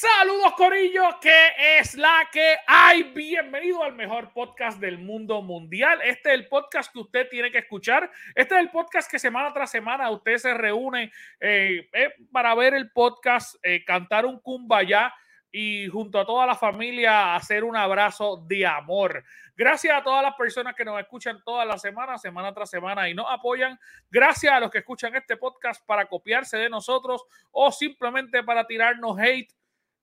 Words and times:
Saludos 0.00 0.54
Corillo, 0.54 1.20
que 1.20 1.48
es 1.78 1.94
la 1.94 2.26
que 2.32 2.56
hay. 2.66 3.02
Bienvenido 3.02 3.82
al 3.82 3.92
mejor 3.92 4.32
podcast 4.32 4.80
del 4.80 4.96
mundo 4.96 5.42
mundial. 5.42 6.00
Este 6.02 6.30
es 6.30 6.36
el 6.36 6.48
podcast 6.48 6.90
que 6.90 7.00
usted 7.00 7.28
tiene 7.28 7.50
que 7.50 7.58
escuchar. 7.58 8.10
Este 8.34 8.54
es 8.54 8.60
el 8.62 8.70
podcast 8.70 9.10
que 9.10 9.18
semana 9.18 9.52
tras 9.52 9.70
semana 9.70 10.08
usted 10.08 10.38
se 10.38 10.54
reúne 10.54 11.12
eh, 11.38 11.90
eh, 11.92 12.14
para 12.32 12.54
ver 12.54 12.72
el 12.72 12.90
podcast, 12.92 13.56
eh, 13.62 13.84
cantar 13.84 14.24
un 14.24 14.40
kumbaya 14.40 15.12
y 15.52 15.86
junto 15.88 16.18
a 16.18 16.24
toda 16.24 16.46
la 16.46 16.54
familia 16.54 17.34
hacer 17.34 17.62
un 17.62 17.76
abrazo 17.76 18.42
de 18.46 18.64
amor. 18.64 19.22
Gracias 19.54 19.94
a 19.94 20.02
todas 20.02 20.22
las 20.22 20.34
personas 20.34 20.74
que 20.74 20.86
nos 20.86 20.98
escuchan 20.98 21.42
toda 21.44 21.66
la 21.66 21.76
semana, 21.76 22.16
semana 22.16 22.54
tras 22.54 22.70
semana 22.70 23.06
y 23.10 23.12
nos 23.12 23.26
apoyan. 23.28 23.78
Gracias 24.10 24.50
a 24.50 24.60
los 24.60 24.70
que 24.70 24.78
escuchan 24.78 25.14
este 25.14 25.36
podcast 25.36 25.84
para 25.84 26.06
copiarse 26.06 26.56
de 26.56 26.70
nosotros 26.70 27.22
o 27.50 27.70
simplemente 27.70 28.42
para 28.42 28.66
tirarnos 28.66 29.18
hate 29.18 29.52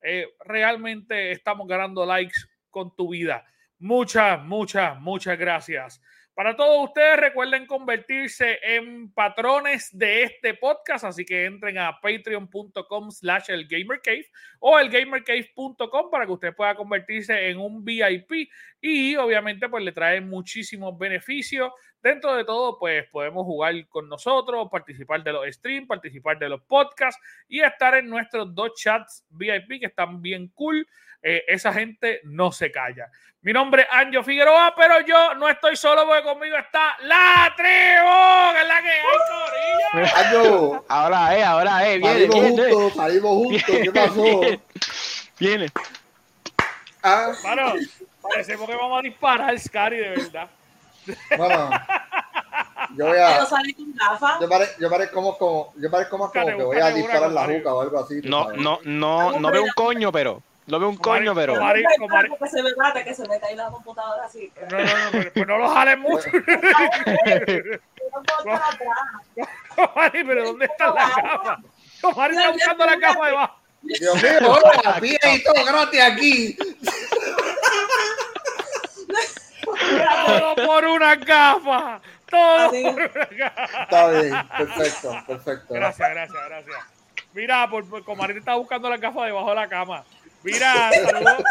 eh, 0.01 0.27
realmente 0.45 1.31
estamos 1.31 1.67
ganando 1.67 2.05
likes 2.05 2.39
con 2.69 2.95
tu 2.95 3.09
vida. 3.09 3.45
Muchas, 3.79 4.43
muchas, 4.43 4.99
muchas 4.99 5.37
gracias. 5.37 6.01
Para 6.37 6.55
todos 6.55 6.89
ustedes, 6.89 7.17
recuerden 7.17 7.65
convertirse 7.65 8.59
en 8.61 9.11
patrones 9.11 9.89
de 9.91 10.21
este 10.21 10.53
podcast, 10.53 11.03
así 11.03 11.25
que 11.25 11.45
entren 11.45 11.79
a 11.79 11.99
patreon.com 11.99 13.09
slash 13.09 13.49
el 13.49 13.67
o 14.59 14.77
elgamercave.com 14.77 16.11
para 16.11 16.27
que 16.27 16.31
usted 16.31 16.55
pueda 16.55 16.75
convertirse 16.75 17.49
en 17.49 17.57
un 17.57 17.83
VIP 17.83 18.51
y 18.87 19.15
obviamente 19.17 19.67
pues 19.67 19.83
le 19.83 19.91
trae 19.91 20.21
muchísimos 20.21 20.97
beneficios. 20.97 21.71
Dentro 22.01 22.35
de 22.35 22.45
todo, 22.45 22.79
pues 22.79 23.05
podemos 23.09 23.43
jugar 23.43 23.73
con 23.89 24.07
nosotros, 24.07 24.69
participar 24.71 25.23
de 25.23 25.33
los 25.33 25.45
streams, 25.55 25.87
participar 25.87 26.39
de 26.39 26.47
los 26.47 26.61
podcasts 26.61 27.21
y 27.49 27.61
estar 27.61 27.95
en 27.95 28.09
nuestros 28.09 28.53
dos 28.55 28.71
chats 28.75 29.25
VIP 29.29 29.81
que 29.81 29.87
están 29.87 30.21
bien 30.21 30.47
cool. 30.53 30.87
Eh, 31.21 31.43
esa 31.47 31.73
gente 31.73 32.21
no 32.23 32.51
se 32.51 32.71
calla. 32.71 33.09
Mi 33.41 33.51
nombre 33.51 33.81
es 33.83 33.87
Anjo 33.91 34.23
Figueroa, 34.23 34.73
pero 34.75 35.01
yo 35.01 35.33
no 35.35 35.49
estoy 35.49 35.75
solo 35.75 36.05
porque 36.05 36.23
conmigo 36.23 36.55
está 36.57 36.95
la 37.01 37.53
tribu, 37.57 38.53
que 38.53 38.61
es 38.61 38.67
la 38.67 38.81
que 38.81 38.89
hay, 40.19 40.25
Anjo, 40.25 40.85
ahora 40.89 41.37
eh, 41.37 41.43
ahora 41.43 41.89
eh, 41.89 41.97
viene, 41.97 42.27
salimos 42.27 42.41
viene. 42.41 42.71
juntos, 42.71 42.95
salimos 42.95 43.31
juntos, 43.31 43.75
¿qué 43.83 43.91
pasó? 43.91 44.39
Viene. 44.39 44.61
Viene. 45.39 45.67
Ah, 47.03 47.31
parecemos 48.29 48.67
que 48.67 48.75
vamos 48.75 48.99
a 48.99 49.01
disparar, 49.01 49.59
Scary, 49.59 49.97
de 49.97 50.09
verdad. 50.09 50.49
bueno, 51.37 51.69
yo 52.95 53.05
voy 53.05 53.13
Pero 53.13 53.41
a, 53.41 53.45
sale 53.45 53.73
con 53.73 53.93
gafas. 53.93 54.39
yo 54.39 54.49
parezco 54.49 54.79
yo 54.79 54.89
parezco 54.89 55.15
como, 55.15 55.37
como, 55.37 55.73
yo 55.77 55.91
parezco 55.91 56.17
más 56.17 56.31
como 56.31 56.45
Búscate, 56.45 56.57
que 56.57 56.63
voy 56.63 56.77
a 56.79 56.89
disparar 56.89 57.31
la 57.31 57.45
juca 57.45 57.73
o 57.73 57.81
algo 57.81 57.99
así. 57.99 58.21
No, 58.23 58.51
no, 58.53 58.79
no, 58.83 59.39
no 59.39 59.51
veo 59.51 59.63
un 59.63 59.71
coño, 59.75 60.11
pero. 60.11 60.41
No 60.67 60.79
veo 60.79 60.89
un 60.89 60.97
coño, 60.97 61.33
pero. 61.33 61.53
Que 61.53 62.49
se 62.49 62.61
me 62.61 62.73
trate, 62.73 63.03
que 63.05 63.15
se 63.15 63.27
me 63.27 63.39
cae 63.39 63.55
la 63.55 63.69
computadora 63.69 64.25
así. 64.25 64.51
No, 64.69 64.77
no, 64.77 64.83
no, 64.83 65.11
pero, 65.11 65.33
pues 65.33 65.47
no 65.47 65.57
lo 65.57 65.69
jales 65.69 65.97
mucho. 65.99 66.29
No 68.07 68.23
puedo 68.23 68.55
estar 68.55 68.73
atrás. 68.73 69.49
Comari, 69.75 70.23
pero 70.23 70.45
¿dónde 70.45 70.65
está 70.65 70.87
la 70.87 71.11
cama? 71.11 71.63
Comari 72.01 72.35
está 72.35 72.51
buscando 72.51 72.85
la 72.85 72.99
cama 72.99 73.27
debajo. 73.27 73.55
Dios 73.81 74.23
mío, 74.23 74.31
hola, 74.41 74.99
viejito, 74.99 75.53
gratis 75.65 76.01
aquí. 76.01 76.57
Todo 79.75 80.55
por 80.67 80.85
una 80.85 81.15
gafa. 81.15 82.01
Todo 82.29 82.69
Así. 82.69 82.83
por 82.83 82.93
una 83.01 83.25
gafa. 83.31 83.83
Está 83.83 84.09
bien, 84.11 84.47
perfecto, 84.57 85.23
perfecto. 85.27 85.73
Gracias, 85.73 86.09
gracias, 86.09 86.45
gracias. 86.47 86.77
Mira, 87.33 87.69
por, 87.69 87.87
por 87.89 88.03
Comari 88.03 88.37
está 88.37 88.55
buscando 88.55 88.89
la 88.89 88.97
gafa 88.97 89.25
debajo 89.25 89.49
de 89.49 89.55
la 89.55 89.67
cama. 89.67 90.03
Mira, 90.43 90.91
saludos. 90.93 91.43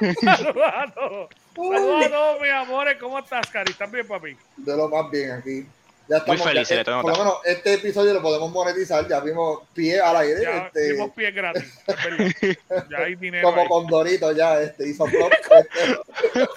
Saludos 0.22 0.64
a 0.74 0.92
todos. 0.92 1.28
Saludos 1.54 2.06
a 2.06 2.08
todos, 2.10 2.40
mis 2.40 2.50
amores. 2.50 2.96
¿Cómo 2.98 3.18
estás, 3.18 3.46
Cari? 3.48 3.70
¿Estás 3.72 3.90
bien, 3.90 4.06
papi? 4.06 4.36
De 4.56 4.76
lo 4.76 4.88
más 4.88 5.10
bien 5.10 5.30
aquí. 5.32 5.66
Ya 6.08 6.16
estamos, 6.18 6.42
feliz, 6.42 6.68
ya- 6.68 6.76
le 6.76 6.84
tengo 6.84 7.02
por 7.02 7.12
lo 7.12 7.18
menos 7.18 7.38
este 7.44 7.74
episodio 7.74 8.14
lo 8.14 8.22
podemos 8.22 8.50
monetizar, 8.50 9.06
ya 9.06 9.20
vimos 9.20 9.60
pie 9.74 10.00
al 10.00 10.16
aire, 10.16 10.40
Ya 10.42 10.66
este, 10.66 10.92
dimos 10.94 11.10
pie 11.10 11.30
gratis. 11.32 11.82
es 11.86 11.96
verdad. 12.04 12.86
Ya 12.90 12.98
hay 12.98 13.14
dinero. 13.16 13.48
como 13.48 13.60
ahí. 13.62 13.68
Condorito 13.68 14.32
ya, 14.32 14.58
este, 14.60 14.88
hizo 14.88 15.04
flop. 15.06 15.30
este. 15.32 15.98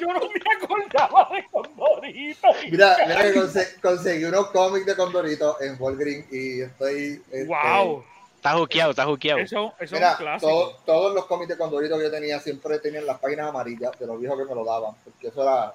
Yo 0.00 0.06
no 0.06 0.20
me 0.20 0.64
acordaba 0.64 1.28
de 1.34 1.44
Condorito. 1.50 2.48
Mira, 2.70 2.96
mira 3.06 3.22
que 3.22 3.34
conse- 3.34 3.80
conseguí 3.80 4.24
unos 4.24 4.46
cómics 4.48 4.86
de 4.86 4.96
Condorito 4.96 5.60
en 5.60 5.76
Walgreens 5.78 6.32
y 6.32 6.62
estoy. 6.62 7.22
este, 7.30 7.44
Wow. 7.46 8.04
Está 8.36 8.52
juqueado, 8.54 8.90
está 8.92 9.04
juqueado. 9.04 9.38
Eso, 9.40 9.66
eso 9.78 9.84
es 9.84 9.92
Mira, 9.92 10.12
un 10.12 10.16
clásico. 10.16 10.48
todo- 10.50 10.76
todos 10.86 11.14
los 11.14 11.26
cómics 11.26 11.48
de 11.50 11.58
Condorito 11.58 11.98
que 11.98 12.04
yo 12.04 12.10
tenía 12.10 12.40
siempre 12.40 12.78
tenían 12.78 13.04
las 13.04 13.18
páginas 13.18 13.48
amarillas 13.50 13.90
de 13.98 14.06
los 14.06 14.18
viejos 14.18 14.38
que 14.38 14.44
me 14.46 14.54
lo 14.54 14.64
daban, 14.64 14.94
porque 15.04 15.28
eso 15.28 15.42
era. 15.42 15.74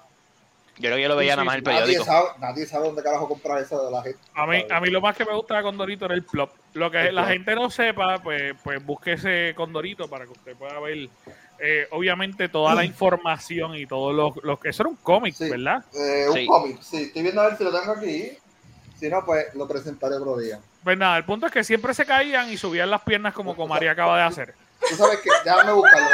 Yo 0.77 0.81
creo 0.89 0.95
que 0.97 1.03
yo 1.03 1.07
lo 1.09 1.15
veía 1.15 1.35
nada 1.37 1.45
más 1.45 1.55
en 1.55 1.59
el 1.59 1.63
Nadie 1.63 1.79
periódico. 1.81 2.03
sabe, 2.05 2.27
nadie 2.39 2.65
sabe 2.65 2.87
dónde 2.87 3.01
carajo 3.03 3.29
comprar 3.29 3.61
eso 3.61 3.85
de 3.85 3.91
la 3.91 4.01
gente. 4.03 4.19
A 4.33 4.45
mí, 4.45 4.65
a 4.69 4.81
mí 4.81 4.89
lo 4.89 4.99
más 4.99 5.15
que 5.15 5.23
me 5.23 5.33
gusta 5.33 5.55
de 5.57 5.63
Condorito 5.63 6.05
era 6.05 6.15
el 6.15 6.23
plop. 6.23 6.49
Lo 6.73 6.91
que 6.91 6.99
El 7.07 7.15
la 7.15 7.21
plop. 7.21 7.31
gente 7.33 7.55
no 7.55 7.69
sepa, 7.69 8.17
pues, 8.21 8.55
pues 8.61 8.83
busque 8.85 9.13
ese 9.13 9.53
Condorito 9.55 10.09
para 10.09 10.25
que 10.25 10.31
usted 10.31 10.55
pueda 10.57 10.77
ver, 10.81 11.07
eh, 11.59 11.87
obviamente, 11.91 12.49
toda 12.49 12.75
la 12.75 12.83
información 12.85 13.75
y 13.75 13.85
todo 13.85 14.11
lo, 14.13 14.33
lo 14.43 14.59
que... 14.59 14.69
Eso 14.69 14.83
era 14.83 14.89
un 14.89 14.95
cómic, 14.97 15.33
Sí. 15.35 15.49
¿verdad? 15.49 15.83
Eh, 15.93 16.25
un 16.29 16.33
Sí. 16.35 16.45
cómic, 16.45 16.81
sí, 16.81 17.03
estoy 17.03 17.21
viendo 17.21 17.41
a 17.41 17.47
ver 17.47 17.57
si 17.57 17.63
lo 17.63 17.71
tengo 17.77 17.93
aquí. 17.93 18.31
Si 18.99 19.09
no, 19.09 19.25
pues 19.25 19.53
lo 19.55 19.67
presentaré 19.67 20.15
otro 20.15 20.37
día. 20.37 20.59
Pues 20.83 20.97
nada, 20.97 21.17
el 21.17 21.25
punto 21.25 21.47
es 21.47 21.51
que 21.51 21.63
siempre 21.63 21.93
se 21.93 22.05
caían 22.05 22.49
y 22.51 22.57
subían 22.57 22.89
las 22.89 23.01
piernas 23.01 23.33
como 23.33 23.55
Comari 23.55 23.87
acaba 23.87 24.17
de 24.17 24.23
hacer. 24.23 24.55
Tú 24.89 24.95
sabes 24.95 25.19
que, 25.19 25.29
déjame 25.43 25.73
buscarlo. 25.73 26.07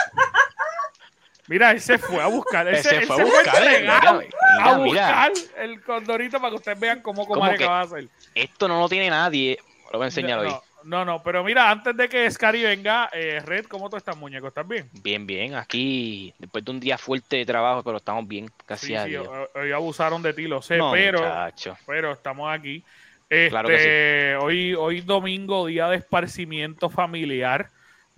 Mira, 1.48 1.72
él 1.72 1.82
se 1.82 1.98
fue 1.98 2.22
a 2.22 2.28
buscar. 2.28 2.68
Él 2.68 2.76
Ese 2.76 2.90
se, 2.90 2.96
él 2.98 3.08
fue 3.08 3.22
a 3.22 3.26
buscar, 3.26 3.62
mira, 3.62 4.78
mira, 4.78 5.32
el 5.58 5.82
Condorito 5.84 6.38
para 6.40 6.52
que 6.52 6.56
ustedes 6.56 6.80
vean 6.80 7.02
cómo 7.02 7.28
¿Cómo 7.28 7.42
Comari 7.42 7.56
acaba 7.62 7.80
de 7.80 7.86
hacer. 7.86 8.08
Esto 8.34 8.68
no 8.68 8.80
lo 8.80 8.88
tiene 8.88 9.10
nadie. 9.10 9.60
Lo 9.92 9.98
voy 10.00 10.06
a 10.06 10.08
enseñar 10.08 10.38
no, 10.40 10.44
hoy. 10.46 10.50
no, 10.50 10.64
no, 10.84 11.06
no, 11.06 11.22
pero 11.24 11.44
mira, 11.44 11.70
antes 11.70 11.96
de 11.96 12.10
que 12.10 12.30
Scary 12.30 12.64
venga, 12.64 13.10
eh, 13.14 13.42
Red, 13.46 13.66
¿cómo 13.66 13.90
tú 13.90 13.98
estás, 13.98 14.18
muñeco? 14.18 14.48
¿Estás 14.48 14.68
bien? 14.68 14.90
Bien, 15.04 15.26
bien. 15.28 15.56
Aquí, 15.56 16.34
después 16.40 16.64
de 16.66 16.72
un 16.72 16.80
día 16.80 16.98
fuerte 16.98 17.38
de 17.38 17.46
trabajo, 17.46 17.84
pero 17.84 17.98
estamos 17.98 18.28
bien. 18.28 18.50
Sí, 18.78 18.96
a 18.96 19.04
sí, 19.04 19.10
Dios. 19.12 19.28
hoy, 19.56 19.72
abusaron 19.72 20.22
de 20.22 20.34
ti, 20.34 20.48
lo 20.48 20.62
sé, 20.62 20.78
No, 20.78 20.92
pero, 20.92 21.20
muchacho. 21.20 21.78
pero 21.86 22.12
estamos 22.12 22.52
aquí. 22.52 22.84
Este, 23.30 23.50
Claro 23.50 23.70
que 23.70 24.38
hoy, 24.42 24.74
hoy 24.74 25.02
domingo, 25.02 25.66
día 25.66 25.88
de 25.88 25.98
esparcimiento 25.98 26.90
familiar, 26.90 27.70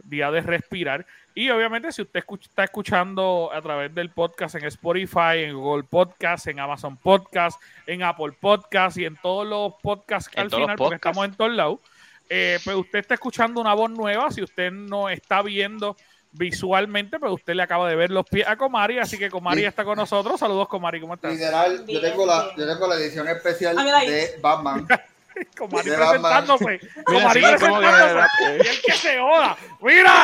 día 0.04 0.32
de 0.32 0.42
respirar. 0.42 1.06
Y 1.36 1.50
obviamente, 1.50 1.92
si 1.92 2.02
usted 2.04 2.24
escuch- 2.24 2.46
está 2.46 2.64
escuchando 2.64 3.50
a 3.54 3.62
través 3.62 3.94
del 3.96 4.10
podcast 4.12 4.56
en 4.56 4.66
Spotify, 4.66 5.38
en 5.46 5.56
Google 5.56 5.84
Podcast, 5.84 6.48
en 6.48 6.60
Amazon 6.60 6.96
Podcast, 6.98 7.60
en 7.88 8.04
Apple 8.04 8.34
Podcast 8.40 8.98
y 8.98 9.06
en 9.06 9.16
todos 9.18 9.48
los 9.48 9.74
podcasts 9.82 10.32
En 10.36 10.44
al 10.44 10.50
final, 10.52 10.76
porque 10.76 10.96
estamos 10.96 11.26
en 11.26 11.34
todos 11.36 11.52
lados, 11.52 11.80
eh, 12.30 12.60
pues 12.64 12.76
usted 12.76 13.00
está 13.00 13.14
escuchando 13.16 13.62
una 13.62 13.74
voz 13.74 13.92
nueva. 13.92 14.32
Si 14.32 14.42
usted 14.42 14.72
no 14.72 15.10
está 15.10 15.42
viendo 15.42 15.96
visualmente, 16.32 17.20
pues 17.20 17.32
usted 17.32 17.54
le 17.54 17.62
acaba 17.64 17.88
de 17.88 17.96
ver 17.96 18.10
los 18.10 18.26
pies 18.26 18.48
a 18.48 18.56
Comari, 18.56 18.98
así 18.98 19.20
que 19.20 19.30
Comari 19.30 19.62
Sí. 19.62 19.66
está 19.68 19.84
con 19.86 19.98
nosotros. 19.98 20.40
Saludos, 20.40 20.68
Comari, 20.68 21.00
¿cómo 21.00 21.14
estás? 21.14 21.34
Literal, 21.34 21.86
yo 21.86 22.02
tengo 22.02 22.26
la, 22.26 22.56
yo 22.58 22.66
tengo 22.68 22.88
la 22.88 22.96
edición 22.96 23.28
especial 23.28 23.78
Ah, 23.78 23.84
mira 23.84 24.00
de 24.00 24.40
Batman. 24.42 24.88
Comari 25.58 25.90
De 25.90 25.96
Batman. 25.98 26.46
presentándose. 26.46 26.80
Mira, 26.96 27.04
Comari 27.06 27.42
sí, 27.42 27.48
presentándose. 27.50 28.28
Y 28.64 28.68
el 28.68 28.82
que 28.82 28.92
se 28.94 29.18
joda. 29.20 29.58
Mira. 29.82 30.24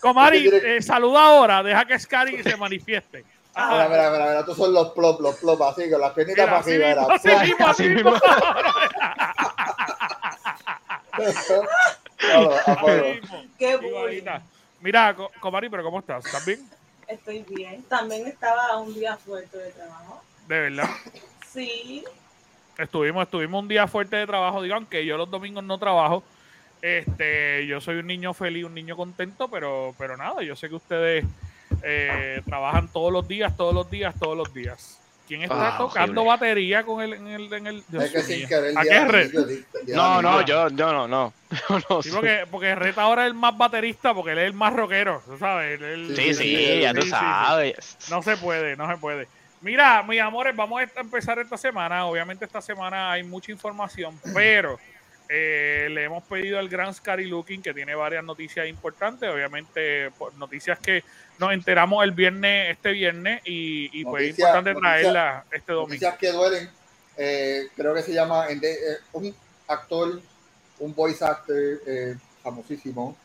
Comari, 0.00 0.48
eh, 0.52 0.82
saluda 0.82 1.20
ahora. 1.26 1.62
Deja 1.62 1.84
que 1.84 1.98
Scary 1.98 2.42
se 2.42 2.56
manifieste. 2.56 3.24
Mira, 3.54 3.88
mira, 3.88 4.10
mira, 4.10 4.26
mira, 4.28 4.40
estos 4.40 4.56
son 4.56 4.72
los 4.72 4.90
plop, 4.90 5.20
los 5.20 5.36
plop, 5.36 5.60
así, 5.62 5.90
con 5.90 6.00
las 6.00 6.12
piernitas 6.12 6.46
para 6.46 6.58
arriba. 6.58 7.06
así 7.14 7.28
así 7.30 7.52
Así 7.60 7.88
mismo. 7.88 8.12
Qué. 13.58 13.78
Igualita. 13.82 14.42
Mira, 14.80 15.14
Co- 15.14 15.30
Comari, 15.40 15.68
pero 15.68 15.82
¿cómo 15.82 15.98
estás? 16.00 16.24
¿Estás 16.24 16.44
bien? 16.44 16.60
Estoy 17.06 17.44
bien. 17.48 17.82
También 17.84 18.26
estaba 18.26 18.78
un 18.78 18.94
día 18.94 19.16
fuerte 19.16 19.56
de 19.58 19.70
trabajo. 19.70 20.22
De 20.48 20.60
verdad. 20.60 20.88
Sí. 21.52 22.04
Estuvimos, 22.78 23.24
estuvimos 23.24 23.62
un 23.62 23.68
día 23.68 23.86
fuerte 23.86 24.16
de 24.16 24.26
trabajo, 24.26 24.62
digan 24.62 24.86
que 24.86 25.04
yo 25.04 25.16
los 25.16 25.30
domingos 25.30 25.62
no 25.62 25.78
trabajo. 25.78 26.22
Este, 26.80 27.66
yo 27.66 27.80
soy 27.80 27.96
un 27.96 28.06
niño 28.06 28.34
feliz, 28.34 28.64
un 28.64 28.74
niño 28.74 28.96
contento, 28.96 29.48
pero, 29.48 29.94
pero 29.98 30.16
nada, 30.16 30.42
yo 30.42 30.56
sé 30.56 30.68
que 30.68 30.74
ustedes 30.74 31.24
eh, 31.84 32.42
trabajan 32.46 32.88
todos 32.92 33.12
los 33.12 33.26
días, 33.26 33.56
todos 33.56 33.74
los 33.74 33.90
días, 33.90 34.14
todos 34.18 34.36
los 34.36 34.52
días. 34.54 34.98
¿Quién 35.26 35.42
está 35.42 35.68
Ah, 35.68 35.78
tocando 35.78 36.22
horrible. 36.22 36.28
batería 36.28 36.82
con 36.84 37.00
el, 37.02 37.12
en 37.14 37.26
el, 37.28 37.52
en 37.52 37.66
el 37.66 37.84
Dios 37.88 38.04
Es 38.04 38.10
que 38.12 38.22
sin 38.22 38.38
mío. 38.38 38.48
querer. 38.48 38.76
¿A 38.76 38.82
qué 38.82 39.04
red? 39.04 39.30
No, 39.86 40.20
no, 40.20 40.44
yo, 40.44 40.68
yo 40.70 40.92
no, 40.92 41.08
no. 41.08 41.32
Yo 41.68 41.78
no 41.88 42.02
Sí, 42.02 42.10
porque, 42.10 42.46
porque 42.50 42.74
Reta 42.74 43.02
ahora 43.02 43.22
es 43.24 43.28
el 43.28 43.34
más 43.34 43.56
baterista, 43.56 44.14
porque 44.14 44.32
él 44.32 44.38
es 44.38 44.46
el 44.46 44.54
más 44.54 44.72
rockero, 44.72 45.22
¿tú 45.24 45.36
sabes? 45.38 45.80
Él- 45.80 45.84
él- 45.84 46.16
Sí, 46.16 46.34
sí, 46.34 46.56
sí, 46.56 46.80
ya 46.80 46.92
tú 46.94 47.02
sí, 47.02 47.08
sí. 47.08 47.10
sabes. 47.10 47.98
No 48.10 48.22
se 48.22 48.36
puede, 48.38 48.76
no 48.76 48.90
se 48.90 48.96
puede. 48.96 49.28
Mira, 49.60 50.02
mis 50.02 50.20
amores, 50.20 50.56
vamos 50.56 50.80
a 50.82 51.00
empezar 51.00 51.38
esta 51.38 51.56
semana. 51.56 52.06
Obviamente 52.06 52.44
esta 52.44 52.60
semana 52.60 53.12
hay 53.12 53.22
mucha 53.22 53.52
información, 53.52 54.18
pero 54.34 54.78
eh, 55.34 55.88
le 55.90 56.04
hemos 56.04 56.22
pedido 56.24 56.58
al 56.58 56.68
gran 56.68 56.92
Scary 56.92 57.26
Looking 57.26 57.62
que 57.62 57.72
tiene 57.72 57.94
varias 57.94 58.22
noticias 58.22 58.68
importantes. 58.68 59.30
Obviamente 59.30 60.10
pues, 60.18 60.34
noticias 60.34 60.78
que 60.78 61.02
nos 61.38 61.52
enteramos 61.52 62.04
el 62.04 62.10
viernes, 62.12 62.70
este 62.70 62.92
viernes, 62.92 63.40
y, 63.46 63.88
y 63.98 64.04
pues 64.04 64.22
es 64.24 64.28
Noticias- 64.30 64.38
importante 64.48 64.74
noticias- 64.74 65.00
traerla 65.02 65.44
este 65.50 65.72
domingo. 65.72 65.88
Noticias 65.88 66.18
que 66.18 66.32
duelen. 66.32 66.70
eh, 67.16 67.68
creo 67.76 67.94
que 67.94 68.02
se 68.02 68.12
llama 68.12 68.46
eh, 68.50 68.98
un 69.12 69.34
actor, 69.68 70.20
un 70.78 70.94
voice 70.94 71.24
actor 71.24 71.56
eh, 71.86 72.14
famosísimo, 72.42 73.16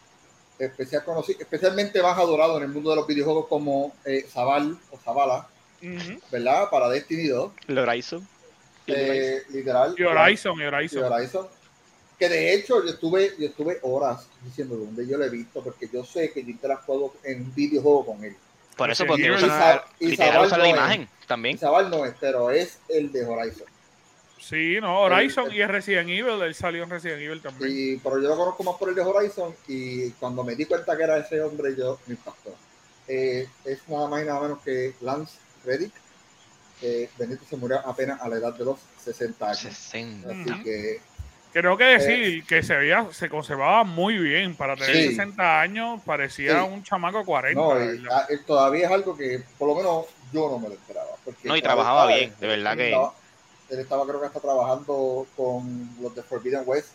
especial 0.57 1.03
conocido, 1.03 1.39
especialmente 1.41 2.01
más 2.01 2.17
adorado 2.17 2.57
en 2.57 2.63
el 2.63 2.69
mundo 2.69 2.89
de 2.91 2.95
los 2.95 3.07
videojuegos 3.07 3.47
como 3.47 3.93
eh, 4.05 4.25
Zabal 4.31 4.77
o 4.91 4.97
Zabala, 4.97 5.47
Ujú. 5.83 6.19
¿verdad? 6.31 6.69
Para 6.71 6.89
Destiny 6.89 7.27
2. 7.27 7.51
El 7.67 7.77
Horizon. 7.77 8.27
Eh, 8.87 9.41
literal. 9.49 9.93
Y 9.97 10.03
Horizon, 10.03 10.57
y 10.59 10.63
y 10.63 10.65
Horizon. 10.65 11.47
Que 12.17 12.29
de 12.29 12.53
hecho 12.53 12.83
yo 12.83 12.89
estuve, 12.89 13.33
yo 13.37 13.47
estuve 13.47 13.77
horas 13.83 14.27
diciendo 14.43 14.75
dónde 14.75 15.05
yo 15.07 15.17
lo 15.17 15.25
he 15.25 15.29
visto, 15.29 15.61
porque 15.63 15.87
yo 15.91 16.03
sé 16.03 16.31
que 16.31 16.43
yo 16.43 16.49
interactuado 16.49 17.13
en 17.23 17.41
un 17.43 17.53
videojuego 17.55 18.05
con 18.07 18.23
él. 18.23 18.35
Por 18.75 18.89
eso, 18.91 19.05
porque 19.05 19.29
usan 19.31 19.49
Sa- 19.49 19.57
la, 19.75 19.85
literal 19.99 20.45
usan 20.45 20.59
no 20.59 20.65
es. 20.65 20.71
imagen 20.71 21.09
Y 21.23 21.25
también. 21.27 21.57
Zabal 21.57 21.89
no 21.89 22.05
es, 22.05 22.13
pero 22.19 22.49
es 22.51 22.79
el 22.89 23.11
de 23.11 23.25
Horizon. 23.25 23.67
Sí, 24.39 24.77
no, 24.81 25.01
Horizon 25.01 25.47
El- 25.51 25.57
y 25.57 25.61
es 25.61 25.67
Resident 25.67 26.09
Evil, 26.09 26.41
él 26.41 26.55
salió 26.55 26.83
en 26.83 26.89
Resident 26.89 27.21
Evil 27.21 27.41
también. 27.41 27.71
Y, 27.71 27.97
pero 27.97 28.21
yo 28.21 28.29
lo 28.29 28.37
conozco 28.37 28.63
más 28.63 28.75
por 28.77 28.89
el 28.89 28.95
de 28.95 29.01
Horizon 29.01 29.55
y 29.67 30.11
cuando 30.11 30.43
me 30.43 30.55
di 30.55 30.65
cuenta 30.65 30.95
que 30.95 31.03
era 31.03 31.17
ese 31.17 31.41
hombre, 31.41 31.75
yo 31.75 31.99
me 32.07 32.13
impactó. 32.13 32.55
Eh, 33.07 33.47
es 33.65 33.79
nada 33.87 34.07
más 34.07 34.21
y 34.21 34.25
nada 34.25 34.41
menos 34.41 34.59
que 34.61 34.93
Lance 35.01 35.37
Reddick. 35.65 35.91
Eh, 36.81 37.09
Benito 37.17 37.43
se 37.49 37.57
murió 37.57 37.79
apenas 37.87 38.21
a 38.21 38.29
la 38.29 38.35
edad 38.37 38.53
de 38.53 38.63
los 38.65 38.77
60 39.03 39.45
años. 39.47 39.59
60. 39.59 40.29
Así 40.29 40.63
que 40.63 40.99
Creo 41.53 41.77
que 41.77 41.83
decir 41.85 42.43
que 42.45 42.61
se 42.61 42.75
veía, 42.75 43.07
se 43.11 43.29
conservaba 43.29 43.83
muy 43.83 44.17
bien. 44.17 44.55
Para 44.55 44.75
tener 44.75 44.95
Sí. 44.95 45.07
60 45.09 45.61
años, 45.61 46.01
parecía 46.05 46.61
Sí. 46.63 46.69
un 46.71 46.83
chamaco 46.83 47.25
40. 47.25 47.59
no, 47.59 47.93
y, 47.93 48.03
ah, 48.11 48.25
eh, 48.29 48.37
todavía 48.45 48.85
es 48.85 48.91
algo 48.91 49.17
que 49.17 49.41
por 49.57 49.67
lo 49.69 49.75
menos 49.75 50.05
yo 50.31 50.49
no 50.49 50.59
me 50.59 50.67
lo 50.69 50.73
esperaba. 50.75 51.07
porque 51.25 51.47
No, 51.47 51.57
y 51.57 51.61
trabajaba 51.61 52.03
estaba- 52.03 52.17
bien, 52.17 52.33
de 52.39 52.47
verdad 52.47 52.71
él 52.73 52.77
que- 52.79 52.87
Estaba, 52.89 53.13
él 53.69 53.79
estaba 53.79 54.05
creo 54.07 54.19
que 54.21 54.25
hasta 54.27 54.39
trabajando 54.39 55.27
con 55.35 55.89
los 56.01 56.15
de 56.15 56.23
Forbidden 56.23 56.61
West 56.65 56.89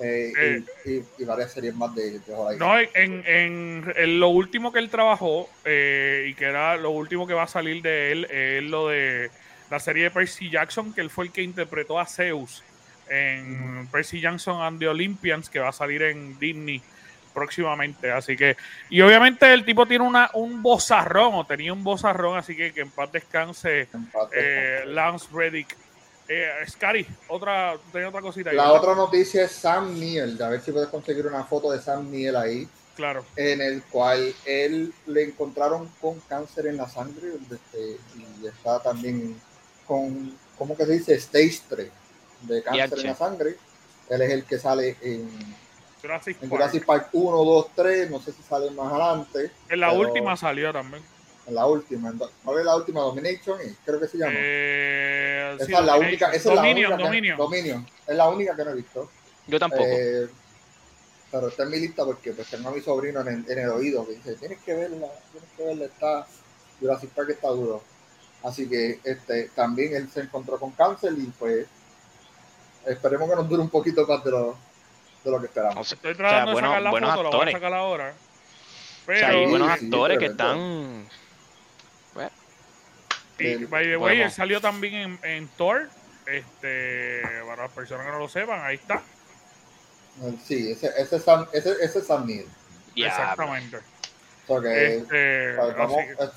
eh, 0.00 0.32
Eh. 0.38 0.62
y, 0.86 0.90
y- 0.92 1.04
y 1.18 1.24
varias 1.24 1.52
series 1.52 1.74
más 1.74 1.92
de, 1.94 2.20
de 2.20 2.32
Horizon. 2.34 2.58
No, 2.60 2.78
en, 2.78 3.24
en, 3.26 3.92
en 3.96 4.20
lo 4.20 4.28
último 4.28 4.72
que 4.72 4.78
él 4.78 4.90
trabajó, 4.90 5.50
eh, 5.64 6.26
y 6.28 6.34
que 6.34 6.44
era 6.44 6.76
lo 6.76 6.90
último 6.90 7.26
que 7.26 7.34
va 7.34 7.42
a 7.42 7.48
salir 7.48 7.82
de 7.82 8.12
él, 8.12 8.24
es 8.30 8.62
lo 8.62 8.88
de 8.88 9.30
la 9.70 9.80
serie 9.80 10.04
de 10.04 10.10
Percy 10.12 10.50
Jackson, 10.50 10.94
que 10.94 11.00
él 11.00 11.10
fue 11.10 11.24
el 11.24 11.32
que 11.32 11.42
interpretó 11.42 11.98
a 11.98 12.06
Zeus 12.06 12.62
en 13.10 13.88
Percy 13.90 14.20
Jackson 14.20 14.60
and 14.62 14.78
the 14.78 14.88
Olympians, 14.88 15.48
que 15.48 15.58
va 15.58 15.68
a 15.68 15.72
salir 15.72 16.02
en 16.02 16.38
Disney 16.38 16.82
próximamente. 17.32 18.10
Así 18.10 18.36
que, 18.36 18.56
y 18.90 19.00
obviamente 19.00 19.52
el 19.52 19.64
tipo 19.64 19.86
tiene 19.86 20.04
una, 20.04 20.30
un 20.34 20.62
bozarrón, 20.62 21.34
o 21.34 21.46
tenía 21.46 21.72
un 21.72 21.84
bozarrón, 21.84 22.36
así 22.36 22.56
que 22.56 22.72
que 22.72 22.80
en 22.80 22.90
paz 22.90 23.12
descanse 23.12 23.88
eh, 24.32 24.82
Lance 24.86 25.28
Reddick. 25.32 25.76
Eh, 26.28 26.50
Scary, 26.68 27.06
otra, 27.28 27.76
tenía 27.90 28.08
otra 28.08 28.20
cosita 28.20 28.50
ahí. 28.50 28.56
La 28.56 28.64
¿verdad? 28.64 28.78
otra 28.80 28.94
noticia 28.94 29.44
es 29.44 29.52
Sam 29.52 29.98
Neill. 29.98 30.40
A 30.42 30.50
ver 30.50 30.60
si 30.60 30.72
puedes 30.72 30.88
conseguir 30.88 31.26
una 31.26 31.44
foto 31.44 31.72
de 31.72 31.80
Sam 31.80 32.10
Neill 32.10 32.36
ahí, 32.36 32.68
Claro. 32.96 33.24
en 33.36 33.62
el 33.62 33.82
cual 33.84 34.34
él 34.44 34.92
le 35.06 35.22
encontraron 35.22 35.88
con 36.00 36.20
cáncer 36.20 36.66
en 36.66 36.76
la 36.76 36.88
sangre 36.88 37.28
este, 37.50 37.96
y 38.42 38.46
está 38.46 38.82
también 38.82 39.40
con, 39.86 40.34
¿cómo 40.58 40.76
que 40.76 40.84
se 40.84 40.92
dice? 40.92 41.14
Stage 41.14 41.60
3 41.68 41.90
de 42.42 42.62
cáncer 42.62 42.98
en 43.00 43.06
la 43.06 43.14
sangre. 43.14 43.56
Él 44.08 44.22
es 44.22 44.30
el 44.30 44.44
que 44.44 44.58
sale 44.58 44.96
en, 45.02 45.28
Jurassic 46.00 46.42
en 46.42 46.48
Park. 46.48 46.60
Jurassic 46.62 46.86
Park 46.86 47.08
1, 47.12 47.44
2, 47.44 47.66
3. 47.74 48.10
No 48.10 48.20
sé 48.20 48.32
si 48.32 48.42
sale 48.42 48.70
más 48.70 48.92
adelante. 48.92 49.50
En 49.68 49.80
la 49.80 49.92
última 49.92 50.36
salió 50.36 50.72
también. 50.72 51.02
En 51.46 51.54
la 51.54 51.66
última. 51.66 52.12
¿Cuál 52.44 52.58
es 52.58 52.64
la 52.64 52.76
última? 52.76 53.00
Domination, 53.00 53.58
creo 53.84 54.00
que 54.00 54.08
se 54.08 54.18
llama. 54.18 54.32
Eh, 54.34 55.54
esa 55.56 55.66
sí, 55.66 55.72
es 55.72 55.84
la 55.84 55.96
única. 55.96 56.26
Esa 56.28 56.36
es 56.36 56.44
la 56.46 56.54
Dominion, 56.56 56.92
única 56.92 56.96
que- 56.96 57.02
Dominion. 57.04 57.38
Dominion. 57.38 57.86
Es 58.06 58.16
la 58.16 58.28
única 58.28 58.56
que 58.56 58.64
no 58.64 58.70
he 58.70 58.74
visto. 58.74 59.10
Yo 59.46 59.58
tampoco. 59.58 59.84
Eh, 59.86 60.28
pero 61.30 61.48
está 61.48 61.64
en 61.64 61.70
mi 61.70 61.80
lista 61.80 62.04
porque 62.04 62.32
pues 62.32 62.48
tengo 62.48 62.68
a 62.68 62.72
mi 62.72 62.80
sobrino 62.80 63.20
en 63.20 63.28
el, 63.28 63.50
en 63.50 63.58
el 63.58 63.68
oído 63.70 64.06
que 64.06 64.14
dice, 64.14 64.34
tienes 64.36 64.58
que 64.60 64.74
verla, 64.74 65.08
tienes 65.30 65.50
que 65.56 65.64
verla, 65.64 65.84
está, 65.84 66.26
Jurassic 66.80 67.10
Park 67.10 67.30
está 67.30 67.48
duro. 67.48 67.82
Así 68.42 68.68
que 68.68 69.00
este 69.04 69.50
también 69.54 69.94
él 69.94 70.08
se 70.10 70.20
encontró 70.20 70.58
con 70.58 70.70
cáncer 70.70 71.12
y 71.18 71.26
pues 71.38 71.66
esperemos 72.86 73.28
que 73.28 73.36
nos 73.36 73.48
dure 73.48 73.62
un 73.62 73.70
poquito 73.70 74.06
más 74.06 74.22
de 74.24 74.30
lo, 74.30 74.56
de 75.24 75.30
lo 75.30 75.38
que 75.38 75.44
O 75.44 75.48
esperamos. 75.48 75.88
sea, 75.88 75.96
Estoy 75.96 76.14
tratando 76.14 76.52
bueno- 76.52 76.68
de 76.68 76.72
sacar 76.72 76.82
la 76.82 76.90
buenos 76.90 77.10
foto, 77.10 77.22
la 77.22 77.28
voy 77.30 77.34
a 77.36 77.38
actores. 77.38 77.54
sacar 77.54 77.74
ahora. 77.74 78.08
o 78.10 79.06
Pero, 79.06 79.18
sea, 79.18 79.28
hay 79.30 79.46
buenos 79.46 79.78
sí, 79.78 79.84
actores 79.84 80.18
que 80.18 80.30
tremendo. 80.30 80.44
están. 80.44 81.08
y, 83.40 83.46
el- 83.46 83.66
by 83.68 83.84
the 83.84 83.90
way, 83.90 83.96
bueno. 83.98 84.24
él 84.24 84.30
salió 84.32 84.60
también 84.60 84.94
en, 84.94 85.18
en 85.22 85.48
Thor. 85.48 85.88
Este, 86.26 87.22
para 87.46 87.62
las 87.62 87.72
personas 87.72 88.04
que 88.04 88.12
no 88.12 88.18
lo 88.18 88.28
sepan, 88.28 88.60
ahí 88.62 88.74
está. 88.76 89.00
Sí, 90.44 90.72
ese, 90.72 90.90
ese, 90.98 91.16
es 91.16 91.22
Sam, 91.24 91.46
ese, 91.52 91.70
ese 91.80 92.00
es 92.00 92.06
Sam 92.06 92.26
Neill. 92.26 92.46
Exactamente. 92.96 93.78
Que, 94.46 94.96
Este, 94.96 95.52
vamos, 95.56 95.96
así 95.98 96.06
que- 96.08 96.12
eh, 96.24 96.28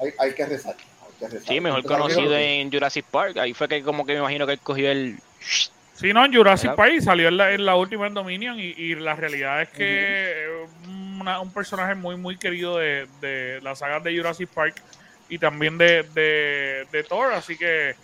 hay, 0.00 0.12
hay 0.18 0.34
que 0.34 0.46
rezar. 0.46 0.76
Hay 0.76 1.12
que 1.18 1.28
rezar. 1.28 1.48
Sí, 1.48 1.60
mejor 1.60 1.84
conocido 1.84 2.34
en 2.36 2.70
Jurassic 2.72 3.04
Park. 3.06 3.36
Ahí 3.38 3.52
fue 3.52 3.68
que 3.68 3.82
como 3.82 4.06
que 4.06 4.12
me 4.14 4.20
imagino 4.20 4.46
que 4.46 4.52
él 4.52 4.60
cogió 4.60 4.90
el... 4.90 5.18
Sí, 5.94 6.12
no, 6.12 6.24
en 6.24 6.32
Jurassic. 6.32 6.74
Park 6.76 7.00
salió 7.00 7.28
en 7.28 7.36
la, 7.36 7.52
en 7.52 7.64
la 7.66 7.74
última 7.74 8.06
en 8.06 8.14
Dominion 8.14 8.58
y, 8.60 8.66
y 8.66 8.94
la 8.94 9.14
realidad 9.16 9.62
es 9.62 9.68
que 9.70 10.64
una- 11.20 11.40
un 11.40 11.52
personaje 11.52 11.94
muy, 11.96 12.16
muy 12.16 12.36
querido 12.38 12.76
de, 12.78 13.08
de 13.20 13.60
las 13.62 13.80
sagas 13.80 14.04
de 14.04 14.16
Jurassic 14.16 14.48
Park 14.48 14.80
y 15.28 15.38
también 15.38 15.76
de, 15.76 16.04
de, 16.14 16.86
de 16.92 17.02
Thor, 17.04 17.32
así 17.32 17.56
que 17.58 17.96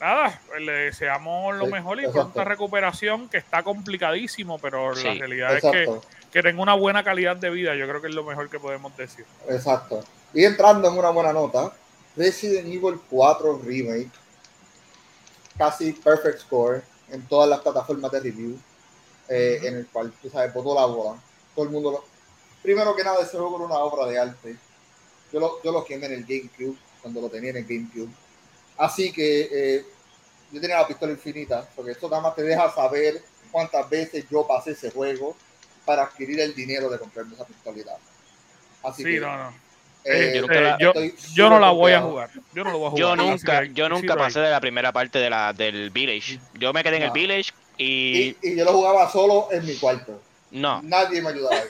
nada, 0.00 0.40
le 0.60 0.72
deseamos 0.72 1.56
lo 1.56 1.64
Sí, 1.66 1.72
mejor 1.72 1.98
y 1.98 2.00
exacto. 2.04 2.20
pronta 2.22 2.44
recuperación, 2.44 3.28
que 3.30 3.38
está 3.38 3.62
complicadísimo, 3.62 4.58
pero 4.58 4.94
la 4.94 5.14
realidad 5.14 5.56
es 5.56 5.62
que, 5.62 5.86
que 6.30 6.42
tenga 6.42 6.60
una 6.62 6.74
buena 6.74 7.02
calidad 7.02 7.36
de 7.36 7.48
vida, 7.50 7.74
yo 7.74 7.88
creo 7.88 8.00
que 8.02 8.08
es 8.08 8.14
lo 8.14 8.22
mejor 8.24 8.48
que 8.50 8.60
podemos 8.60 8.94
decir. 8.96 9.24
exacto. 9.48 10.04
Y 10.34 10.44
entrando 10.44 10.86
en 10.88 10.98
una 10.98 11.08
buena 11.10 11.32
nota, 11.32 11.72
Resident 12.14 12.66
Evil 12.66 13.00
4 13.08 13.58
Remake, 13.64 14.10
casi 15.58 15.92
perfect 15.92 16.40
score 16.40 16.82
en 17.10 17.26
todas 17.26 17.48
las 17.50 17.60
plataformas 17.60 18.10
de 18.12 18.20
review, 18.20 18.58
eh, 19.28 19.56
Ujú. 19.58 19.66
en 19.66 19.76
el 19.76 19.86
cual, 19.88 20.12
tú 20.22 20.30
sabes, 20.30 20.54
botó 20.54 20.74
la 20.74 20.86
bola. 20.86 21.20
Todo 21.54 21.64
el 21.66 21.70
mundo 21.72 21.90
lo... 21.90 22.04
Primero 22.62 22.94
que 22.94 23.04
nada, 23.04 23.22
ese 23.22 23.36
juego 23.36 23.56
era 23.56 23.66
una 23.66 23.78
obra 23.78 24.06
de 24.06 24.18
arte. 24.18 24.56
Yo 25.32 25.40
lo, 25.40 25.62
yo 25.62 25.72
lo 25.72 25.84
quemé 25.84 26.06
en 26.06 26.12
el 26.12 26.24
GameCube, 26.24 26.78
cuando 27.02 27.20
lo 27.20 27.28
tenía 27.28 27.50
en 27.50 27.58
el 27.58 27.64
GameCube. 27.66 28.08
Así 28.76 29.12
que 29.12 29.48
eh, 29.50 29.86
yo 30.52 30.60
tenía 30.60 30.78
la 30.78 30.86
pistola 30.86 31.12
infinita, 31.12 31.68
porque 31.74 31.92
esto 31.92 32.08
nada 32.08 32.22
más 32.22 32.34
te 32.34 32.42
deja 32.42 32.72
saber 32.72 33.22
cuántas 33.50 33.88
veces 33.90 34.24
yo 34.30 34.46
pasé 34.46 34.72
ese 34.72 34.90
juego 34.90 35.36
para 35.84 36.04
adquirir 36.04 36.40
el 36.40 36.54
dinero 36.54 36.88
de 36.88 36.98
comprarme 36.98 37.34
esa 37.34 37.44
pistolita. 37.44 37.96
Así 38.82 39.02
Sí, 39.02 39.10
que 39.10 39.20
no, 39.20 39.36
no. 39.36 39.67
Eh, 40.04 40.32
yo 40.34 40.40
nunca 40.42 40.60
la- 40.60 40.78
yo, 40.78 40.88
estoy 40.88 41.14
yo 41.34 41.50
no 41.50 41.58
la 41.58 41.70
voy 41.70 41.92
a 41.92 42.00
jugar. 42.00 42.30
Yo 42.54 42.64
no 42.64 42.70
lo 42.72 42.78
voy 42.78 42.86
a 42.86 42.90
jugar. 42.90 43.00
Yo 43.00 43.16
nunca, 43.16 43.60
que 43.62 43.72
yo 43.74 43.88
nunca 43.88 44.16
pasé 44.16 44.40
de 44.40 44.50
la 44.50 44.60
primera 44.60 44.92
parte 44.92 45.18
de 45.18 45.28
la, 45.30 45.52
del 45.52 45.90
Village. 45.90 46.38
Yo 46.54 46.72
me 46.72 46.82
quedé 46.82 46.96
en 46.96 47.02
el 47.02 47.08
No. 47.08 47.14
Village 47.14 47.52
y... 47.76 48.36
Y, 48.42 48.52
y 48.52 48.56
yo 48.56 48.64
lo 48.64 48.72
jugaba 48.72 49.10
solo 49.10 49.48
en 49.52 49.64
mi 49.66 49.74
cuarto. 49.76 50.20
No, 50.50 50.80
Nadie 50.82 51.20
me 51.22 51.28
ayudaba 51.30 51.56
ahí. 51.56 51.62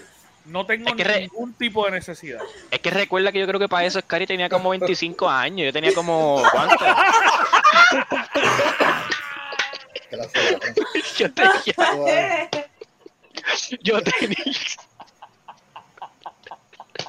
No 0.46 0.64
tengo 0.64 0.88
Es 0.88 0.94
que 0.96 1.04
re- 1.04 1.20
ningún 1.22 1.52
tipo 1.52 1.84
de 1.84 1.90
necesidad. 1.90 2.40
es 2.70 2.78
que 2.78 2.90
recuerda 2.90 3.30
que 3.32 3.38
yo 3.40 3.46
creo 3.46 3.60
que 3.60 3.68
para 3.68 3.84
eso 3.84 4.00
Scary 4.00 4.26
tenía 4.26 4.48
como 4.48 4.70
25 4.70 5.28
años. 5.30 5.66
Yo 5.66 5.72
tenía 5.72 5.92
como... 5.92 6.42
¿Cuánto? 6.50 6.76
Yo 11.18 11.32
tenía... 11.32 12.48
Yo 13.82 14.02
tenía... 14.02 14.36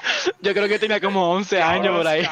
Yo 0.40 0.52
creo 0.54 0.68
que 0.68 0.78
tenía 0.78 1.00
como 1.00 1.32
11 1.32 1.62
años 1.62 1.96
por 1.96 2.06
ahí. 2.06 2.26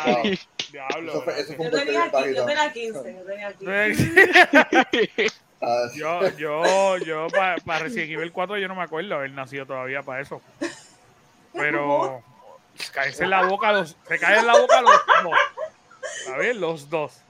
Diablo. 0.73 1.13
Eso 1.13 1.23
fue, 1.23 1.41
eso 1.41 1.55
fue 1.55 1.65
Yo 1.67 1.71
tenía, 1.71 2.11
yo 2.35 2.45
tenía 2.45 2.73
15, 2.73 3.17
yo 3.19 3.25
tenía 3.25 3.53
15. 3.55 5.33
Ah, 5.61 5.89
yo, 5.95 6.29
yo, 6.37 6.97
yo, 6.99 7.27
para 7.33 7.79
Resident 7.81 8.13
Evil 8.13 8.31
4 8.31 8.59
yo 8.59 8.69
no 8.69 8.77
me 8.77 8.83
acuerdo 8.83 9.15
haber 9.17 9.31
nacido 9.33 9.67
todavía 9.67 10.03
para 10.03 10.21
eso. 10.23 10.41
Pero 11.53 12.23
caerse 12.93 13.25
en 13.25 13.31
la 13.31 13.43
boca 13.47 13.73
los, 13.73 13.97
se 14.07 14.19
caen 14.19 14.41
en 14.41 14.47
la 14.47 14.57
boca 14.59 14.81
los 14.81 14.93
dos. 15.25 15.39
A 16.33 16.37
ver, 16.37 16.57
los 16.57 16.89
dos. 16.89 17.21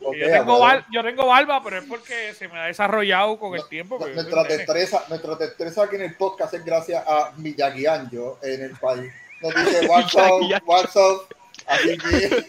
Yo, 0.00 0.10
tengo 0.30 0.60
bar- 0.60 0.86
yo 0.92 1.02
tengo 1.02 1.26
barba, 1.26 1.60
pero 1.64 1.78
es 1.78 1.84
porque 1.84 2.32
se 2.34 2.46
me 2.46 2.56
ha 2.60 2.66
desarrollado 2.66 3.36
con 3.36 3.54
el 3.56 3.66
tiempo. 3.68 3.98
Nuestra 3.98 4.44
destreza, 4.44 5.04
nuestra 5.08 5.34
destreza 5.34 5.82
aquí 5.82 5.96
en 5.96 6.02
el 6.02 6.14
podcast 6.16 6.54
es 6.54 6.64
gracias 6.64 7.02
a 7.04 7.32
Miyagi 7.36 7.86
Anjo 7.86 8.38
en 8.42 8.62
el 8.62 8.76
país. 8.76 9.12
Nos 9.42 9.54
dice 9.54 9.86
WhatsApp. 9.88 10.62
WhatsApp. 10.66 11.32
Así 11.66 11.98
que 11.98 12.26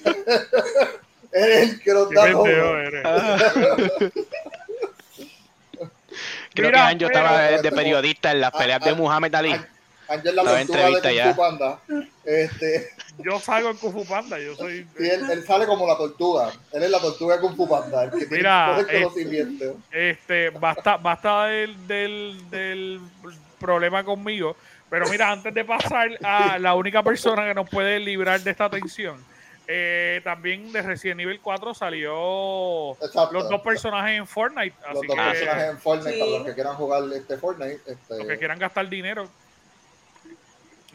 eres 1.32 1.70
el 1.72 1.82
que 1.82 1.94
nos 1.94 2.10
da 2.12 2.32
todo. 2.32 2.46
eres. 2.80 3.04
Creo 6.54 6.68
Mira, 6.70 6.86
que 6.86 6.92
Anjo 6.94 7.06
estaba 7.08 7.42
de, 7.42 7.62
de 7.64 7.72
periodista 7.72 8.32
en 8.32 8.42
las 8.42 8.54
Ah, 8.54 8.58
peleas 8.60 8.80
ah, 8.84 8.86
de 8.86 8.94
Muhammad 8.94 9.34
Ali. 9.36 9.56
Ángel 10.08 10.36
la 10.36 10.44
tortuga 10.44 10.62
entrevista 10.62 11.08
de 11.08 11.16
ya. 11.16 11.24
Kung 11.24 11.36
Fu 11.36 11.42
Panda. 11.42 11.80
Este, 12.26 12.90
Yo 13.18 13.40
salgo 13.40 13.70
en 13.72 13.78
Kung 13.78 13.94
Fu 13.94 14.06
Panda, 14.06 14.38
yo 14.38 14.56
soy. 14.56 14.86
sí, 14.98 15.10
él, 15.10 15.28
él 15.32 15.44
sale 15.48 15.66
como 15.66 15.88
la 15.88 15.98
tortuga. 15.98 16.52
Él 16.72 16.84
es 16.84 16.92
la 16.92 17.00
tortuga 17.00 17.36
de 17.36 17.42
Kung 17.42 17.56
Fu 17.56 17.68
Panda. 17.68 18.04
El 18.04 18.12
que 18.12 18.18
tiene 18.18 18.38
Mira, 18.38 18.76
todo 18.78 18.88
el 18.90 19.02
conocimiento. 19.04 19.78
Este, 19.92 20.50
basta, 20.52 20.98
basta 20.98 21.46
del, 21.46 21.88
del, 21.88 22.50
del 22.52 23.02
problema 23.58 24.04
conmigo. 24.04 24.56
Pero 24.94 25.08
mira, 25.10 25.32
antes 25.32 25.52
de 25.52 25.66
pasar 25.66 26.08
a 26.24 26.60
la 26.60 26.76
única 26.76 27.02
persona 27.02 27.46
que 27.48 27.56
nos 27.56 27.68
puede 27.68 28.00
librar 28.00 28.40
de 28.42 28.52
esta 28.52 28.70
tensión, 28.70 29.26
eh, 29.68 30.22
también 30.24 30.72
de 30.72 30.84
Resident 30.84 31.20
Evil 31.22 31.40
4 31.42 31.74
salió 31.74 32.92
Exacto. 33.02 33.32
los 33.34 33.50
dos 33.50 33.60
personajes 33.62 34.20
en 34.20 34.28
Fortnite. 34.28 34.76
Los 34.94 34.94
dos 34.94 35.02
que 35.02 35.16
personajes 35.16 35.70
en 35.72 35.80
Fortnite, 35.80 36.14
Sí. 36.14 36.20
para 36.20 36.32
los 36.32 36.46
que 36.46 36.54
quieran 36.54 36.76
jugar 36.76 37.04
este 37.12 37.38
Fortnite. 37.40 37.80
Este, 37.88 38.18
los 38.20 38.28
que 38.28 38.38
quieran 38.38 38.60
gastar 38.60 38.88
dinero. 38.88 39.28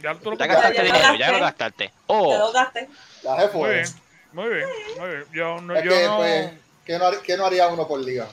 Ya 0.00 0.14
tú 0.14 0.30
lo 0.30 0.36
Ya 0.38 0.46
puedes- 0.46 0.62
gastaste 0.62 0.76
ya 0.76 0.82
dinero, 0.94 1.14
ya 1.16 1.32
lo 1.32 1.40
gastaste. 1.40 1.86
Te 1.88 1.92
Oh, 2.06 2.38
lo 2.38 2.52
gasté. 2.52 2.88
la 3.24 3.50
Muy 3.52 3.70
bien, 3.70 3.84
muy 4.32 4.48
bien, 4.48 4.68
muy 5.00 5.08
bien. 5.08 5.24
Yo 5.32 5.60
no, 5.60 5.74
Es 5.74 5.82
yo 5.84 5.90
que, 5.90 6.04
no- 6.04 6.16
pues, 6.18 6.50
¿qué 6.84 6.98
no, 7.00 7.04
har- 7.06 7.20
qué 7.22 7.36
no 7.36 7.46
haría 7.46 7.66
uno 7.66 7.88
por 7.88 7.98
liga? 7.98 8.28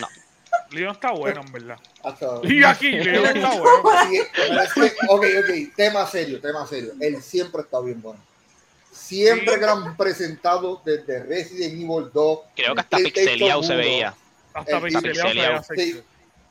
no. 0.00 0.08
Leon 0.72 0.92
está 0.92 1.10
bueno, 1.12 1.40
en 1.46 1.52
verdad. 1.52 1.78
Y 2.44 2.64
aquí, 2.64 2.90
Leon 2.92 3.36
está 3.36 3.50
bueno. 3.50 3.72
Ok, 5.08 5.24
ok, 5.40 5.74
tema 5.76 6.06
serio, 6.06 6.40
tema 6.40 6.66
serio. 6.66 6.92
Él 7.00 7.22
siempre 7.22 7.62
está 7.62 7.80
bien 7.80 8.00
bueno. 8.00 8.20
Siempre 8.90 9.54
Sí. 9.54 9.60
que 9.60 9.66
lo 9.66 9.72
han 9.72 9.96
presentado 9.96 10.82
desde 10.84 11.22
Resident 11.22 11.74
Evil 11.74 12.10
2. 12.12 12.38
Creo 12.54 12.74
que 12.74 12.80
hasta 12.80 12.96
PlayStation 12.98 13.26
pixeleado 13.32 13.62
se 13.62 13.72
1. 13.72 13.78
veía. 13.78 14.14
Hasta 14.54 14.76
El- 14.78 14.82
pixeleado. 14.82 15.62
Sí, 15.74 16.02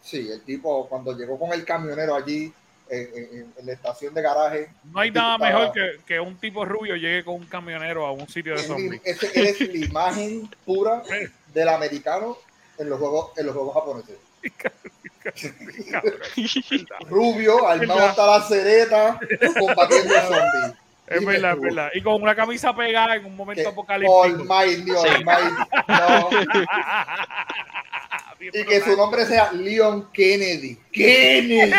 sí, 0.02 0.30
el 0.32 0.42
tipo 0.42 0.88
cuando 0.90 1.16
llegó 1.18 1.38
con 1.38 1.54
el 1.54 1.64
camionero 1.64 2.16
allí 2.16 2.52
en, 2.90 3.00
en- 3.16 3.54
en 3.58 3.66
la 3.66 3.72
estación 3.74 4.14
de 4.14 4.22
garaje, 4.22 4.70
No 4.92 5.00
hay 5.00 5.12
nada 5.12 5.36
estaba- 5.36 5.50
mejor 5.60 5.72
que, 5.74 6.00
que 6.06 6.20
un 6.20 6.36
tipo 6.38 6.66
rubio 6.66 6.96
llegue 6.96 7.24
con 7.24 7.36
un 7.36 7.46
camionero 7.46 8.06
a 8.06 8.12
un 8.12 8.28
sitio 8.28 8.56
de 8.56 8.64
zombies. 8.64 9.02
ese- 9.06 9.32
él 9.40 9.48
es 9.48 9.60
la 9.62 9.86
imagen 9.86 10.50
pura 10.66 11.04
del 11.54 11.70
americano 11.70 12.38
en 12.78 12.90
los 12.90 13.00
juegos, 13.00 13.32
en 13.38 13.46
los 13.46 13.56
juegos 13.56 13.74
japoneses. 13.74 14.18
Rubio, 17.10 17.68
armado 17.68 18.06
hasta 18.06 18.26
la 18.26 18.42
cereta, 18.44 19.20
combatiendo 19.60 20.14
zombies. 20.22 20.74
Es 21.08 21.26
verdad, 21.26 21.54
es 21.56 21.62
verdad. 21.62 21.90
Y 21.94 22.02
con 22.02 22.22
una 22.22 22.34
camisa 22.36 22.74
pegada 22.74 23.16
en 23.16 23.26
un 23.26 23.36
momento 23.36 23.68
apocalíptico. 23.68 24.46
Might, 24.46 24.86
Leon 24.86 25.06
Sí. 25.06 25.24
Might, 25.24 25.54
no. 25.88 26.30
Y 28.44 28.66
que 28.66 28.82
su 28.82 28.98
nombre 28.98 29.24
sea 29.28 29.52
Leon 29.52 30.10
Kennedy. 30.12 30.76
Kennedy. 30.92 31.72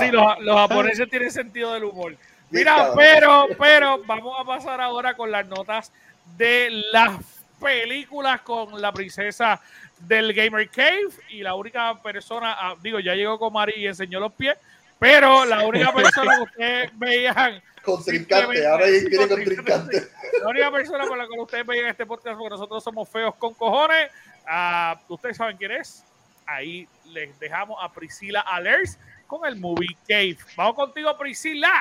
Sí, 0.00 0.10
los, 0.10 0.38
los 0.40 0.56
japoneses 0.56 1.08
tienen 1.08 1.30
sentido 1.30 1.72
del 1.72 1.84
humor. 1.84 2.16
Mira, 2.50 2.92
pero, 2.96 3.46
pero 3.58 4.02
vamos 4.04 4.34
a 4.40 4.44
pasar 4.44 4.80
ahora 4.80 5.14
con 5.14 5.30
las 5.30 5.46
notas 5.46 5.92
de 6.36 6.68
las 6.92 7.12
películas 7.60 8.40
con 8.42 8.80
la 8.80 8.92
princesa 8.92 9.60
del 10.00 10.32
Gamer 10.32 10.68
Cave 10.70 11.08
y 11.30 11.42
la 11.42 11.54
única 11.54 12.00
persona, 12.02 12.56
ah, 12.58 12.74
digo, 12.80 13.00
ya 13.00 13.14
llegó 13.14 13.38
con 13.38 13.52
Mari 13.52 13.74
y 13.76 13.86
enseñó 13.86 14.20
los 14.20 14.32
pies, 14.32 14.56
pero 14.98 15.44
la 15.44 15.66
única 15.66 15.92
persona 15.92 16.36
que 16.36 16.42
ustedes 16.42 16.98
veían 16.98 17.62
Contrincante, 17.82 18.66
ahora 18.66 18.84
tiene 18.86 19.28
contrincante. 19.28 20.08
La 20.42 20.48
única 20.48 20.70
persona 20.70 21.06
por 21.06 21.16
la 21.16 21.26
que 21.26 21.40
ustedes 21.40 21.66
vean 21.66 21.86
este 21.86 22.04
podcast, 22.04 22.36
porque 22.36 22.50
nosotros 22.50 22.84
somos 22.84 23.08
feos 23.08 23.34
con 23.36 23.54
cojones, 23.54 24.10
ah, 24.46 25.00
ustedes 25.08 25.38
saben 25.38 25.56
quién 25.56 25.72
es. 25.72 26.04
Ahí 26.44 26.86
les 27.06 27.38
dejamos 27.38 27.78
a 27.80 27.90
Priscila 27.90 28.40
Alers 28.40 28.98
con 29.26 29.46
el 29.46 29.56
Movie 29.56 29.96
Cave. 30.06 30.36
Vamos 30.56 30.74
contigo, 30.74 31.16
Priscila. 31.16 31.72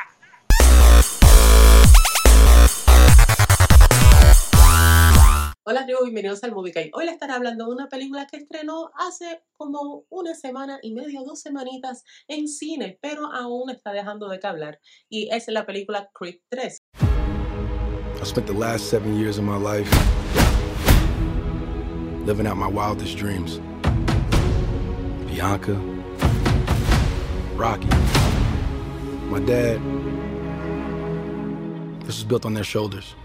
Hola, 5.69 5.81
amigos, 5.81 6.03
bienvenidos 6.03 6.41
al 6.45 6.53
Movie 6.53 6.71
Cave. 6.71 6.91
Hoy 6.93 7.03
les 7.03 7.15
estaré 7.15 7.33
hablando 7.33 7.65
de 7.65 7.71
una 7.71 7.89
película 7.89 8.25
que 8.25 8.38
estrenó 8.38 8.89
hace 8.95 9.43
como 9.57 10.05
una 10.09 10.33
semana 10.33 10.79
y 10.81 10.93
media, 10.93 11.19
dos 11.25 11.41
semanitas 11.41 12.05
en 12.29 12.47
cine, 12.47 12.97
pero 13.01 13.31
aún 13.33 13.69
está 13.69 13.91
dejando 13.91 14.29
de 14.29 14.39
que 14.39 14.47
hablar. 14.47 14.79
Y 15.09 15.27
es 15.29 15.45
la 15.50 15.65
película 15.65 16.09
Creed 16.13 16.39
3. 16.50 16.79
I 18.19 18.24
spent 18.24 18.47
the 18.47 18.53
last 18.53 18.89
seven 18.89 19.19
years 19.19 19.38
of 19.38 19.43
my 19.43 19.57
life 19.57 19.91
living 22.25 22.47
out 22.47 22.57
my 22.57 22.67
wildest 22.67 23.17
dreams. 23.17 23.59
Bianca, 25.27 25.74
Rocky, 27.55 27.89
my 29.29 29.39
dad. 29.39 29.79
This 32.07 32.19
was 32.19 32.23
built 32.23 32.45
on 32.45 32.53
their 32.53 32.63
shoulders. 32.63 33.15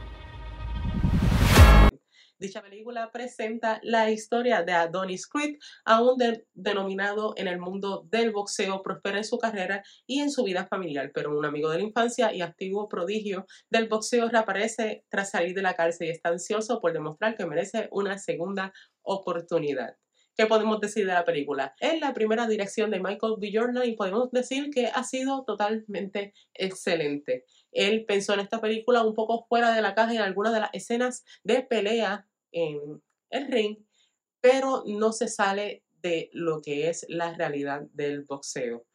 Dicha 2.37 2.61
película 2.61 3.13
presenta 3.13 3.79
la 3.85 4.11
historia 4.11 4.65
de 4.65 4.73
Adonis 4.73 5.29
Creed, 5.29 5.59
aún 5.85 6.19
de- 6.19 6.45
denominado 6.53 7.35
en 7.37 7.47
el 7.47 7.61
mundo 7.61 8.05
del 8.11 8.33
boxeo, 8.33 8.83
prospera 8.83 9.19
en 9.19 9.25
su 9.25 9.39
carrera 9.39 9.85
y 10.09 10.19
en 10.19 10.29
su 10.33 10.43
vida 10.43 10.67
familiar, 10.67 11.13
pero 11.15 11.39
un 11.39 11.45
amigo 11.45 11.71
de 11.71 11.77
la 11.79 11.85
infancia 11.85 12.35
y 12.35 12.41
activo 12.41 12.89
prodigio 12.89 13.47
del 13.71 13.87
boxeo 13.89 14.29
reaparece 14.29 15.05
tras 15.09 15.31
salir 15.31 15.55
de 15.55 15.63
la 15.63 15.75
cárcel 15.75 16.09
y 16.09 16.11
está 16.11 16.31
ansioso 16.31 16.81
por 16.81 16.93
demostrar 16.93 17.37
que 17.37 17.47
merece 17.47 17.87
una 17.93 18.19
segunda 18.19 18.73
oportunidad. 19.03 19.95
¿Qué 20.35 20.47
podemos 20.47 20.81
decir 20.81 21.07
de 21.07 21.13
la 21.13 21.27
película? 21.27 21.75
Es 21.79 22.01
la 22.01 22.15
primera 22.15 22.49
dirección 22.49 22.91
de 22.91 23.01
Michael 23.01 23.35
B. 23.39 23.51
Jordan 23.53 23.87
y 23.87 23.97
podemos 23.97 24.31
decir 24.31 24.71
que 24.71 24.87
ha 24.87 25.05
sido 25.05 25.45
totalmente 25.45 26.33
excelente. 26.55 27.45
Él 27.71 28.07
pensó 28.07 28.33
en 28.33 28.41
esta 28.41 28.59
película 28.59 29.05
un 29.05 29.15
poco 29.15 29.45
fuera 29.47 29.75
de 29.75 29.83
la 29.83 29.95
caja 29.95 30.15
en 30.15 30.23
algunas 30.23 30.55
de 30.55 30.61
las 30.61 30.71
escenas 30.73 31.23
de 31.45 31.63
pelea 31.63 32.27
en 32.51 33.03
el 33.29 33.47
ring, 33.49 33.77
pero 34.41 34.85
no 34.87 35.13
se 35.13 35.29
sale 35.29 35.85
de 36.01 36.31
lo 36.33 36.63
que 36.63 36.89
es 36.89 37.05
la 37.11 37.35
realidad 37.35 37.83
del 37.93 38.23
boxeo. 38.23 38.87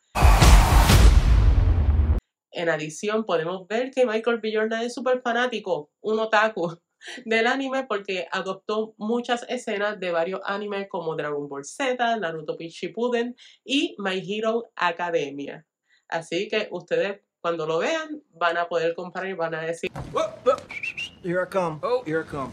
En 2.52 2.70
adición, 2.70 3.26
podemos 3.26 3.68
ver 3.68 3.92
que 3.92 4.08
Michael 4.08 4.40
B. 4.40 4.52
Jordan 4.56 4.82
es 4.82 4.96
súper 4.96 5.22
fanático, 5.22 5.92
un 6.02 6.20
otaku 6.20 6.80
del 7.26 7.48
anime 7.48 7.86
porque 7.86 8.28
adoptó 8.32 8.94
muchas 8.98 9.46
escenas 9.50 10.00
de 10.00 10.12
varios 10.12 10.42
animes 10.46 10.88
como 10.90 11.16
Dragon 11.16 11.48
Ball 11.48 11.66
Z, 11.66 12.18
Naruto 12.18 12.58
Shippuden 12.60 13.36
y 13.64 13.96
My 14.00 14.22
Hero 14.26 14.72
Academia. 14.76 15.66
Así 16.10 16.48
que 16.48 16.68
ustedes 16.72 17.22
cuando 17.40 17.66
lo 17.66 17.80
vean 17.80 18.22
van 18.32 18.58
a 18.58 18.68
poder 18.68 18.94
comparar 18.96 19.30
y 19.30 19.34
van 19.34 19.56
a 19.56 19.62
decir, 19.62 19.90
Here 21.24 21.44
I 21.44 21.50
come. 21.50 21.80
Here 22.06 22.22
I 22.22 22.26
come. 22.26 22.52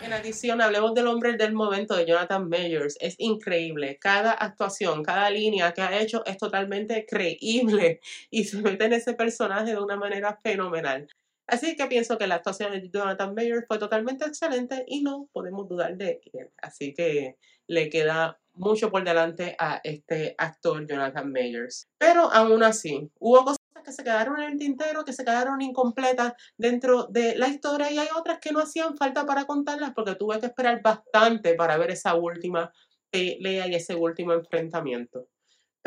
En 0.00 0.12
adición, 0.12 0.60
hablemos 0.60 0.94
del 0.94 1.08
hombre 1.08 1.36
del 1.36 1.52
momento 1.52 1.96
de 1.96 2.06
Jonathan 2.06 2.48
Mayers. 2.48 2.96
Es 3.00 3.16
increíble. 3.18 3.98
Cada 4.00 4.30
actuación, 4.30 5.02
cada 5.02 5.28
línea 5.28 5.72
que 5.72 5.82
ha 5.82 6.00
hecho 6.00 6.24
es 6.24 6.38
totalmente 6.38 7.04
creíble 7.04 8.00
y 8.30 8.44
se 8.44 8.62
mete 8.62 8.84
en 8.84 8.92
ese 8.92 9.14
personaje 9.14 9.72
de 9.72 9.80
una 9.80 9.96
manera 9.96 10.38
fenomenal. 10.40 11.08
Así 11.48 11.76
que 11.76 11.86
pienso 11.86 12.18
que 12.18 12.26
la 12.26 12.36
actuación 12.36 12.72
de 12.72 12.90
Jonathan 12.90 13.34
Mayers 13.34 13.66
fue 13.66 13.78
totalmente 13.78 14.26
excelente 14.26 14.84
y 14.86 15.02
no 15.02 15.28
podemos 15.32 15.66
dudar 15.66 15.96
de 15.96 16.20
él. 16.34 16.50
Así 16.60 16.92
que 16.92 17.36
le 17.66 17.88
queda 17.88 18.38
mucho 18.52 18.90
por 18.90 19.02
delante 19.02 19.56
a 19.58 19.80
este 19.82 20.34
actor 20.36 20.86
Jonathan 20.86 21.32
Mayers. 21.32 21.88
Pero 21.96 22.30
aún 22.30 22.62
así, 22.62 23.10
hubo 23.18 23.44
cosas 23.44 23.58
que 23.82 23.92
se 23.92 24.04
quedaron 24.04 24.38
en 24.40 24.52
el 24.52 24.58
tintero, 24.58 25.04
que 25.04 25.14
se 25.14 25.24
quedaron 25.24 25.62
incompletas 25.62 26.34
dentro 26.58 27.04
de 27.04 27.36
la 27.36 27.48
historia 27.48 27.90
y 27.90 27.98
hay 27.98 28.08
otras 28.14 28.40
que 28.40 28.52
no 28.52 28.60
hacían 28.60 28.96
falta 28.98 29.24
para 29.24 29.46
contarlas 29.46 29.92
porque 29.94 30.16
tuve 30.16 30.38
que 30.40 30.46
esperar 30.46 30.82
bastante 30.82 31.54
para 31.54 31.78
ver 31.78 31.92
esa 31.92 32.14
última 32.14 32.70
pelea 33.10 33.68
y 33.68 33.74
ese 33.74 33.94
último 33.94 34.34
enfrentamiento. 34.34 35.28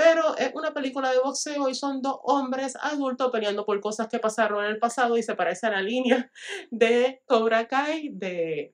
Pero 0.03 0.35
es 0.35 0.51
una 0.55 0.73
película 0.73 1.11
de 1.11 1.19
boxeo 1.19 1.69
y 1.69 1.75
son 1.75 2.01
dos 2.01 2.17
hombres 2.23 2.75
adultos 2.81 3.29
peleando 3.31 3.63
por 3.67 3.79
cosas 3.79 4.07
que 4.07 4.17
pasaron 4.17 4.65
en 4.65 4.71
el 4.71 4.79
pasado 4.79 5.15
y 5.15 5.21
se 5.21 5.35
parece 5.35 5.67
a 5.67 5.69
la 5.69 5.81
línea 5.83 6.31
de 6.71 7.21
Cobra 7.27 7.67
Kai 7.67 8.09
de 8.11 8.73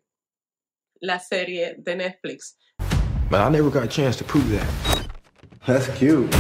la 1.02 1.20
serie 1.20 1.76
de 1.80 1.96
Netflix. 1.98 2.58
But 3.30 3.42
I 3.42 3.50
never 3.50 3.70
got 3.70 3.84
a 3.84 3.88
chance 3.90 4.18
to 4.20 4.24
prove 4.24 4.50
that. 4.52 4.66
That's 5.66 5.90
cute. 6.00 6.34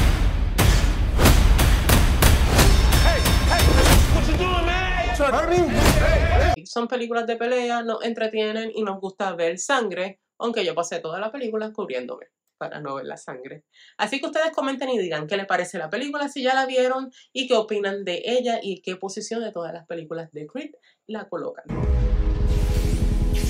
Son 6.63 6.87
películas 6.87 7.27
de 7.27 7.35
pelea, 7.35 7.83
nos 7.83 8.05
entretienen 8.05 8.71
y 8.73 8.83
nos 8.83 9.01
gusta 9.01 9.35
ver 9.35 9.59
sangre, 9.59 10.21
aunque 10.37 10.63
yo 10.63 10.73
pasé 10.73 10.99
toda 11.01 11.19
la 11.19 11.29
película 11.29 11.73
cubriéndome 11.73 12.27
para 12.57 12.79
no 12.79 12.95
ver 12.95 13.05
la 13.05 13.17
sangre. 13.17 13.63
Así 13.97 14.19
que 14.19 14.27
ustedes 14.27 14.51
comenten 14.51 14.89
y 14.89 14.99
digan 14.99 15.27
qué 15.27 15.37
les 15.37 15.45
parece 15.45 15.77
la 15.77 15.89
película, 15.89 16.27
si 16.29 16.43
ya 16.43 16.53
la 16.53 16.65
vieron 16.65 17.11
y 17.33 17.47
qué 17.47 17.55
opinan 17.55 18.03
de 18.03 18.21
ella 18.25 18.59
y 18.61 18.81
qué 18.81 18.95
posición 18.95 19.41
de 19.43 19.51
todas 19.51 19.73
las 19.73 19.85
películas 19.85 20.31
de 20.31 20.47
Creed 20.47 20.71
la 21.07 21.27
colocan. 21.29 21.65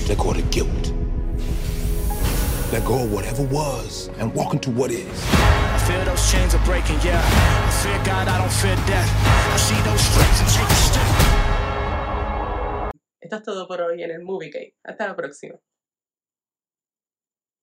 Let 0.08 0.16
go 0.16 0.30
of 0.30 0.36
the 0.36 0.42
guilt. 0.50 0.92
Let 2.72 2.84
go 2.84 2.96
of 2.96 3.12
whatever 3.12 3.42
was 3.44 4.10
and 4.18 4.34
walk 4.34 4.52
into 4.52 4.70
what 4.70 4.90
is. 4.90 5.06
I 5.32 5.78
feel 5.86 6.04
those 6.04 6.30
chains 6.30 6.54
are 6.54 6.64
breaking, 6.64 7.00
yeah. 7.02 7.20
I 7.20 7.70
fear 7.70 7.98
God, 8.04 8.28
I 8.28 8.38
don't 8.38 8.52
fear 8.52 8.76
death. 8.86 9.08
I 9.52 9.56
see 9.56 9.80
those 9.84 10.00
stripes 10.00 10.40
and 10.40 10.48
take 10.50 10.70
a 10.70 10.74
step. 10.74 11.38
Esto 13.20 13.36
es 13.36 13.42
todo 13.42 13.66
por 13.68 13.80
hoy 13.82 14.02
en 14.02 14.10
el 14.10 14.22
Movie 14.22 14.50
Cake. 14.50 14.76
Hasta 14.84 15.08
la 15.08 15.16
próxima. 15.16 15.58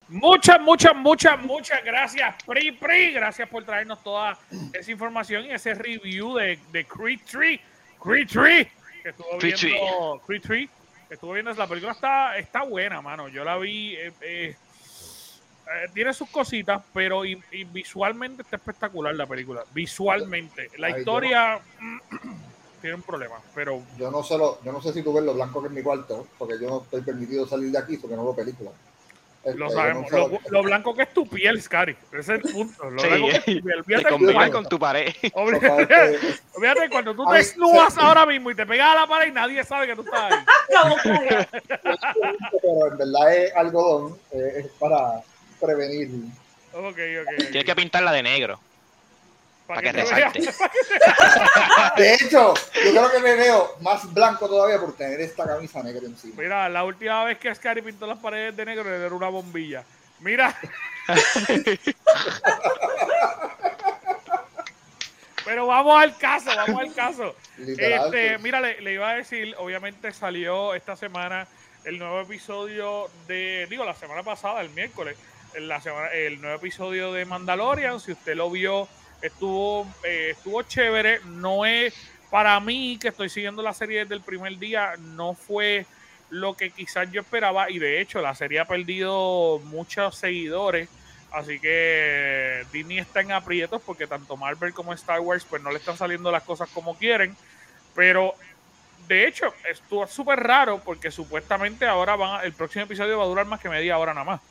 Muchas, 0.07 0.61
muchas, 0.61 0.95
muchas, 0.95 1.41
muchas 1.41 1.83
gracias, 1.83 2.35
Pri 2.45 2.71
Pri. 2.73 3.11
Gracias 3.13 3.49
por 3.49 3.63
traernos 3.63 4.03
toda 4.03 4.37
esa 4.73 4.91
información 4.91 5.45
y 5.45 5.51
ese 5.51 5.73
review 5.73 6.35
de, 6.35 6.59
de 6.71 6.85
Creed 6.85 7.19
3. 7.29 7.59
Creed 8.01 8.27
3. 8.31 8.67
Que 9.01 9.09
estuvo 9.09 9.37
Creed 9.39 9.55
viendo. 9.61 10.21
Creed 10.27 10.41
3. 10.43 10.69
Que 11.07 11.13
estuvo 11.15 11.33
viendo. 11.33 11.51
La 11.53 11.65
película 11.67 11.93
está, 11.93 12.37
está 12.37 12.63
buena, 12.63 13.01
mano. 13.01 13.27
Yo 13.29 13.43
la 13.43 13.57
vi. 13.57 13.95
eh, 13.95 14.11
eh, 14.21 14.55
eh, 15.67 15.89
tiene 15.95 16.13
sus 16.13 16.29
cositas, 16.29 16.83
pero 16.93 17.25
y- 17.25 17.41
y 17.51 17.63
visualmente 17.63 18.43
está 18.43 18.57
espectacular 18.57 19.15
la 19.15 19.25
película. 19.25 19.63
Visualmente. 19.73 20.69
La 20.77 20.87
Ay, 20.87 20.99
historia 20.99 21.59
tiene 22.81 22.95
un 22.95 23.01
problema, 23.01 23.37
pero 23.55 23.81
Yo 23.97 24.11
no 24.11 24.21
sé 24.21 24.37
lo, 24.37 24.61
yo 24.63 24.71
no 24.71 24.79
sé 24.79 24.93
si 24.93 25.01
tú 25.01 25.11
ves 25.13 25.23
lo 25.23 25.33
blanco 25.33 25.61
que 25.61 25.67
es 25.69 25.73
mi 25.73 25.81
cuarto, 25.81 26.27
porque 26.37 26.59
yo 26.61 26.69
no 26.69 26.81
estoy 26.83 27.01
permitido 27.01 27.47
salir 27.47 27.71
de 27.71 27.79
aquí 27.79 27.97
porque 27.97 28.15
no 28.15 28.23
veo 28.25 28.35
películas. 28.35 28.73
Este, 29.45 29.59
lo 29.59 29.69
yo 29.69 29.75
sabemos. 29.75 30.11
Lo, 30.11 30.39
lo 30.49 30.63
blanco 30.63 30.95
que 30.95 31.03
es 31.03 31.13
tu 31.13 31.27
piel, 31.27 31.61
Scary. 31.61 31.95
Ese 32.11 32.19
es 32.19 32.29
el 32.29 32.41
punto. 32.41 32.89
Lo 32.89 32.99
Sí, 32.99 33.07
blanco 33.07 33.27
que 33.27 33.35
es 33.35 33.45
tu 33.45 33.61
piel. 33.63 33.83
Te 34.03 34.09
combinan 34.09 34.51
con 34.51 34.65
tu 34.67 34.79
pared. 34.79 35.13
Olvídate, 35.33 36.15
Este, 36.15 36.89
cuando 36.89 37.15
tú 37.15 37.29
te 37.29 37.35
desnudas 37.37 37.93
se- 37.93 38.01
ahora 38.01 38.25
mismo 38.25 38.49
y 38.49 38.55
te 38.55 38.65
pegas 38.65 38.89
a 38.95 39.01
la 39.01 39.07
pared 39.07 39.27
y 39.27 39.31
nadie 39.31 39.63
sabe 39.63 39.85
que 39.85 39.95
tú 39.95 40.01
estás 40.01 40.33
ahí. 40.33 40.39
pero 42.61 42.87
en 42.91 42.97
verdad 42.97 43.35
es 43.35 43.55
algodón, 43.55 44.17
eh, 44.31 44.53
es 44.57 44.67
para 44.79 45.21
prevenir. 45.61 46.09
Ok, 46.73 46.83
ok. 46.87 46.95
ok. 46.97 47.37
Tienes 47.51 47.65
que 47.65 47.75
pintarla 47.75 48.11
de 48.11 48.23
negro. 48.23 48.59
Para 49.67 49.81
que 49.81 49.91
te 49.93 50.01
resalte. 50.01 50.39
veas. 50.39 50.57
De 51.97 52.13
hecho, 52.13 52.53
yo 52.83 52.91
creo 52.91 53.11
que 53.11 53.19
me 53.19 53.35
veo 53.35 53.75
más 53.81 54.11
blanco 54.13 54.47
todavía 54.47 54.79
por 54.79 54.95
tener 54.95 55.19
esta 55.21 55.45
camisa 55.45 55.81
negra 55.83 56.05
encima. 56.05 56.35
Mira, 56.37 56.69
la 56.69 56.83
última 56.83 57.23
vez 57.23 57.37
que 57.39 57.53
Scary 57.53 57.81
pintó 57.81 58.05
las 58.07 58.19
paredes 58.19 58.55
de 58.55 58.65
negro 58.65 58.83
le 58.83 58.97
dieron 58.99 59.13
una 59.13 59.29
bombilla. 59.29 59.83
Mira. 60.19 60.55
Pero 65.43 65.67
vamos 65.67 66.01
al 66.01 66.17
caso, 66.17 66.49
vamos 66.55 66.81
al 66.81 66.93
caso. 66.93 67.35
Literal, 67.57 68.05
Este, 68.05 68.29
pues. 68.31 68.41
mira, 68.41 68.59
le, 68.61 68.81
le 68.81 68.93
iba 68.93 69.11
a 69.11 69.15
decir, 69.15 69.53
obviamente 69.59 70.11
salió 70.11 70.73
esta 70.73 70.95
semana 70.95 71.47
el 71.83 71.99
nuevo 71.99 72.19
episodio 72.21 73.09
de, 73.27 73.67
digo, 73.69 73.85
la 73.85 73.93
semana 73.93 74.23
pasada, 74.23 74.61
el 74.61 74.71
miércoles, 74.71 75.15
en 75.53 75.67
la 75.67 75.79
semana, 75.81 76.07
el 76.09 76.41
nuevo 76.41 76.55
episodio 76.57 77.13
de 77.13 77.25
Mandalorian. 77.25 77.99
Si 77.99 78.11
usted 78.11 78.35
lo 78.35 78.49
vio, 78.49 78.87
estuvo, 79.21 79.87
eh, 80.03 80.29
estuvo 80.31 80.61
chévere. 80.63 81.19
No 81.25 81.65
es, 81.65 81.93
para 82.29 82.59
mí, 82.59 82.97
que 82.99 83.09
estoy 83.09 83.29
siguiendo 83.29 83.61
la 83.61 83.73
serie 83.73 83.99
desde 83.99 84.15
el 84.15 84.21
primer 84.21 84.57
día, 84.57 84.93
no 84.99 85.33
fue 85.33 85.85
lo 86.29 86.55
que 86.55 86.71
quizás 86.71 87.11
yo 87.11 87.21
esperaba. 87.21 87.69
Y 87.69 87.79
de 87.79 88.01
hecho, 88.01 88.21
la 88.21 88.35
serie 88.35 88.59
ha 88.59 88.65
perdido 88.65 89.59
muchos 89.65 90.17
seguidores. 90.17 90.89
Así 91.31 91.59
que 91.59 92.65
Disney 92.71 92.99
está 92.99 93.19
en 93.19 93.33
aprietos 93.33 93.81
porque 93.85 94.07
tanto 94.07 94.37
Marvel 94.37 94.73
como 94.73 94.93
Star 94.93 95.19
Wars 95.19 95.45
pues 95.49 95.61
no 95.61 95.69
le 95.69 95.77
están 95.79 95.97
saliendo 95.97 96.31
las 96.31 96.43
cosas 96.43 96.69
como 96.69 96.97
quieren. 96.97 97.35
Pero 97.93 98.35
de 99.07 99.27
hecho, 99.27 99.53
estuvo 99.69 100.07
súper 100.07 100.39
raro 100.39 100.79
porque 100.79 101.11
supuestamente 101.11 101.85
ahora 101.85 102.15
van 102.15 102.39
a- 102.39 102.43
el 102.43 102.53
próximo 102.53 102.85
episodio 102.85 103.17
va 103.17 103.25
a 103.25 103.27
durar 103.27 103.45
más 103.45 103.59
que 103.59 103.69
media 103.69 103.97
hora 103.97 104.13
nada 104.13 104.25
más. 104.25 104.41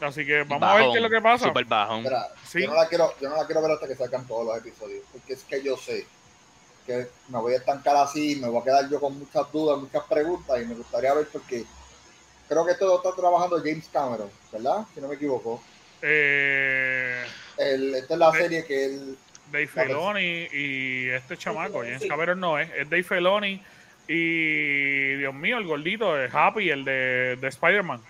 Así 0.00 0.26
que 0.26 0.42
vamos 0.42 0.68
a 0.68 0.74
ver 0.74 0.90
qué 0.90 0.96
es 0.96 1.02
lo 1.02 1.10
que 1.10 1.20
pasa. 1.20 1.46
Super 1.46 1.64
bajón. 1.64 2.02
Mira, 2.02 2.28
Sí. 2.44 2.62
yo, 2.62 2.68
no 2.68 2.74
la 2.76 2.88
quiero, 2.88 3.14
yo 3.20 3.28
no 3.30 3.36
la 3.36 3.46
quiero 3.46 3.62
ver 3.62 3.70
hasta 3.72 3.88
que 3.88 3.94
salgan 3.96 4.26
todos 4.26 4.44
los 4.46 4.58
episodios, 4.58 5.02
porque 5.12 5.32
es 5.32 5.42
que 5.44 5.62
yo 5.62 5.76
sé 5.76 6.06
que 6.86 7.08
me 7.28 7.38
voy 7.38 7.54
a 7.54 7.56
estancar 7.56 7.96
así, 7.96 8.36
me 8.36 8.48
voy 8.48 8.60
a 8.60 8.64
quedar 8.64 8.88
yo 8.88 9.00
con 9.00 9.18
muchas 9.18 9.50
dudas, 9.50 9.80
muchas 9.80 10.04
preguntas, 10.04 10.62
y 10.62 10.66
me 10.66 10.74
gustaría 10.74 11.12
ver 11.14 11.26
porque 11.32 11.64
creo 12.48 12.64
que 12.64 12.72
esto 12.72 12.86
lo 12.86 12.96
está 12.98 13.12
trabajando 13.20 13.58
James 13.58 13.88
Cameron, 13.92 14.30
¿verdad? 14.52 14.84
Si 14.94 15.00
no 15.00 15.08
me 15.08 15.14
equivoco. 15.16 15.60
Eh, 16.02 17.24
El, 17.56 17.94
esta 17.94 18.14
es 18.14 18.20
la 18.20 18.32
serie 18.32 18.64
que 18.64 18.84
él... 18.84 19.18
Dave 19.50 19.66
Filoni 19.66 20.48
y 20.52 21.08
este 21.08 21.36
chamaco, 21.36 21.80
James 21.80 22.04
Cameron 22.08 22.38
no 22.40 22.58
es, 22.58 22.68
es 22.76 22.88
Dave 22.90 23.02
Filoni 23.04 23.62
y 24.08 25.14
Dios 25.16 25.34
mío, 25.34 25.58
el 25.58 25.66
gordito, 25.66 26.20
es 26.20 26.32
Happy, 26.34 26.68
el 26.70 26.84
de, 26.84 27.36
de 27.40 27.48
Spider-Man. 27.48 28.00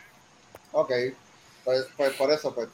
Ok, 0.73 0.93
pues, 1.67 1.87
pues 1.99 2.13
por 2.15 2.33
eso, 2.33 2.55
pues. 2.55 2.69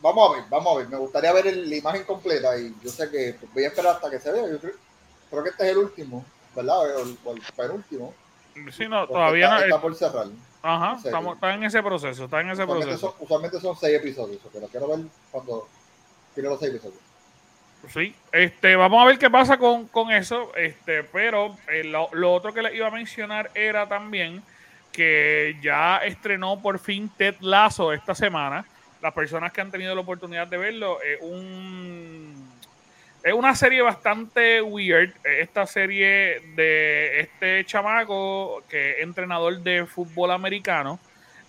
Vamos 0.00 0.30
a 0.30 0.36
ver, 0.36 0.44
vamos 0.50 0.74
a 0.74 0.78
ver. 0.78 0.88
Me 0.88 0.98
gustaría 0.98 1.32
ver 1.32 1.46
el- 1.48 1.68
la 1.68 1.76
imagen 1.76 2.04
completa 2.04 2.56
y 2.58 2.72
yo 2.84 2.90
sé 2.90 3.10
que 3.10 3.34
pues, 3.40 3.52
voy 3.52 3.64
a 3.64 3.68
esperar 3.68 3.94
hasta 3.96 4.10
que 4.10 4.20
se 4.20 4.30
vea. 4.30 4.46
Yo 4.48 4.60
creo, 4.60 4.74
creo 5.30 5.42
que 5.42 5.50
este 5.50 5.64
es 5.64 5.70
el 5.72 5.78
último, 5.78 6.24
¿verdad? 6.54 6.96
O 6.96 7.32
el, 7.32 7.42
penúltimo. 7.56 8.14
Sí, 8.70 8.86
no, 8.86 9.00
porque 9.00 9.14
todavía 9.14 9.44
está, 9.46 9.58
no. 9.58 9.64
está 9.64 9.80
por 9.80 9.94
cerrar. 9.96 10.26
Ajá, 10.62 10.98
estamos, 11.04 11.34
está 11.34 11.54
en 11.54 11.64
ese 11.64 11.82
proceso, 11.82 12.24
está 12.24 12.40
en 12.40 12.50
ese 12.50 12.62
Usualmente 12.62 12.86
proceso. 12.92 13.10
son, 13.12 13.24
usualmente 13.24 13.60
son 13.60 13.76
seis 13.76 13.96
episodios, 13.96 14.40
pero 14.52 14.66
quiero 14.68 14.88
ver 14.88 15.00
cuando 15.30 15.68
tiene 16.34 16.48
los 16.48 16.60
seis 16.60 16.72
episodios. 16.72 17.00
Sí, 17.92 18.14
este, 18.32 18.76
vamos 18.76 19.02
a 19.02 19.06
ver 19.06 19.18
qué 19.18 19.28
pasa 19.28 19.58
con, 19.58 19.88
con 19.88 20.10
eso, 20.10 20.54
este, 20.54 21.02
pero 21.04 21.56
eh, 21.68 21.84
lo, 21.84 22.08
lo 22.12 22.32
otro 22.32 22.54
que 22.54 22.62
les 22.62 22.74
iba 22.74 22.86
a 22.86 22.90
mencionar 22.90 23.50
era 23.54 23.86
también 23.88 24.42
que 24.94 25.56
ya 25.60 25.98
estrenó 25.98 26.62
por 26.62 26.78
fin 26.78 27.10
Ted 27.16 27.34
Lasso 27.40 27.92
esta 27.92 28.14
semana. 28.14 28.64
Las 29.02 29.12
personas 29.12 29.52
que 29.52 29.60
han 29.60 29.70
tenido 29.70 29.94
la 29.94 30.00
oportunidad 30.00 30.46
de 30.46 30.56
verlo, 30.56 31.02
es 31.02 31.18
un 31.20 32.54
es 33.24 33.32
una 33.32 33.54
serie 33.54 33.82
bastante 33.82 34.62
weird. 34.62 35.12
Esta 35.24 35.66
serie 35.66 36.40
de 36.54 37.20
este 37.20 37.64
chamaco 37.64 38.62
que 38.68 38.92
es 38.92 38.98
entrenador 39.00 39.58
de 39.60 39.84
fútbol 39.86 40.30
americano 40.30 41.00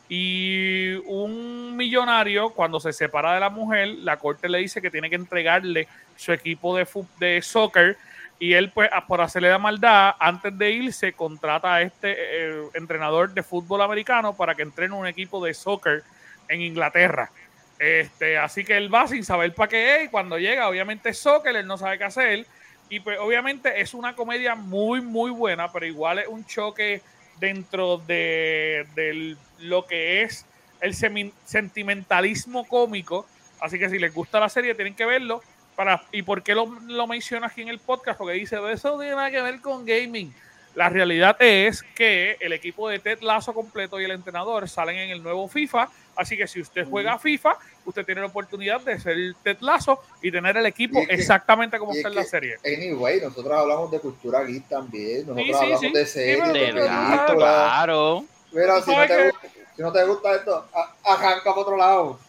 y 0.10 0.94
un 1.06 1.76
millonario 1.76 2.50
cuando 2.50 2.80
se 2.80 2.94
separa 2.94 3.34
de 3.34 3.40
la 3.40 3.50
mujer, 3.50 3.90
la 3.90 4.18
corte 4.18 4.50
le 4.50 4.60
dice 4.60 4.82
que 4.82 4.90
tiene 4.90 5.10
que 5.10 5.16
entregarle 5.16 5.88
su 6.16 6.32
equipo 6.32 6.76
de, 6.76 6.88
de 7.20 7.42
soccer 7.42 7.98
y 8.40 8.54
él 8.54 8.72
pues 8.72 8.90
por 9.08 9.22
hacerle 9.22 9.50
la 9.50 9.60
maldad 9.60 10.16
antes 10.20 10.58
de 10.58 10.72
irse 10.72 11.14
contrata 11.14 11.76
a 11.76 11.82
este 11.82 12.16
eh, 12.18 12.64
entrenador 12.74 13.34
de 13.34 13.44
fútbol 13.44 13.82
americano 13.82 14.36
para 14.36 14.56
que 14.56 14.64
entrene 14.64 14.94
un 14.94 15.08
equipo 15.08 15.44
de 15.44 15.54
soccer 15.54 16.04
en 16.48 16.62
Inglaterra. 16.62 17.32
Este, 17.80 18.38
así 18.38 18.64
que 18.64 18.78
él 18.78 18.94
va 18.94 19.08
sin 19.08 19.24
saber 19.24 19.54
para 19.54 19.70
qué 19.70 19.96
es 19.96 20.06
y 20.06 20.08
cuando 20.10 20.38
llega 20.38 20.70
obviamente 20.70 21.10
es 21.10 21.20
soccer, 21.20 21.56
él 21.56 21.68
no 21.68 21.78
sabe 21.78 21.98
qué 21.98 22.04
hacer 22.06 22.46
y 22.90 23.00
pues 23.00 23.18
obviamente 23.20 23.82
es 23.82 23.94
una 23.94 24.16
comedia 24.16 24.56
muy 24.56 25.02
muy 25.02 25.32
buena, 25.32 25.72
pero 25.72 25.86
igual 25.86 26.20
es 26.20 26.28
un 26.28 26.46
choque 26.46 27.02
dentro 27.40 27.98
de, 27.98 29.36
lo 29.60 29.86
que 29.86 30.22
es 30.24 30.46
el 30.82 30.94
sentimentalismo 30.94 32.68
cómico. 32.68 33.26
Así 33.60 33.80
que 33.80 33.90
si 33.90 34.00
les 34.00 34.14
gusta 34.14 34.40
la 34.40 34.50
serie, 34.50 34.76
tienen 34.76 34.96
que 34.96 35.06
verlo. 35.06 35.42
Para, 35.76 36.04
¿Y 36.12 36.22
por 36.22 36.42
qué 36.42 36.56
lo, 36.56 36.66
lo 36.88 37.08
menciono 37.08 37.46
aquí 37.46 37.62
en 37.62 37.68
el 37.70 37.80
podcast? 37.80 38.18
Porque 38.18 38.34
dice, 38.34 38.58
eso 38.72 38.92
no 38.92 39.00
tiene 39.00 39.16
nada 39.16 39.30
que 39.32 39.42
ver 39.42 39.60
con 39.62 39.86
gaming. 39.86 40.34
La 40.74 40.90
realidad 40.90 41.38
es 41.42 41.84
que 41.84 42.36
el 42.42 42.52
equipo 42.54 42.90
de 42.90 43.00
Ted 43.00 43.20
Lazo 43.22 43.54
completo 43.54 44.00
y 44.00 44.04
el 44.06 44.12
entrenador 44.12 44.68
salen 44.68 44.98
en 44.98 45.10
el 45.10 45.24
nuevo 45.24 45.48
FIFA. 45.48 45.88
Así 46.18 46.36
que 46.38 46.48
si 46.48 46.60
usted 46.62 46.86
juega 46.90 47.18
FIFA, 47.18 47.58
usted 47.86 48.06
tiene 48.06 48.22
la 48.22 48.28
oportunidad 48.28 48.82
de 48.82 49.00
ser 49.00 49.18
Ted 49.44 49.58
Lazo 49.62 50.02
y 50.22 50.32
tener 50.32 50.56
el 50.58 50.66
equipo 50.66 51.00
Y 51.00 51.04
es 51.04 51.08
que- 51.08 51.14
exactamente 51.16 51.78
como 51.80 51.94
está 51.94 52.10
en 52.10 52.16
la 52.16 52.24
serie. 52.24 52.58
Anyway, 52.66 53.22
nosotros 53.22 53.54
hablamos 53.54 53.90
de 53.92 54.00
cultura 54.00 54.44
geek 54.44 54.68
también. 54.68 55.28
Nosotros 55.28 55.46
Sí, 55.46 55.46
sí, 55.46 55.54
hablamos 55.56 55.80
sí. 55.82 55.92
de 55.92 56.06
series, 56.06 56.48
de 56.48 56.60
películas. 56.60 57.32
claro. 57.32 58.26
Mira, 58.52 58.82
si 58.82 58.92
no, 58.96 59.02
te, 59.02 59.08
que- 59.08 59.24
gusta- 59.32 59.48
si 59.76 59.82
no 59.82 59.92
te 59.92 60.04
gusta 60.06 60.36
esto, 60.36 60.68
arranca 61.04 61.44
para 61.46 61.58
otro 61.58 61.78
lado. 61.78 62.20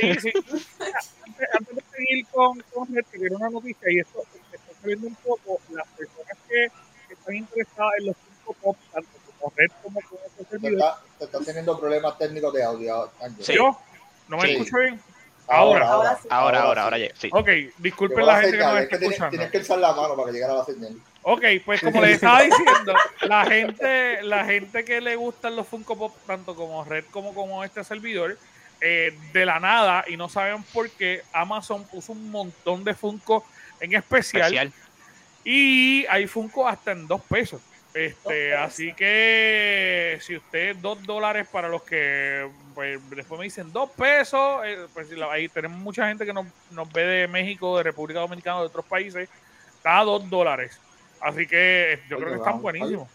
Sí, 0.00 0.14
sí. 0.20 0.32
de, 0.32 1.46
antes 1.58 1.76
de 1.76 1.82
seguir 1.96 2.26
con, 2.30 2.60
con 2.72 2.86
tiene 2.86 3.34
una 3.36 3.50
noticia 3.50 3.90
y 3.92 3.98
esto 4.00 4.22
se 4.32 4.56
está 4.56 4.72
saliendo 4.80 5.06
un 5.08 5.14
poco, 5.16 5.60
las 5.70 5.86
personas 5.88 6.36
que 6.48 6.64
están 7.12 7.34
interesadas 7.34 7.92
en 7.98 8.06
los 8.06 8.16
Funko 8.16 8.52
Pop, 8.60 8.76
tanto 8.92 9.08
como 9.38 9.52
Red 9.56 9.70
como 9.82 10.00
con 10.02 10.18
este 10.26 10.44
Te 10.44 10.50
servidor, 10.50 10.72
está, 10.74 11.02
te 11.18 11.24
está 11.24 11.38
teniendo 11.40 11.80
problemas 11.80 12.18
técnicos 12.18 12.52
de 12.52 12.62
audio, 12.64 13.10
Ángel. 13.22 13.44
Sí. 13.44 13.54
yo 13.54 13.78
no 14.28 14.36
me 14.36 14.46
Sí. 14.48 14.52
escucho 14.52 14.78
bien. 14.78 15.00
Ahora. 15.46 15.88
Ahora 15.88 16.18
sí. 16.22 16.28
Ahora, 16.30 16.60
ahora, 16.62 16.80
sí. 16.80 16.84
ahora, 16.84 16.98
ya, 16.98 17.08
sí. 17.16 17.28
Ok, 17.32 17.48
disculpen 17.78 18.24
la 18.24 18.32
la 18.34 18.40
gente 18.40 18.56
que 18.58 18.64
nos 18.64 18.76
es 18.76 18.82
está 18.84 18.88
que 18.88 18.98
tienes, 18.98 19.10
escuchando. 19.12 19.30
tienes 19.30 19.50
que 19.50 19.58
alzar 19.58 19.78
la 19.78 19.92
mano 19.92 20.16
para 20.16 20.26
que 20.26 20.32
llegara 20.32 20.54
la 20.54 20.64
señal. 20.64 20.96
Ok, 21.22 21.42
pues 21.66 21.80
como 21.82 22.00
les 22.00 22.12
estaba 22.12 22.42
diciendo, 22.42 22.94
la 23.22 23.44
gente, 23.44 24.22
la 24.22 24.44
gente 24.46 24.84
que 24.86 25.00
le 25.02 25.16
gustan 25.16 25.54
los 25.56 25.66
Funko 25.68 25.96
Pop, 25.98 26.14
tanto 26.26 26.54
como 26.54 26.82
Red 26.84 27.04
como 27.10 27.34
como 27.34 27.62
este 27.64 27.84
servidor, 27.84 28.38
eh, 28.80 29.16
de 29.32 29.46
la 29.46 29.60
nada, 29.60 30.04
y 30.08 30.16
no 30.16 30.28
saben 30.28 30.62
por 30.64 30.90
qué, 30.90 31.22
Amazon 31.32 31.84
puso 31.84 32.12
un 32.12 32.30
montón 32.30 32.84
de 32.84 32.94
Funko 32.94 33.44
en 33.80 33.94
especial, 33.94 34.52
Especial. 34.54 34.72
y 35.44 36.06
hay 36.06 36.26
Funko 36.26 36.68
hasta 36.68 36.92
en 36.92 37.06
dos 37.06 37.20
pesos. 37.22 37.60
Este, 37.94 38.50
pesos. 38.50 38.60
así 38.60 38.92
que 38.92 40.18
si 40.20 40.36
usted 40.36 40.74
dos 40.76 41.00
dólares 41.04 41.46
para 41.46 41.68
los 41.68 41.82
que 41.82 42.50
pues, 42.74 42.98
después 43.10 43.38
me 43.38 43.44
dicen 43.44 43.72
dos 43.72 43.90
pesos, 43.90 44.62
eh, 44.64 44.86
pues 44.92 45.08
ahí 45.30 45.48
tenemos 45.48 45.78
mucha 45.78 46.08
gente 46.08 46.26
que 46.26 46.32
nos, 46.32 46.46
nos 46.72 46.92
ve 46.92 47.04
de 47.04 47.28
México, 47.28 47.76
de 47.76 47.84
República 47.84 48.20
Dominicana, 48.20 48.60
de 48.60 48.66
otros 48.66 48.84
países, 48.84 49.28
cada 49.82 50.02
dos 50.02 50.28
dólares. 50.28 50.80
Así 51.20 51.46
que 51.46 51.94
eh, 51.94 52.00
yo 52.08 52.16
Oye, 52.16 52.26
creo 52.26 52.34
que 52.34 52.38
están 52.44 52.60
buenísimos. 52.60 53.08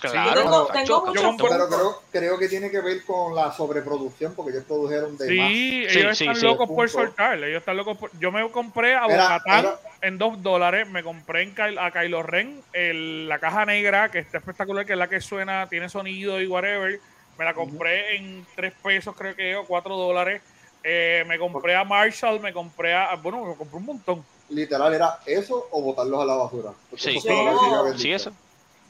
Claro, 0.00 0.66
Yo 0.84 1.02
tengo-. 1.12 1.36
Pero 1.48 1.68
creo, 1.68 2.02
creo 2.12 2.38
que 2.38 2.48
tiene 2.48 2.70
que 2.70 2.80
ver 2.80 3.04
con 3.04 3.34
la 3.34 3.52
sobreproducción, 3.52 4.34
porque 4.34 4.52
ellos 4.52 4.64
produjeron 4.64 5.16
de 5.16 5.26
Sí, 5.26 5.36
más. 5.38 5.50
ellos 5.96 6.18
Sí, 6.18 6.24
están 6.24 6.34
sí, 6.34 6.40
sí. 6.40 6.46
locos 6.46 6.68
por 6.68 6.88
soltar. 6.90 7.42
Ellos 7.42 7.60
están 7.60 7.76
locos 7.76 7.96
por... 7.96 8.10
Yo 8.18 8.30
me 8.30 8.48
compré 8.50 8.94
a 8.94 9.06
Bocatán 9.06 9.66
en 10.02 10.18
dos 10.18 10.42
dólares. 10.42 10.88
Me 10.88 11.02
compré 11.02 11.42
en 11.42 11.54
a 11.78 11.90
Kylo 11.90 12.22
Ren 12.22 12.62
el- 12.72 13.28
la 13.28 13.38
caja 13.38 13.64
negra, 13.64 14.10
que 14.10 14.18
está 14.18 14.38
espectacular, 14.38 14.84
que 14.84 14.92
es 14.92 14.98
la 14.98 15.08
que 15.08 15.20
suena, 15.20 15.66
tiene 15.68 15.88
sonido 15.88 16.40
y 16.40 16.46
whatever. 16.46 17.00
Me 17.38 17.44
la 17.44 17.54
compré 17.54 18.16
en 18.16 18.46
tres 18.54 18.72
pesos, 18.82 19.14
creo 19.16 19.34
que, 19.34 19.56
o 19.56 19.64
cuatro 19.64 19.96
dólares. 19.96 20.42
Eh, 20.84 21.24
me 21.26 21.38
compré 21.38 21.74
a 21.74 21.84
Marshall, 21.84 22.38
me 22.40 22.52
compré 22.52 22.94
a... 22.94 23.14
Bueno, 23.16 23.44
me 23.44 23.54
compré 23.56 23.76
un 23.78 23.86
montón. 23.86 24.24
Literal, 24.50 24.94
¿era 24.94 25.18
eso 25.26 25.68
o 25.72 25.82
botarlos 25.82 26.20
a 26.22 26.24
la 26.24 26.34
basura? 26.34 26.70
Porque 26.88 27.02
Sí. 27.02 27.16
eso 27.16 27.94
Sí, 27.96 28.12
eso. 28.12 28.32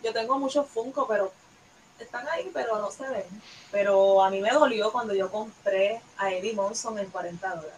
Yo 0.02 0.12
tengo 0.12 0.38
muchos 0.38 0.66
Funko, 0.68 1.06
pero 1.06 1.32
están 1.98 2.28
ahí, 2.28 2.50
pero 2.52 2.78
no 2.78 2.90
se 2.90 3.09
ven. 3.09 3.24
Pero 3.70 4.22
a 4.22 4.30
mí 4.30 4.40
me 4.40 4.50
dolió 4.50 4.92
cuando 4.92 5.14
yo 5.14 5.30
compré 5.30 6.00
a 6.18 6.30
Eddie 6.32 6.52
Monson 6.54 6.98
en 6.98 7.06
40 7.11 7.48
dólares. 7.48 7.72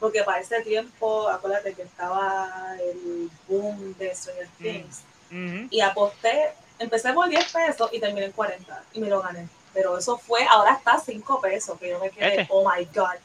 Porque 0.00 0.22
para 0.24 0.40
ese 0.40 0.60
tiempo, 0.62 1.28
acuérdate 1.28 1.74
que 1.74 1.82
estaba 1.82 2.76
el 2.80 3.30
boom 3.48 3.94
de 3.98 4.14
Stranger 4.14 4.48
Mm. 4.58 4.62
Things. 4.62 5.02
Ujú. 5.30 5.68
Y 5.70 5.80
aposté, 5.80 6.52
empecé 6.78 7.12
por 7.12 7.28
10 7.28 7.50
pesos 7.52 7.88
y 7.92 8.00
terminé 8.00 8.26
en 8.26 8.32
40 8.32 8.82
y 8.92 9.00
me 9.00 9.08
lo 9.08 9.22
gané. 9.22 9.48
Pero 9.72 9.96
eso 9.98 10.16
fue, 10.18 10.44
ahora 10.46 10.72
está 10.74 10.92
a 10.92 11.00
5 11.00 11.40
pesos, 11.40 11.78
que 11.78 11.90
yo 11.90 11.98
me 11.98 12.10
quedé, 12.10 12.42
Este. 12.42 12.46
oh 12.50 12.68
my 12.68 12.84
god, 12.94 13.16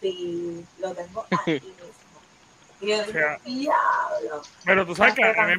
sí, 0.00 0.64
lo 0.78 0.92
tengo 0.94 1.24
aquí. 1.30 1.62
Y 2.82 2.88
yo 2.88 2.98
dije, 2.98 3.12
sea, 3.12 3.38
diablo. 3.44 4.42
Pero 4.64 4.84
tú 4.86 4.94
sabes 4.94 5.14
que 5.14 5.24
a 5.24 5.46
mí, 5.46 5.54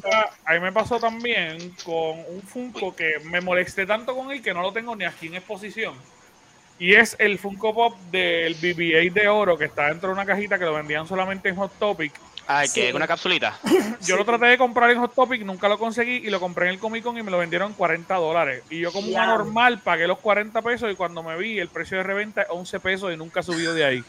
a 0.45 0.53
mí 0.53 0.59
me 0.59 0.71
pasó 0.73 0.99
también 0.99 1.73
con 1.83 2.19
un 2.27 2.41
Funko 2.45 2.95
que 2.95 3.19
me 3.23 3.39
molesté 3.39 3.86
tanto 3.86 4.15
con 4.15 4.29
él 4.31 4.41
que 4.41 4.53
no 4.53 4.62
lo 4.62 4.73
tengo 4.73 4.95
ni 4.95 5.05
aquí 5.05 5.27
en 5.27 5.36
exposición. 5.36 5.95
Y 6.79 6.95
es 6.95 7.15
el 7.19 7.39
Funko 7.39 7.73
Pop 7.73 7.97
del 8.12 8.57
BB-8 8.57 9.13
de 9.13 9.27
oro 9.29 9.57
que 9.57 9.65
está 9.65 9.88
dentro 9.88 10.09
de 10.09 10.13
una 10.15 10.25
cajita 10.25 10.59
que 10.59 10.65
lo 10.65 10.73
vendían 10.73 11.07
solamente 11.07 11.47
en 11.47 11.55
Hot 11.55 11.71
Topic. 11.79 12.12
Ay, 12.45 12.67
Sí. 12.67 12.81
que 12.81 12.89
es 12.89 12.95
una 12.95 13.07
capsulita. 13.07 13.57
Yo 14.05 14.17
lo 14.17 14.25
traté 14.25 14.47
de 14.47 14.57
comprar 14.57 14.89
en 14.89 14.99
Hot 14.99 15.15
Topic, 15.15 15.43
nunca 15.43 15.69
lo 15.69 15.79
conseguí 15.79 16.15
y 16.15 16.29
lo 16.29 16.41
compré 16.41 16.65
en 16.65 16.73
el 16.73 16.79
Comic 16.79 17.03
Con 17.03 17.17
y 17.17 17.23
me 17.23 17.31
lo 17.31 17.38
vendieron 17.38 17.69
en 17.69 17.73
40 17.75 18.15
dólares. 18.15 18.63
Y 18.69 18.81
yo 18.81 18.91
como 18.91 19.07
una 19.07 19.27
normal 19.27 19.79
pagué 19.79 20.07
los 20.07 20.19
40 20.19 20.62
pesos 20.62 20.91
y 20.91 20.95
cuando 20.95 21.23
me 21.23 21.38
vi 21.38 21.57
el 21.59 21.69
precio 21.69 21.95
de 21.97 22.03
reventa 22.03 22.41
es 22.41 22.49
11 22.49 22.79
pesos 22.81 23.13
y 23.13 23.17
nunca 23.17 23.39
ha 23.39 23.43
subido 23.43 23.73
de 23.73 23.86
ahí. 23.86 24.03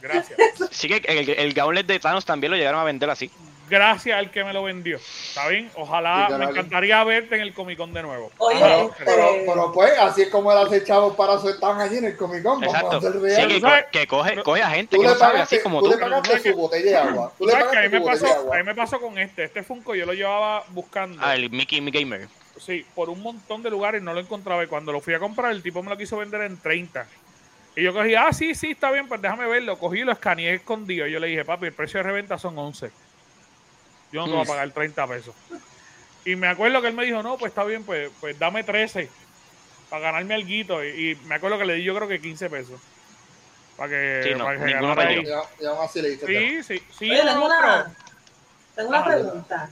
Gracias. 0.00 0.38
Sí 0.70 0.88
que 0.88 0.96
el, 1.08 1.28
el 1.30 1.52
gauntlet 1.54 1.86
de 1.86 1.98
Thanos 1.98 2.24
también 2.24 2.50
lo 2.50 2.56
llegaron 2.56 2.80
a 2.80 2.84
vender 2.84 3.08
así. 3.10 3.30
Gracias 3.68 4.16
al 4.16 4.30
que 4.30 4.44
me 4.44 4.52
lo 4.52 4.62
vendió. 4.62 4.96
¿Está 4.98 5.48
bien? 5.48 5.68
Ojalá, 5.74 6.28
me 6.38 6.44
encantaría 6.44 7.02
verte 7.02 7.34
en 7.34 7.40
el 7.40 7.52
Comic 7.52 7.76
Con 7.78 7.92
de 7.92 8.00
nuevo. 8.02 8.30
Oye, 8.38 8.62
Ajá. 8.62 8.82
este- 8.82 9.04
Pero, 9.04 9.28
pero 9.44 9.72
pues, 9.72 9.98
así 9.98 10.22
es 10.22 10.28
como 10.28 10.52
él 10.52 10.58
hace 10.58 10.84
chavos 10.84 11.16
para 11.16 11.36
su 11.40 11.48
stand 11.48 11.80
allí 11.80 11.96
en 11.96 12.04
el 12.04 12.16
Comic 12.16 12.44
Con. 12.44 12.62
Exacto. 12.62 13.00
Sí, 13.00 13.08
que, 13.48 13.84
que 13.90 14.06
coge, 14.06 14.40
coge 14.44 14.62
a 14.62 14.70
gente 14.70 14.94
Tú 14.96 15.02
que 15.02 15.08
le 15.08 15.12
no 15.14 15.18
sabe, 15.18 15.32
pagaste, 15.32 15.56
así 15.56 15.62
como 15.64 15.80
tú 15.80 15.86
tú. 15.86 15.90
le 15.92 15.98
pagaste 15.98 16.28
¿sabes 16.28 16.42
su 16.44 16.56
botella 16.56 16.84
de 16.90 16.96
agua. 16.96 17.32
Tú 17.36 17.44
le 17.46 17.52
¿Sabes 17.52 17.66
qué? 17.72 17.78
a, 17.78 17.80
mí 17.82 17.88
pagaste 17.88 17.98
me 17.98 17.98
botella 18.00 18.14
de 18.14 18.20
pasó, 18.28 18.36
a 18.36 18.40
agua. 18.44 18.56
mí 18.58 18.62
me 18.62 18.74
pasó 18.76 19.00
con 19.00 19.18
este. 19.18 19.44
Este 19.44 19.62
Funko 19.64 19.94
yo 19.96 20.06
lo 20.06 20.12
llevaba 20.12 20.62
buscando. 20.68 21.18
Ah, 21.24 21.34
el 21.34 21.50
Mickey 21.50 21.80
Mi 21.80 21.90
Gamer. 21.90 22.28
Sí, 22.58 22.86
por 22.94 23.10
un 23.10 23.20
montón 23.20 23.64
de 23.64 23.70
lugares 23.70 24.00
no 24.00 24.14
lo 24.14 24.20
encontraba. 24.20 24.62
Y 24.62 24.68
cuando 24.68 24.92
lo 24.92 25.00
fui 25.00 25.12
a 25.14 25.18
comprar, 25.18 25.50
el 25.50 25.62
tipo 25.62 25.82
me 25.82 25.90
lo 25.90 25.96
quiso 25.96 26.16
vender 26.18 26.42
en 26.42 26.56
30. 26.60 27.04
Y 27.76 27.82
yo 27.82 27.92
cogí, 27.92 28.14
ah, 28.14 28.32
sí, 28.32 28.54
sí, 28.54 28.70
está 28.70 28.90
bien, 28.90 29.06
pues 29.06 29.20
déjame 29.20 29.46
verlo. 29.46 29.78
Cogí 29.78 30.00
y 30.00 30.04
lo 30.04 30.12
escaneé 30.12 30.54
escondido. 30.54 31.06
Y 31.06 31.12
yo 31.12 31.20
le 31.20 31.26
dije, 31.26 31.44
papi, 31.44 31.66
el 31.66 31.74
precio 31.74 31.98
de 31.98 32.04
reventa 32.04 32.38
son 32.38 32.58
11. 32.58 32.90
Yo 34.10 34.20
no 34.20 34.26
te 34.26 34.30
voy 34.32 34.40
a 34.40 34.44
Mm. 34.44 34.48
pagar 34.48 34.70
30 34.72 35.06
pesos. 35.06 35.34
Y 36.24 36.34
me 36.36 36.48
acuerdo 36.48 36.80
que 36.80 36.88
él 36.88 36.94
me 36.94 37.04
dijo, 37.04 37.22
no, 37.22 37.36
pues 37.36 37.50
está 37.50 37.64
bien, 37.64 37.84
pues, 37.84 38.10
pues 38.18 38.38
dame 38.38 38.64
13 38.64 39.10
para 39.90 40.04
ganarme 40.10 40.34
algo. 40.34 40.82
Y, 40.84 41.10
y 41.10 41.14
me 41.26 41.34
acuerdo 41.34 41.58
que 41.58 41.66
le 41.66 41.74
di 41.74 41.84
yo 41.84 41.94
creo 41.94 42.08
que 42.08 42.18
15 42.20 42.48
pesos. 42.48 42.80
Para 43.76 43.90
que, 43.90 44.20
Sí, 44.24 44.30
no, 44.38 44.44
para 44.44 44.58
que 44.58 44.64
ninguno 44.64 44.88
ganara 44.88 45.08
ahí. 45.10 45.22
Y, 45.22 45.30
a- 45.30 45.42
y 45.60 45.66
aún 45.66 45.78
así 45.84 46.00
le 46.00 46.10
dice. 46.10 46.26
Sí, 46.26 46.62
sí, 46.62 46.82
sí. 46.98 47.10
Oye, 47.10 47.24
no, 47.24 47.32
tengo 47.32 47.46
una, 47.46 47.94
tengo 48.74 48.88
una 48.88 48.98
Ajá. 49.00 49.14
pregunta. 49.14 49.70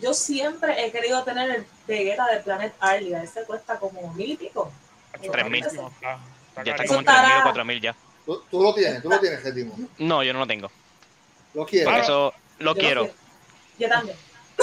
Yo 0.00 0.14
siempre 0.14 0.82
he 0.86 0.90
querido 0.90 1.22
tener 1.24 1.50
el 1.50 1.66
Vegeta 1.86 2.26
de 2.28 2.40
Planet 2.40 2.72
Arlia. 2.80 3.22
Ese 3.22 3.44
cuesta 3.44 3.78
como 3.78 4.14
mil 4.14 4.30
y 4.32 4.36
pico. 4.38 4.72
Tres 5.30 5.50
mil. 5.50 5.62
Está 5.62 6.18
Ya 6.64 6.72
está 6.72 6.84
como 6.84 7.00
en 7.00 7.06
Eso 7.06 7.12
3.000 7.12 7.22
o 7.24 7.38
estará- 7.38 7.42
4.000 7.44 7.80
ya. 7.80 7.94
Tú, 8.26 8.42
tú 8.50 8.62
lo 8.62 8.74
tienes, 8.74 9.02
tú 9.02 9.08
lo 9.10 9.18
tienes, 9.18 9.42
Gétimo. 9.42 9.76
No, 9.98 10.22
yo 10.22 10.32
no 10.32 10.38
lo 10.40 10.46
tengo. 10.46 10.70
Lo 11.54 11.66
quieres. 11.66 12.02
Eso 12.04 12.32
lo 12.58 12.74
Yo 12.74 12.80
quiero. 12.80 13.02
quiero. 13.04 13.16
Yo 13.78 13.88
también. 13.88 14.16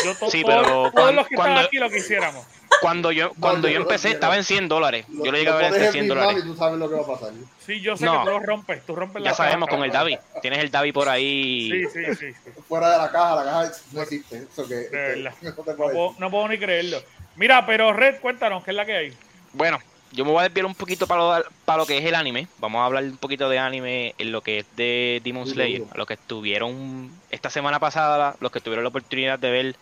Yo 0.05 0.15
to- 0.15 0.29
Sí, 0.29 0.43
pero 0.45 0.61
todos 0.63 0.91
cuan- 0.93 1.15
los 1.15 1.27
que 1.27 1.35
están 1.35 1.47
cuando- 1.53 1.67
aquí 1.67 1.77
lo 1.77 1.89
quisiéramos. 1.89 2.45
Cuando 2.81 3.11
yo, 3.11 3.33
cuando 3.39 3.67
yo 3.67 3.77
empecé 3.81 4.03
quiero. 4.09 4.13
estaba 4.15 4.37
en 4.37 4.43
100 4.45 4.69
dólares. 4.69 5.05
Lo- 5.09 5.25
Yo 5.25 5.31
lo 5.31 5.37
llegué 5.37 5.49
a 5.49 5.55
ver 5.55 5.65
en 5.65 5.71
pones 5.71 5.85
en 5.87 5.91
100 5.91 6.03
mi 6.05 6.09
mano 6.09 6.21
dólares. 6.21 6.43
Y 6.45 6.47
tú 6.47 6.55
sabes 6.55 6.79
lo 6.79 6.89
que 6.89 6.95
va 6.95 7.01
a 7.01 7.07
pasar. 7.07 7.31
Sí, 7.65 7.81
yo 7.81 7.97
sé 7.97 8.05
No. 8.05 8.11
que 8.13 8.17
tú 8.19 8.25
lo 8.31 8.39
rompes, 8.39 8.85
tú 8.85 8.95
rompes 8.95 9.21
la 9.23 9.31
Ya 9.31 9.35
sabemos 9.35 9.67
caja. 9.67 9.77
con 9.77 9.85
el 9.85 9.91
Davi. 9.91 10.17
Tienes 10.41 10.59
el 10.59 10.71
Davi 10.71 10.91
por 10.93 11.09
ahí. 11.09 11.69
Sí, 11.71 12.05
sí, 12.05 12.15
sí. 12.15 12.33
sí. 12.33 12.51
Fuera 12.69 12.91
de 12.91 12.97
la 12.99 13.11
caja, 13.11 13.35
la 13.35 13.43
caja 13.43 13.71
no 13.91 14.01
existe. 14.01 14.37
Eso 14.49 14.67
que, 14.67 14.87
que- 14.89 14.95
verdad. 14.95 15.33
no 15.41 15.75
puedo, 15.75 16.15
no 16.17 16.31
puedo 16.31 16.47
ni 16.47 16.57
creerlo. 16.57 17.03
Mira, 17.35 17.65
pero 17.65 17.91
Red, 17.91 18.21
cuéntanos, 18.21 18.63
¿qué 18.63 18.71
es 18.71 18.77
la 18.77 18.85
que 18.85 18.95
hay? 18.95 19.17
Bueno, 19.51 19.79
yo 20.11 20.25
me 20.25 20.31
voy 20.31 20.39
a 20.39 20.43
desviar 20.43 20.65
un 20.65 20.75
poquito 20.75 21.07
para 21.07 21.39
lo, 21.39 21.43
para 21.65 21.77
lo 21.77 21.85
que 21.85 21.97
es 21.97 22.05
el 22.05 22.15
anime. 22.15 22.47
Vamos 22.57 22.79
a 22.79 22.85
hablar 22.85 23.03
un 23.03 23.17
poquito 23.17 23.49
de 23.49 23.59
anime 23.59 24.15
en 24.17 24.31
lo 24.31 24.41
que 24.41 24.59
es 24.59 24.65
de 24.75 25.21
Demon 25.23 25.47
Slayer. 25.47 25.83
A 25.91 25.97
los 25.97 26.07
que 26.07 26.15
estuvieron 26.15 27.11
esta 27.29 27.49
semana 27.49 27.79
pasada, 27.79 28.35
los 28.39 28.51
que 28.51 28.59
tuvieron 28.59 28.83
la 28.83 28.89
oportunidad 28.89 29.37
de 29.37 29.51
ver 29.51 29.75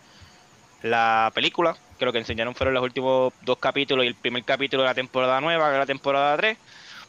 la 0.82 1.32
película, 1.34 1.76
que 1.98 2.04
lo 2.04 2.12
que 2.12 2.18
enseñaron 2.18 2.54
fueron 2.54 2.74
los 2.74 2.82
últimos 2.82 3.32
dos 3.42 3.58
capítulos 3.58 4.04
y 4.04 4.08
el 4.08 4.14
primer 4.14 4.44
capítulo 4.44 4.82
de 4.82 4.88
la 4.88 4.94
temporada 4.94 5.40
nueva, 5.40 5.68
que 5.68 5.74
es 5.74 5.78
la 5.78 5.86
temporada 5.86 6.36
3. 6.36 6.58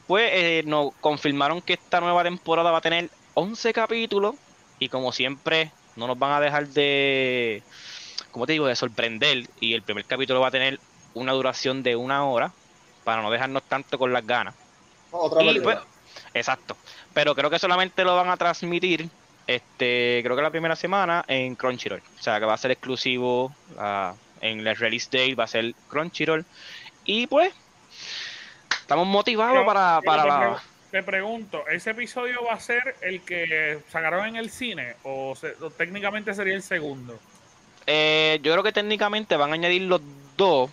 Pues 0.08 0.30
eh, 0.34 0.64
nos 0.66 0.94
confirmaron 1.02 1.62
que 1.62 1.74
esta 1.74 2.00
nueva 2.00 2.24
temporada 2.24 2.72
va 2.72 2.80
a 2.80 2.82
tener 2.82 3.10
11 3.36 3.74
capítulos 3.74 4.36
y 4.80 4.90
como 4.90 5.12
siempre 5.12 5.72
no 5.96 6.08
nos 6.08 6.18
van 6.18 6.32
a 6.32 6.40
dejar 6.40 6.68
de, 6.70 7.62
como 8.32 8.48
te 8.48 8.54
digo, 8.54 8.66
de 8.66 8.76
sorprender 8.76 9.48
y 9.60 9.74
el 9.74 9.84
primer 9.84 10.06
capítulo 10.06 10.40
va 10.40 10.48
a 10.48 10.52
tener 10.52 10.80
una 11.14 11.34
duración 11.34 11.84
de 11.84 11.96
una 11.96 12.24
hora 12.26 12.54
para 13.04 13.22
no 13.22 13.32
dejarnos 13.32 13.64
tanto 13.64 13.98
con 13.98 14.12
las 14.14 14.26
ganas. 14.26 14.56
Otra 15.12 15.44
Y 15.44 15.60
pues, 15.60 15.78
exacto. 16.34 16.76
Pero 17.14 17.34
creo 17.36 17.50
que 17.50 17.60
solamente 17.60 18.04
lo 18.04 18.16
van 18.16 18.30
a 18.30 18.38
transmitir, 18.38 19.10
este, 19.48 20.22
creo 20.24 20.36
que 20.36 20.42
la 20.42 20.52
primera 20.52 20.76
semana 20.76 21.26
en 21.28 21.56
Crunchyroll. 21.56 22.02
O 22.20 22.22
sea, 22.22 22.40
que 22.40 22.46
va 22.46 22.54
a 22.54 22.58
ser 22.58 22.72
exclusivo 22.72 23.54
ah, 23.78 24.14
en 24.42 24.66
el 24.66 24.76
release 24.76 25.08
date, 25.12 25.36
va 25.36 25.46
a 25.46 25.48
ser 25.48 25.74
Crunchyroll. 25.90 26.46
Y 27.06 27.26
pues, 27.28 27.52
estamos 28.82 29.08
motivados 29.08 29.54
Pero- 29.56 29.66
para, 29.66 30.02
para 30.06 30.22
te, 30.24 30.28
la... 30.30 30.64
te 30.92 31.04
pregunto, 31.04 31.68
¿ese 31.68 31.92
episodio 31.92 32.44
va 32.46 32.54
a 32.54 32.60
ser 32.60 32.96
el 33.02 33.22
que 33.22 33.80
sacaron 33.92 34.26
en 34.28 34.36
el 34.36 34.50
cine 34.52 34.96
o, 35.04 35.36
se- 35.36 35.56
o 35.62 35.72
técnicamente 35.72 36.34
sería 36.34 36.54
el 36.56 36.64
segundo? 36.64 37.18
Eh, 37.88 38.40
yo 38.44 38.52
creo 38.52 38.64
que 38.64 38.72
técnicamente 38.72 39.36
van 39.36 39.50
a 39.52 39.54
añadir 39.56 39.82
los 39.84 40.02
dos. 40.38 40.70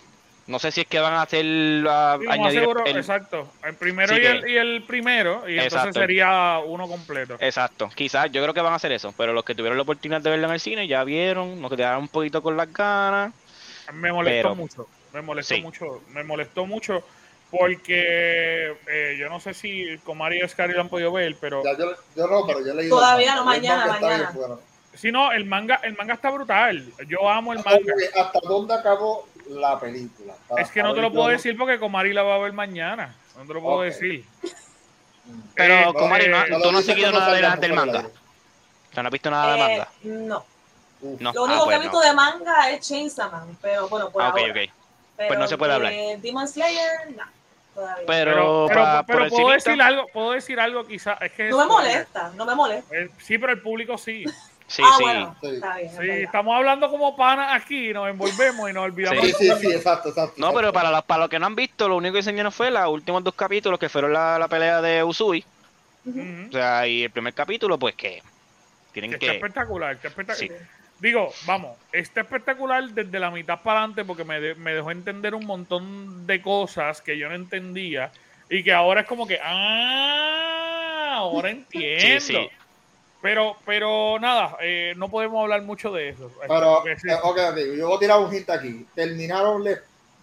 No 0.47 0.61
sé 0.61 0.71
si 0.71 0.83
es 0.83 0.87
que 0.87 1.01
van 1.01 1.15
a 1.15 1.23
hacer 1.23 1.45
ah, 1.89 2.19
Sí, 2.21 2.27
añadir 2.29 2.61
seguro, 2.61 2.85
el- 2.85 2.97
exacto. 2.97 3.49
El 3.65 3.75
primero 3.75 4.15
Sí, 4.15 4.21
y, 4.21 4.23
que- 4.23 4.31
el, 4.31 4.49
y 4.49 4.57
el 4.57 4.83
primero, 4.85 5.49
y 5.49 5.59
entonces 5.59 5.93
sería 5.95 6.61
uno 6.65 6.87
completo. 6.87 7.37
Exacto, 7.41 7.91
quizás 7.95 8.31
yo 8.31 8.41
creo 8.43 8.55
que 8.55 8.61
van 8.61 8.73
a 8.73 8.77
hacer 8.77 8.93
eso, 8.93 9.13
pero 9.17 9.33
los 9.33 9.45
que 9.45 9.55
tuvieron 9.57 9.77
la 9.77 9.83
oportunidad 9.83 10.21
de 10.21 10.31
verlo 10.31 10.47
en 10.47 10.53
el 10.53 10.61
cine 10.61 10.87
ya 10.87 11.03
vieron, 11.03 11.61
nos 11.61 11.71
quedaron 11.71 12.03
un 12.03 12.09
poquito 12.09 12.43
con 12.43 12.57
las 12.57 12.73
ganas. 12.73 13.33
Me 13.93 14.13
molestó 14.13 14.43
pero- 14.51 14.55
mucho, 14.55 14.89
me 15.13 15.21
molestó 15.23 15.55
Sí. 15.57 15.63
mucho, 15.63 16.03
me 16.11 16.23
molestó 16.25 16.67
mucho 16.67 17.03
Porque 17.49 18.77
eh, 18.89 19.17
yo 19.21 19.29
no 19.29 19.39
sé 19.39 19.55
si 19.55 19.99
Comari 20.05 20.43
y 20.43 20.49
Scary 20.49 20.75
lo 20.75 20.81
han 20.81 20.89
podido 20.89 21.13
ver, 21.13 21.37
pero 21.41 21.63
Ya, 21.65 21.79
yo, 21.79 21.93
yo 22.17 22.27
no, 22.27 22.45
pero 22.45 22.65
yo 22.67 22.75
leí. 22.75 22.89
Todavía 22.89 23.37
no, 23.37 23.45
mañana, 23.45 23.87
mañana. 23.87 24.33
si 24.95 25.13
no, 25.13 25.31
el 25.31 25.45
manga, 25.45 25.77
el 25.85 25.97
manga 25.97 26.15
está 26.15 26.31
brutal. 26.31 26.85
Yo 27.09 27.31
amo 27.31 27.53
el 27.53 27.61
manga. 27.65 27.81
¿Hasta 28.17 28.41
dónde 28.43 28.75
acabó 28.75 29.29
la 29.49 29.79
película? 29.79 30.35
Para 30.49 30.63
Es 30.63 30.71
que 30.71 30.83
no 30.83 30.95
te 30.95 31.01
lo 31.01 31.13
puedo 31.13 31.29
decir 31.29 31.57
porque 31.57 31.79
Comari 31.79 32.13
la 32.13 32.23
va 32.23 32.35
a 32.37 32.39
ver 32.39 32.53
mañana. 32.53 33.15
No 33.37 33.47
te 33.47 33.55
lo 33.55 33.61
puedo 33.63 33.77
Ok. 33.79 33.85
decir. 33.85 34.25
Pero, 35.55 35.91
Eh, 35.91 35.95
Comari, 35.95 36.29
¿no- 36.29 36.45
eh, 36.45 36.51
No 36.51 36.59
lo 36.59 36.65
¿tú 36.65 36.73
no 36.73 36.79
has 36.79 36.85
seguido 36.85 37.11
nada 37.13 37.33
de- 37.33 37.61
del 37.61 37.73
manga? 37.73 38.01
O 38.01 38.95
sea, 38.95 39.03
¿no 39.03 39.09
has 39.09 39.13
visto 39.13 39.31
nada 39.31 39.53
de 39.53 39.59
Eh, 39.59 39.79
manga? 39.79 39.89
no. 40.03 40.45
Uf. 41.01 41.21
No. 41.21 41.33
Lo 41.33 41.41
Ah, 41.41 41.45
único 41.45 41.65
pues 41.65 41.69
que 41.69 41.75
he 41.77 41.89
visto 41.89 42.01
no. 42.01 42.07
de 42.09 42.15
manga 42.15 42.71
es 42.71 42.89
Chainsaw 42.89 43.31
Man, 43.31 43.59
pero 43.61 43.89
bueno, 43.89 44.11
por 44.11 44.23
Ah, 44.23 44.29
ok, 44.31 44.39
ahora. 44.39 44.53
ok. 44.65 44.71
Pero 45.17 45.39
no 45.41 45.47
se 45.49 45.59
puede 45.59 45.73
hablar. 45.75 45.93
de 45.93 46.19
Demon 46.23 46.47
Slayer, 46.49 47.11
no. 47.17 47.25
Todavía. 47.75 48.05
Pero, 48.07 48.31
Pero, 48.33 48.67
pero, 48.69 48.83
pa- 48.83 49.05
pero 49.07 49.19
por 49.19 49.29
puedo 49.29 49.51
decir 49.51 49.83
algo, 49.83 50.07
puedo 50.13 50.31
decir 50.33 50.59
algo 50.59 50.87
quizás. 50.87 51.21
Es 51.21 51.33
que 51.33 51.49
no 51.51 51.57
me 51.59 51.63
es- 51.65 51.69
molesta, 51.69 52.33
no 52.35 52.47
me 52.47 52.55
molesta. 52.55 52.97
eh, 52.97 53.11
sí, 53.19 53.37
pero 53.37 53.53
el 53.53 53.61
público 53.61 53.99
sí. 53.99 54.25
Sí, 54.69 54.83
ah, 54.85 54.95
sí. 54.97 55.03
bueno, 55.05 55.37
Sí. 55.41 55.47
está 55.47 55.77
bien. 55.77 55.87
es 55.87 55.93
Sí, 55.93 55.99
verdad. 55.99 56.17
estamos 56.19 56.57
hablando 56.57 56.91
como 56.91 57.17
panas 57.17 57.53
aquí, 57.63 57.93
nos 57.93 58.09
envolvemos 58.09 58.69
y 58.69 58.73
nos 58.73 58.85
olvidamos. 58.85 59.25
Sí, 59.25 59.33
sí, 59.39 59.51
sí, 59.61 59.67
exacto, 59.73 60.09
exacto. 60.09 60.35
No, 60.39 60.53
pero 60.53 60.73
para 60.73 60.91
los, 60.91 61.05
para 61.05 61.21
los 61.21 61.29
que 61.31 61.39
no 61.39 61.47
han 61.47 61.55
visto, 61.55 61.89
lo 61.89 61.97
único 61.97 62.15
que 62.15 62.19
enseñaron 62.19 62.51
fue 62.53 62.71
los 62.71 62.89
últimos 62.89 63.23
dos 63.23 63.35
capítulos, 63.35 63.79
que 63.79 63.89
fueron 63.89 64.13
la, 64.13 64.39
la 64.39 64.49
pelea 64.49 64.81
de 64.83 65.05
Usui. 65.05 65.45
O 66.09 66.53
sea, 66.53 66.87
y 66.87 67.05
el 67.05 67.11
primer 67.11 67.33
capítulo, 67.35 67.79
pues 67.79 67.95
que 67.95 68.23
tienen 68.93 69.11
Que 69.11 69.17
está 69.17 69.27
que... 69.33 69.37
espectacular, 69.37 69.93
está 69.95 70.09
espectacular. 70.09 70.59
Digo, 70.99 71.31
vamos, 71.45 71.77
está 71.93 72.23
espectacular 72.23 72.83
desde 72.89 73.19
la 73.21 73.31
mitad 73.31 73.61
para 73.61 73.81
adelante 73.81 74.05
porque 74.05 74.25
me, 74.25 74.41
de- 74.41 74.55
me 74.55 74.73
dejó 74.73 74.91
entender 74.91 75.35
un 75.35 75.45
montón 75.45 76.27
de 76.27 76.41
cosas 76.41 77.03
que 77.03 77.19
yo 77.19 77.29
no 77.29 77.35
entendía 77.35 78.11
y 78.49 78.63
que 78.65 78.73
ahora 78.73 79.03
es 79.03 79.07
como 79.07 79.27
que, 79.27 79.39
ah, 79.43 81.15
ahora 81.17 81.51
entiendo. 81.51 82.01
Sí, 82.21 82.33
sí. 82.35 82.49
Pero, 83.27 83.57
pero 83.67 84.19
nada, 84.21 84.57
eh, 84.61 84.95
no 84.97 85.09
podemos 85.09 85.43
hablar 85.43 85.63
mucho 85.63 85.91
de 85.91 86.11
eso. 86.11 86.31
Pero, 86.47 86.85
sí. 86.85 87.09
eh, 87.09 87.75
yo 87.77 87.89
voy 87.89 87.97
a 87.97 87.99
tirar 87.99 88.21
un 88.21 88.33
hint 88.33 88.49
aquí. 88.49 88.87
Terminaron, 88.95 89.65
le, 89.65 89.79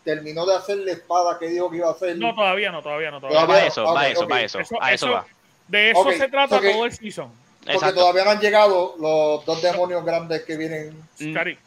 terminó 0.05 0.45
de 0.45 0.55
hacer 0.55 0.77
la 0.77 0.93
espada 0.93 1.37
que 1.37 1.47
dijo 1.47 1.69
que 1.69 1.77
iba 1.77 1.89
a 1.89 1.91
hacer. 1.91 2.17
No, 2.17 2.33
todavía 2.33 2.71
no, 2.71 2.81
todavía 2.81 3.11
no. 3.11 3.19
Todavía. 3.19 3.45
Va 3.45 3.65
eso, 3.65 3.83
Ok, 3.83 3.95
va 3.97 4.07
eso, 4.07 4.23
ok. 4.23 4.31
va 4.31 4.41
eso. 4.41 4.59
Eso- 4.61 4.75
a 4.81 4.93
eso, 4.93 5.05
eso- 5.07 5.15
va. 5.15 5.25
De 5.67 5.91
eso 5.91 6.11
se 6.13 6.29
trata 6.29 6.61
todo 6.61 6.85
el 6.85 6.93
season. 6.93 7.29
porque 7.59 7.73
Exacto. 7.73 7.99
todavía 7.99 8.23
no 8.23 8.29
han 8.31 8.39
llegado 8.39 8.95
los 8.97 9.45
dos 9.45 9.61
demonios 9.61 10.05
grandes 10.05 10.43
que 10.43 10.55
vienen. 10.55 10.97
Mm. 11.19 11.33
Cari, 11.33 11.57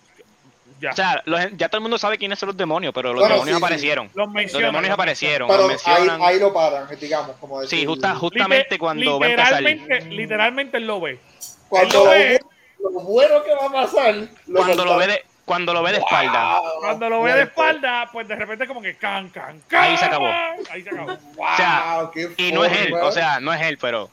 ya. 0.80 0.90
O 0.90 0.94
sea, 0.94 1.22
los- 1.24 1.40
ya 1.56 1.68
todo 1.68 1.78
el 1.78 1.82
mundo 1.82 1.98
sabe 1.98 2.18
quiénes 2.18 2.38
son 2.38 2.48
los 2.48 2.56
demonios, 2.56 2.92
pero 2.94 3.10
los 3.12 3.20
Bueno, 3.20 3.34
demonios 3.34 3.56
sí, 3.56 3.60
sí. 3.60 3.64
aparecieron. 3.64 4.06
los 4.06 4.14
Los 4.26 4.28
mencionan. 4.34 4.68
demonios 4.68 4.92
aparecieron, 4.94 5.48
Pero 5.48 5.68
los 5.68 5.86
ahí, 5.86 5.94
mencionan. 5.94 6.22
ahí 6.28 6.38
lo 6.40 6.52
paran, 6.52 6.86
digamos, 7.00 7.36
como 7.40 7.60
decir. 7.60 7.78
Sí, 7.80 7.86
justa- 7.86 8.08
Liter- 8.08 8.20
justamente 8.20 8.78
cuando 8.78 9.18
va 9.20 9.26
a 9.26 9.30
empezar. 9.30 9.62
literalmente, 9.62 10.10
literalmente 10.14 10.76
él 10.78 10.86
lo 10.86 11.00
ve. 11.00 11.18
Cuando 11.68 12.04
lo 12.04 12.10
ve. 12.10 12.40
lo 12.78 12.90
bueno 13.00 13.42
que 13.42 13.54
va 13.54 13.66
a 13.66 13.72
pasar. 13.86 14.14
Lo 14.46 14.58
Cuando 14.60 14.84
lo 14.84 14.96
ve 14.96 15.06
de, 15.08 15.24
cuando 15.44 15.72
lo 15.74 15.82
ve 15.82 15.92
de 15.92 15.98
espalda. 15.98 16.60
Wow, 16.60 16.80
Cuando 16.80 17.08
lo 17.08 17.22
ve 17.22 17.32
de 17.34 17.42
espalda, 17.42 18.08
pues 18.12 18.28
de 18.28 18.36
repente 18.36 18.66
como 18.66 18.82
que 18.82 18.96
can, 18.96 19.28
can, 19.30 19.60
can. 19.68 19.82
Ahí 19.84 19.96
se 19.96 20.04
acabó. 20.04 20.26
Ahí 20.70 20.82
se 20.82 20.90
acabó. 20.90 21.16
Wow, 21.36 21.46
sea, 21.56 22.10
qué 22.12 22.30
Y 22.36 22.52
no 22.52 22.64
es 22.64 22.72
él, 22.78 22.92
o 22.94 23.10
sea, 23.12 23.40
no 23.40 23.52
es 23.52 23.60
él, 23.62 23.78
pero 23.80 24.10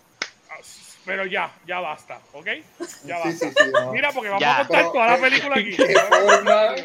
Pero 1.06 1.26
ya, 1.26 1.52
ya 1.68 1.80
basta, 1.80 2.20
¿ok? 2.32 2.46
Ya 2.46 2.84
Sí, 2.86 3.08
basta. 3.12 3.32
sí, 3.32 3.50
sí. 3.58 3.72
no. 3.74 3.92
Mira, 3.92 4.12
porque 4.12 4.30
vamos 4.30 4.42
Ya. 4.42 4.60
a 4.60 4.68
contar 4.68 4.80
Pero, 4.82 4.92
toda 4.94 5.08
la 5.08 5.18
película 5.18 5.56
aquí. 5.58 5.76
Qué 5.76 5.96
forma, 6.00 6.76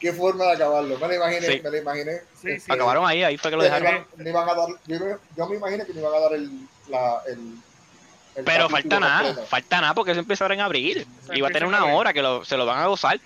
qué 0.00 0.12
forma 0.12 0.44
de 0.46 0.52
acabarlo. 0.54 0.98
Me 0.98 1.08
lo 1.08 1.14
imaginé, 1.14 1.46
Sí. 1.46 1.60
me 1.62 1.70
lo 1.70 1.76
imaginé. 1.76 2.12
Sí, 2.40 2.58
sí. 2.60 2.72
acabaron 2.72 3.06
ahí, 3.06 3.22
ahí 3.22 3.36
fue 3.38 3.50
que 3.50 3.56
lo 3.56 3.62
dejaron. 3.62 3.86
iban- 3.88 4.06
no 4.16 4.28
iban 4.30 4.48
a 4.48 4.54
dar, 4.54 4.68
yo, 4.86 5.00
me- 5.00 5.16
yo 5.36 5.46
me 5.46 5.56
imaginé 5.56 5.86
que 5.86 5.94
no 5.94 6.00
iban 6.00 6.14
a 6.14 6.18
dar 6.20 6.32
el, 6.34 6.50
la, 6.88 7.22
el, 7.28 7.38
el 8.34 8.44
Pero 8.44 8.68
falta 8.68 8.98
nada, 8.98 9.22
completo. 9.26 9.48
falta 9.48 9.80
nada 9.80 9.94
porque 9.94 10.10
eso 10.10 10.20
empieza 10.20 10.44
ahora 10.44 10.54
en 10.54 10.60
abril. 10.60 11.06
Se 11.26 11.38
Y 11.38 11.40
va 11.40 11.46
a 11.48 11.50
tener 11.50 11.62
en 11.64 11.68
una 11.68 11.78
abril. 11.78 11.94
hora 11.94 12.12
que 12.12 12.22
lo- 12.22 12.44
se 12.44 12.56
lo 12.56 12.66
van 12.66 12.80
a 12.80 12.86
gozar. 12.86 13.20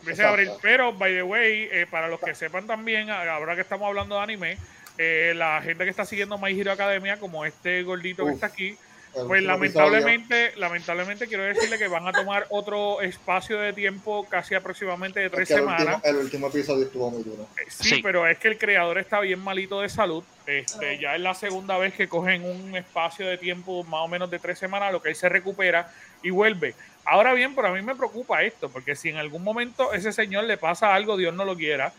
Empieza 0.00 0.26
a 0.26 0.28
abrir. 0.30 0.50
Pero, 0.62 0.92
by 0.94 1.12
the 1.12 1.22
way, 1.22 1.68
eh, 1.70 1.86
para 1.90 2.08
los 2.08 2.18
que 2.20 2.34
sepan 2.34 2.66
también, 2.66 3.10
ahora 3.10 3.54
que 3.54 3.60
estamos 3.60 3.86
hablando 3.86 4.16
de 4.16 4.22
anime, 4.22 4.58
eh, 4.98 5.32
la 5.36 5.60
gente 5.62 5.84
que 5.84 5.90
está 5.90 6.04
siguiendo 6.04 6.38
My 6.38 6.58
Hero 6.58 6.72
Academia, 6.72 7.20
como 7.20 7.44
este 7.44 7.82
gordito 7.82 8.24
que 8.24 8.32
está 8.32 8.46
aquí, 8.46 8.76
pues 9.12 9.24
último 9.42 9.46
lamentablemente, 9.52 10.52
lamentablemente 10.56 11.26
quiero 11.28 11.44
decirle 11.44 11.78
que 11.78 11.88
van 11.88 12.06
a 12.08 12.12
tomar 12.12 12.46
otro 12.50 13.00
espacio 13.02 13.58
de 13.58 13.72
tiempo 13.72 14.26
casi 14.28 14.54
aproximadamente 14.54 15.20
de 15.20 15.28
tres 15.30 15.42
Es 15.42 15.48
que 15.48 15.54
el 15.54 15.60
semanas. 15.60 15.96
último, 15.96 16.00
el 16.04 16.16
último 16.16 16.46
episodio 16.48 16.84
estuvo 16.86 17.10
muy 17.10 17.22
duro. 17.22 17.42
Eh, 17.58 17.66
Sí, 17.68 17.88
Sí. 17.96 18.00
pero 18.02 18.26
es 18.26 18.38
que 18.38 18.48
el 18.48 18.58
creador 18.58 18.98
está 18.98 19.20
bien 19.20 19.40
malito 19.40 19.80
de 19.80 19.88
salud. 19.88 20.24
Este, 20.46 20.98
ya 20.98 21.14
es 21.14 21.20
la 21.20 21.34
segunda 21.34 21.76
vez 21.78 21.94
que 21.94 22.08
cogen 22.08 22.44
un 22.44 22.74
espacio 22.76 23.26
de 23.26 23.38
tiempo 23.38 23.84
más 23.84 24.00
o 24.00 24.08
menos 24.08 24.30
de 24.30 24.38
tres 24.38 24.58
semanas, 24.58 24.92
lo 24.92 25.02
que 25.02 25.10
él 25.10 25.16
se 25.16 25.28
recupera 25.28 25.90
y 26.22 26.30
vuelve. 26.30 26.74
Ahora 27.04 27.34
bien, 27.34 27.54
pero 27.54 27.68
a 27.68 27.72
mí 27.72 27.82
me 27.82 27.94
preocupa 27.96 28.42
esto, 28.42 28.68
porque 28.70 28.94
si 28.96 29.08
en 29.10 29.16
algún 29.16 29.42
momento 29.42 29.92
ese 29.92 30.12
señor 30.12 30.44
le 30.44 30.56
pasa 30.56 30.94
algo, 30.94 31.16
Dios 31.16 31.34
no 31.34 31.44
lo 31.44 31.56
quiera, 31.56 31.92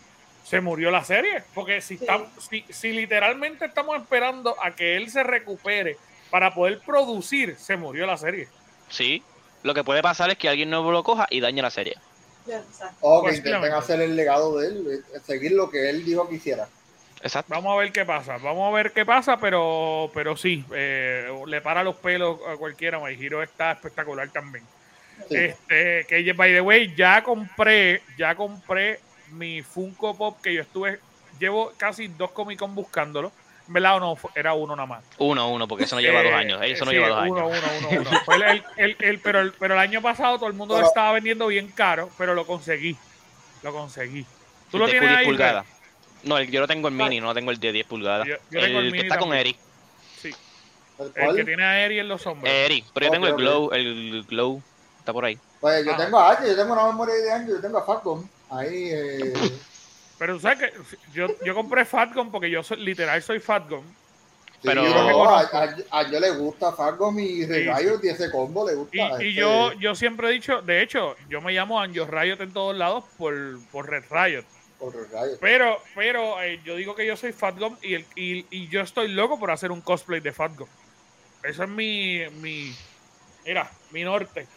se 0.46 0.62
murió 0.62 0.92
la 0.92 1.04
serie. 1.04 1.44
Porque 1.54 1.80
si, 1.82 1.98
Sí. 1.98 2.04
está- 2.04 2.26
si, 2.50 2.66
si 2.70 2.92
literalmente 2.92 3.66
estamos 3.66 3.96
esperando 4.02 4.56
a 4.62 4.72
que 4.76 4.96
él 4.98 5.10
se 5.10 5.24
recupere 5.24 5.98
para 6.34 6.52
poder 6.52 6.80
producir, 6.80 7.56
se 7.60 7.78
murió 7.78 8.08
la 8.08 8.18
serie. 8.18 8.48
Sí. 8.90 9.22
Lo 9.62 9.76
que 9.76 9.84
puede 9.84 10.02
pasar 10.02 10.32
es 10.32 10.38
que 10.40 10.50
alguien 10.50 10.68
nuevo 10.68 10.92
lo 10.92 11.04
coja 11.04 11.28
y 11.30 11.40
dañe 11.40 11.62
la 11.62 11.70
serie. 11.70 11.96
O 13.02 13.22
que 13.22 13.30
Posiblemente. 13.30 13.50
intenten 13.50 13.74
hacer 13.74 14.02
el 14.02 14.16
legado 14.16 14.58
de 14.58 14.68
él, 14.68 15.04
eh, 15.14 15.20
seguir 15.24 15.52
lo 15.52 15.70
que 15.70 15.92
él 15.92 16.04
dijo 16.04 16.28
que 16.28 16.38
hiciera. 16.38 16.68
Exacto. 17.22 17.54
Vamos 17.54 17.76
a 17.76 17.80
ver 17.80 17.92
qué 17.92 18.04
pasa, 18.04 18.38
vamos 18.38 18.68
a 18.68 18.76
ver 18.76 18.94
qué 18.94 19.06
pasa, 19.06 19.38
pero, 19.38 20.10
pero 20.16 20.36
sí, 20.36 20.66
eh, 20.74 21.30
le 21.46 21.62
para 21.62 21.84
los 21.84 21.98
pelos 21.98 22.40
a 22.52 22.58
cualquiera. 22.58 22.98
My 22.98 23.14
Hero 23.14 23.44
está 23.44 23.74
espectacular 23.74 24.28
también. 24.30 24.66
Sí. 25.30 25.36
Este, 25.36 26.08
que 26.08 26.34
by 26.34 26.52
the 26.52 26.62
way, 26.62 26.96
ya 26.96 27.22
compré, 27.22 28.02
ya 28.18 28.34
compré 28.34 29.00
mi 29.34 29.62
Funko 29.62 30.18
Pop 30.18 30.42
que 30.42 30.56
yo 30.56 30.64
estuve, 30.64 31.00
llevo 31.40 31.72
casi 31.78 32.08
dos 32.08 32.32
Comic 32.32 32.58
Con 32.58 32.74
buscándolo. 32.74 33.32
En 33.68 33.74
verdad, 33.74 34.00
no, 34.00 34.16
fue- 34.16 34.32
era 34.36 34.54
uno 34.54 34.76
nada 34.76 34.86
más. 34.88 35.04
Uno, 35.18 35.50
uno, 35.50 35.68
porque 35.68 35.86
eso 35.86 35.96
no 35.96 36.02
lleva 36.02 36.22
Eh, 36.22 36.24
dos 36.26 36.34
años. 36.34 36.60
Eso 36.64 36.84
no 36.86 36.92
sí, 36.92 36.98
lleva 36.98 37.08
dos 37.10 37.26
uno, 37.30 37.48
años. 37.48 37.60
Uno, 37.82 37.90
uno, 38.00 38.02
uno. 38.10 38.20
Fue 38.26 38.36
el- 38.36 38.44
el- 38.44 38.64
el- 38.78 38.96
el- 39.00 39.20
pero, 39.20 39.40
el, 39.40 39.54
pero 39.54 39.74
el 39.76 39.80
año 39.80 40.02
pasado 40.02 40.38
todo 40.38 40.48
el 40.48 40.54
mundo 40.54 40.74
lo 40.74 40.80
Pero- 40.80 40.88
estaba 40.90 41.12
vendiendo 41.14 41.48
bien 41.48 41.68
caro, 41.70 42.10
pero 42.18 42.34
lo 42.36 42.46
conseguí. 42.46 42.98
Lo 43.62 43.72
conseguí. 43.72 44.26
¿Tú 44.70 44.78
lo 44.80 44.86
El 44.86 44.92
tienes 44.92 45.10
10 45.10 45.20
ahí? 45.22 45.26
pulgadas. 45.26 45.66
No, 46.24 46.38
el- 46.38 46.52
yo 46.52 46.60
lo 46.60 46.68
tengo 46.68 46.88
el 46.90 46.94
mini, 46.94 47.20
no 47.22 47.28
lo 47.28 47.34
tengo 47.34 47.52
el 47.52 47.60
de 47.60 47.72
10 47.72 47.86
pulgadas. 47.88 48.28
Yo- 48.28 48.36
yo 48.52 48.60
tengo 48.62 48.80
el 48.80 48.88
el 48.88 48.94
que 48.94 49.00
está 49.00 49.18
con 49.18 49.30
también. 49.30 49.40
Eri. 49.48 49.56
Sí. 50.22 50.36
¿El 51.00 51.12
El 51.30 51.36
que 51.38 51.44
tiene 51.46 51.64
a 51.64 51.86
Eri 51.86 52.00
en 52.00 52.08
los 52.10 52.26
hombros. 52.28 52.54
Eri, 52.54 52.84
pero 52.94 53.06
yo 53.08 53.12
tengo 53.14 53.28
el 53.28 53.34
ok. 53.34 53.40
glow, 53.40 53.72
el 53.74 54.24
glow 54.28 54.62
está 55.00 55.14
por 55.14 55.24
ahí. 55.26 55.38
Pues 55.62 55.86
yo 55.86 55.94
Ah. 55.94 55.98
tengo 55.98 56.20
a 56.20 56.32
H, 56.32 56.46
yo 56.48 56.56
tengo 56.56 56.74
una 56.74 56.86
memoria 56.88 57.16
de 57.16 57.32
años, 57.32 57.50
yo 57.50 57.62
tengo 57.62 57.78
a 57.78 57.86
Falcon. 57.86 58.30
Ahí, 58.52 58.90
eh, 58.92 59.34
Pero 60.20 60.36
tú 60.36 60.42
sabes 60.42 60.60
que 60.60 60.74
yo, 61.14 61.28
yo 61.44 61.56
compré 61.56 61.86
Fatcom 61.86 62.32
porque 62.32 62.50
yo 62.50 62.64
soy, 62.64 62.78
literal 62.78 63.22
soy 63.22 63.40
Fatcom. 63.40 63.84
sí, 63.84 64.60
Pero- 64.64 64.84
no, 64.84 65.30
a, 65.30 65.42
a- 65.42 65.76
a 66.00 66.10
yo 66.12 66.20
le 66.20 66.32
gusta 66.32 66.72
Falcon 66.72 67.20
y 67.20 67.46
Riot 67.46 68.00
y 68.04 68.10
ese 68.10 68.32
combo 68.32 68.68
le 68.68 68.76
gusta. 68.76 68.96
Y, 68.96 69.00
y 69.00 69.04
este, 69.04 69.34
yo, 69.34 69.74
yo 69.74 69.96
siempre 69.96 70.30
he 70.30 70.32
dicho, 70.32 70.62
de 70.62 70.82
hecho, 70.82 71.16
yo 71.30 71.42
me 71.42 71.52
llamo 71.52 71.80
Anjo 71.82 72.06
Riot 72.06 72.42
en 72.42 72.54
todos 72.54 72.76
lados 72.76 73.04
por, 73.18 73.34
por 73.72 73.90
Red 73.90 74.04
Riot. 74.10 74.46
por 74.80 74.94
Riot. 74.96 75.38
Pero, 75.42 75.82
pero 75.96 76.42
eh, 76.42 76.62
yo 76.64 76.76
digo 76.76 76.96
que 76.96 77.06
yo 77.06 77.18
soy 77.18 77.34
Fatgum 77.34 77.76
y, 77.82 77.96
el, 77.96 78.06
y, 78.16 78.46
y 78.52 78.68
yo 78.70 78.82
estoy 78.82 79.08
loco 79.10 79.38
por 79.40 79.52
hacer 79.52 79.72
un 79.72 79.82
cosplay 79.82 80.20
de 80.22 80.32
Fatgum. 80.32 80.68
Eso 81.44 81.64
es 81.64 81.70
mi, 81.70 82.22
mi, 82.40 82.74
mira, 83.46 83.70
mi 83.92 84.04
norte. 84.04 84.48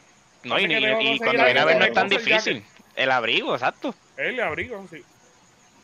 No, 0.44 0.56
y, 0.60 0.64
y- 0.66 1.14
y 1.14 1.18
cuando 1.18 1.44
viene 1.44 1.58
a 1.60 1.64
ver 1.64 1.78
no 1.78 1.84
es 1.86 1.92
tan 1.92 2.08
difícil. 2.08 2.62
El 2.94 3.10
abrigo, 3.10 3.54
exacto. 3.54 3.92
El 4.16 4.38
abrigo, 4.40 4.86
sí. 4.90 5.02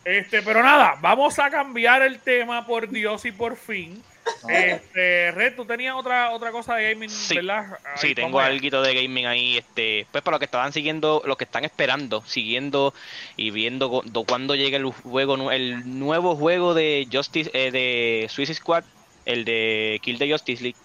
Este, 0.05 0.43
pero 0.43 0.63
nada, 0.63 0.97
vamos 1.01 1.39
a 1.39 1.49
cambiar 1.51 2.03
el 2.03 2.19
tema 2.19 2.67
por 2.67 2.89
Dios 2.89 3.25
y 3.25 3.33
por 3.33 3.57
fin. 3.57 4.03
Este, 4.49 5.31
Red, 5.33 5.55
tú 5.57 5.65
tenías 5.65 5.95
otra, 5.97 6.31
otra 6.31 6.51
cosa 6.53 6.75
de 6.77 6.93
gaming, 6.93 7.11
Sí. 7.11 7.37
¿verdad? 7.37 7.79
Sí, 7.97 8.15
tengo 8.15 8.41
algo 8.41 8.83
de 8.83 8.95
gaming 8.95 9.27
ahí, 9.27 9.59
este, 9.59 10.07
pues 10.11 10.23
para 10.23 10.35
los 10.35 10.39
que 10.41 10.45
estaban 10.47 10.73
siguiendo, 10.73 11.23
los 11.25 11.37
que 11.37 11.45
están 11.45 11.65
esperando, 11.65 12.23
siguiendo 12.27 12.95
y 13.37 13.51
viendo 13.51 13.89
cu- 13.91 14.03
do- 14.05 14.25
cuándo 14.25 14.55
llega 14.55 14.77
el 14.77 14.87
juego, 14.87 15.51
el 15.51 15.99
nuevo 15.99 16.37
juego 16.37 16.75
de 16.75 17.07
Justice, 17.13 17.51
eh, 17.55 17.71
de 17.71 18.27
Suicide 18.29 18.57
Squad, 18.57 18.85
el 19.25 19.45
de 19.45 20.01
Kill 20.03 20.19
the 20.19 20.31
Justice 20.31 20.63
League, 20.63 20.79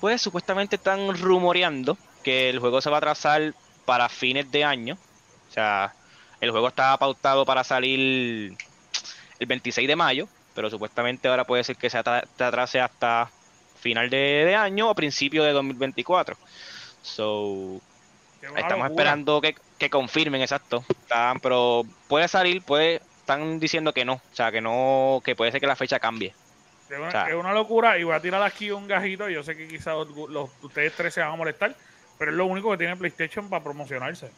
pues 0.00 0.20
supuestamente 0.22 0.76
están 0.76 1.16
rumoreando 1.18 1.96
que 2.22 2.50
el 2.50 2.58
juego 2.58 2.80
se 2.80 2.90
va 2.90 2.98
a 2.98 3.02
trazar 3.02 3.54
para 3.84 4.08
fines 4.08 4.50
de 4.50 4.64
año, 4.64 4.98
o 5.48 5.52
sea, 5.52 5.94
el 6.40 6.50
juego 6.50 6.68
estaba 6.68 6.96
pautado 6.98 7.44
para 7.44 7.64
salir 7.64 8.56
el 9.38 9.46
26 9.46 9.88
de 9.88 9.96
mayo, 9.96 10.28
pero 10.54 10.70
supuestamente 10.70 11.28
ahora 11.28 11.44
puede 11.44 11.64
ser 11.64 11.76
que 11.76 11.90
se 11.90 11.98
atra- 11.98 12.26
se 12.36 12.44
atrase 12.44 12.80
hasta 12.80 13.30
final 13.80 14.08
de, 14.10 14.44
de 14.46 14.54
año 14.54 14.88
o 14.90 14.94
principio 14.94 15.44
de 15.44 15.52
2024. 15.52 16.36
So, 17.02 17.80
estamos 18.56 18.88
esperando 18.90 19.40
que, 19.40 19.54
que 19.78 19.90
confirmen, 19.90 20.40
exacto. 20.42 20.84
Están- 20.88 21.40
pero 21.40 21.82
puede 22.08 22.28
salir, 22.28 22.62
puede 22.62 23.00
están 23.20 23.58
diciendo 23.58 23.92
que 23.92 24.04
no, 24.04 24.14
o 24.14 24.20
sea, 24.34 24.52
que 24.52 24.60
no, 24.60 25.20
que 25.24 25.34
puede 25.34 25.50
ser 25.52 25.60
que 25.60 25.66
la 25.66 25.74
fecha 25.76 25.98
cambie. 25.98 26.34
Es 26.88 26.96
una, 26.98 27.08
O 27.08 27.10
sea- 27.10 27.28
es 27.28 27.34
una 27.34 27.52
locura 27.52 27.98
y 27.98 28.04
voy 28.04 28.14
a 28.14 28.20
tirar 28.20 28.42
aquí 28.42 28.70
un 28.70 28.86
gajito. 28.86 29.28
Yo 29.28 29.42
sé 29.42 29.56
que 29.56 29.66
quizás 29.66 29.94
los- 29.96 30.30
los- 30.30 30.50
ustedes 30.62 30.92
tres 30.94 31.12
se 31.14 31.20
van 31.20 31.32
a 31.32 31.36
molestar, 31.36 31.74
pero 32.18 32.30
es 32.30 32.36
lo 32.36 32.46
único 32.46 32.70
que 32.70 32.78
tiene 32.78 32.96
PlayStation 32.96 33.48
para 33.50 33.64
promocionarse. 33.64 34.30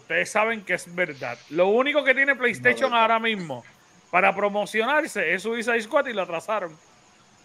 Ustedes 0.00 0.30
saben 0.30 0.64
que 0.64 0.74
es 0.74 0.92
verdad. 0.94 1.38
Lo 1.50 1.68
único 1.68 2.02
que 2.04 2.14
tiene 2.14 2.34
PlayStation 2.36 2.90
No, 2.90 2.96
ahora 2.96 3.18
mismo 3.18 3.64
para 4.10 4.34
promocionarse 4.34 5.34
es 5.34 5.42
Suicide 5.42 5.80
Squad 5.82 6.06
y 6.06 6.12
lo 6.12 6.22
atrasaron. 6.22 6.76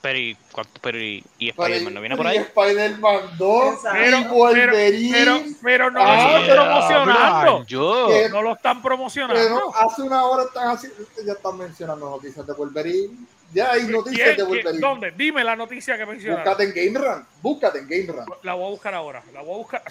Pero 0.01 0.19
y, 0.19 0.37
pero 0.81 0.99
y, 1.01 1.23
y 1.39 1.49
Spider-Man 1.49 1.93
no 1.95 1.99
viene 2.01 2.15
por 2.15 2.25
y 2.27 2.29
ahí. 2.29 2.37
Spider-Man 2.37 3.21
2 3.39 3.73
Exacto. 3.73 3.97
Pero, 3.99 4.17
y 4.17 4.21
pero, 4.21 4.33
Wolverine. 4.35 5.11
pero, 5.17 5.39
pero 5.63 5.91
no 5.91 5.99
Ah, 6.03 6.05
lo 6.05 6.39
están 6.39 6.55
promocionando. 6.55 7.65
Yo. 7.65 8.09
No 8.29 8.41
lo 8.43 8.53
están 8.53 8.81
promocionando. 8.83 9.41
Pero 9.41 9.75
hace 9.75 10.01
una 10.03 10.23
hora 10.25 10.43
están 10.43 10.67
así, 10.69 10.87
ya 11.25 11.33
están 11.33 11.57
mencionando 11.57 12.07
noticias 12.09 12.45
de 12.45 12.53
Wolverine. 12.53 13.15
Ya 13.53 13.71
hay 13.71 13.83
noticias 13.83 14.25
¿Quién- 14.35 14.37
de 14.37 14.43
Wolverine. 14.43 14.79
¿Dónde? 14.79 15.11
Dime 15.11 15.43
la 15.43 15.55
noticia 15.55 15.97
que 15.97 16.05
mencionaron. 16.05 16.43
Búscate 16.43 16.63
en 16.63 16.93
Game 16.93 17.07
Run. 17.07 17.25
Búscate 17.41 17.79
en 17.79 17.87
Game 17.89 18.05
Run. 18.19 18.25
La 18.43 18.53
voy 18.53 18.67
a 18.67 18.69
buscar 18.69 18.93
ahora. 18.93 19.23
La 19.33 19.41
voy 19.41 19.55
a 19.55 19.57
buscar. 19.57 19.83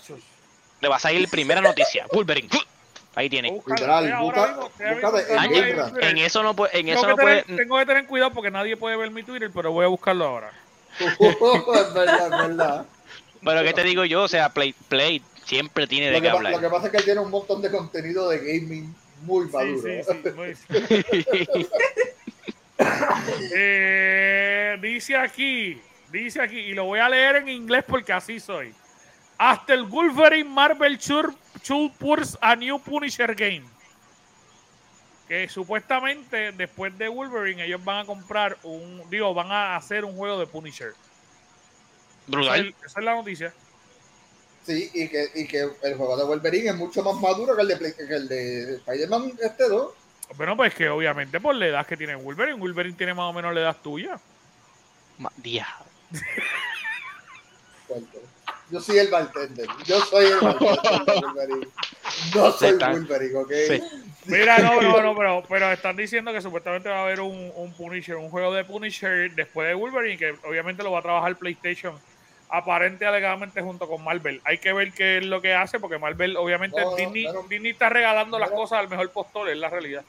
Achos. 0.84 0.84
Le 0.84 0.88
va 0.88 0.96
a 0.96 1.00
salir 1.00 1.28
primera 1.28 1.60
noticia. 1.60 2.06
Wolverine. 2.12 2.48
Ahí 3.16 3.30
tiene. 3.30 3.60
En 6.00 6.18
eso 6.18 6.42
no 6.42 6.54
puede, 6.56 6.78
en 6.78 6.86
Tengo 6.86 6.98
eso 6.98 7.02
que, 7.06 7.08
no 7.10 7.16
puede. 7.16 7.42
tener, 7.42 7.60
tengo 7.60 7.78
que 7.78 7.86
tener 7.86 8.06
cuidado 8.06 8.32
porque 8.32 8.50
nadie 8.50 8.76
puede 8.76 8.96
ver 8.96 9.10
mi 9.10 9.22
Twitter, 9.22 9.50
pero 9.54 9.70
voy 9.72 9.84
a 9.84 9.88
buscarlo 9.88 10.24
ahora. 10.24 10.50
es 10.98 11.94
verdad, 11.94 12.24
es 12.26 12.30
verdad. 12.48 12.86
Pero 13.44 13.62
qué 13.62 13.72
te 13.72 13.84
digo 13.84 14.04
yo, 14.04 14.22
o 14.22 14.28
sea, 14.28 14.48
Play, 14.48 14.74
Play 14.88 15.22
siempre 15.44 15.86
tiene 15.86 16.10
de 16.10 16.20
qué 16.20 16.28
hablar. 16.30 16.52
lo 16.54 16.60
que 16.60 16.68
pasa 16.68 16.86
es 16.86 16.90
que 16.92 16.96
él 16.98 17.04
tiene 17.04 17.20
un 17.20 17.30
montón 17.30 17.60
de 17.62 17.70
contenido 17.70 18.28
de 18.30 18.38
gaming 18.38 18.94
muy 19.22 19.46
Sí, 19.46 19.52
maduro. 19.52 19.82
sí, 19.82 20.02
sí, 20.04 20.30
muy- 20.34 21.68
Eh, 23.56 24.76
dice 24.80 25.16
aquí, 25.16 25.80
dice 26.10 26.40
aquí, 26.42 26.58
y 26.58 26.74
lo 26.74 26.84
voy 26.84 26.98
a 27.00 27.08
leer 27.08 27.36
en 27.36 27.48
inglés 27.48 27.84
porque 27.86 28.12
así 28.12 28.40
soy. 28.40 28.74
Hasta 29.38 29.74
el 29.74 29.84
Wolverine 29.84 30.48
Marvel 30.48 30.98
Should 30.98 31.92
Purs 31.98 32.38
a 32.40 32.54
New 32.56 32.78
Punisher 32.80 33.34
Game. 33.34 33.64
Que 35.28 35.48
supuestamente 35.48 36.52
después 36.52 36.96
de 36.98 37.08
Wolverine 37.08 37.64
ellos 37.64 37.82
van 37.82 38.00
a 38.00 38.04
comprar 38.04 38.58
un, 38.62 39.02
digo, 39.08 39.32
van 39.32 39.50
a 39.50 39.76
hacer 39.76 40.04
un 40.04 40.16
juego 40.16 40.38
de 40.38 40.46
Punisher. 40.46 40.88
Esa 40.88 40.96
Brutal. 42.26 42.68
es, 42.68 42.86
esa 42.86 43.00
es 43.00 43.04
la 43.04 43.14
noticia. 43.14 43.54
Sí, 44.66 44.90
y 44.94 45.08
que, 45.08 45.30
y 45.34 45.46
que 45.46 45.68
el 45.82 45.94
juego 45.96 46.16
de 46.16 46.24
Wolverine 46.24 46.70
es 46.70 46.76
mucho 46.76 47.02
más 47.02 47.20
maduro 47.20 47.54
que 47.54 47.62
el 47.62 47.68
de, 47.68 47.94
que 47.94 48.14
el 48.14 48.28
de 48.28 48.76
Spider-Man 48.76 49.32
este 49.42 49.68
2. 49.68 49.92
Bueno, 50.36 50.56
pues 50.56 50.74
que 50.74 50.88
obviamente 50.88 51.38
por 51.40 51.54
la 51.54 51.66
edad 51.66 51.86
que 51.86 51.96
tiene 51.96 52.14
Wolverine, 52.14 52.58
Wolverine 52.58 52.96
tiene 52.96 53.12
más 53.12 53.30
o 53.30 53.32
menos 53.32 53.54
la 53.54 53.60
edad 53.60 53.76
tuya. 53.82 54.18
Fuerte. 57.86 58.20
Yo 58.70 58.80
soy 58.80 58.98
el 58.98 59.08
bartender. 59.08 59.66
Yo 59.84 60.00
soy 60.00 60.26
el 60.26 60.40
bartender 60.40 61.04
de 61.04 61.20
Wolverine. 61.20 61.68
No 62.34 62.50
soy 62.52 62.68
está- 62.70 62.90
Wolverine, 62.90 63.36
¿ok? 63.36 63.52
Sí. 63.68 63.82
Mira, 64.26 64.58
no, 64.58 64.80
no, 64.80 65.02
no, 65.02 65.14
pero, 65.14 65.42
pero 65.48 65.70
están 65.70 65.96
diciendo 65.96 66.32
que 66.32 66.40
supuestamente 66.40 66.88
va 66.88 67.00
a 67.00 67.02
haber 67.02 67.20
un, 67.20 67.52
un 67.56 67.72
Punisher, 67.74 68.16
un 68.16 68.30
juego 68.30 68.54
de 68.54 68.64
Punisher 68.64 69.30
después 69.34 69.68
de 69.68 69.74
Wolverine, 69.74 70.16
que 70.16 70.34
obviamente 70.48 70.82
lo 70.82 70.92
va 70.92 71.00
a 71.00 71.02
trabajar 71.02 71.36
PlayStation 71.36 71.94
aparente 72.48 73.04
alegadamente 73.04 73.60
junto 73.60 73.86
con 73.88 74.02
Marvel. 74.02 74.40
Hay 74.44 74.58
que 74.58 74.72
ver 74.72 74.92
qué 74.92 75.18
es 75.18 75.24
lo 75.26 75.42
que 75.42 75.54
hace, 75.54 75.78
porque 75.80 75.98
Marvel, 75.98 76.36
obviamente, 76.36 76.80
No, 76.80 76.90
no, 76.90 76.96
Disney, 77.48 77.70
está 77.70 77.88
regalando 77.88 78.38
las 78.38 78.50
cosas 78.50 78.78
al 78.78 78.88
mejor 78.88 79.10
postor, 79.10 79.48
es 79.50 79.58
la 79.58 79.68
realidad. 79.68 80.04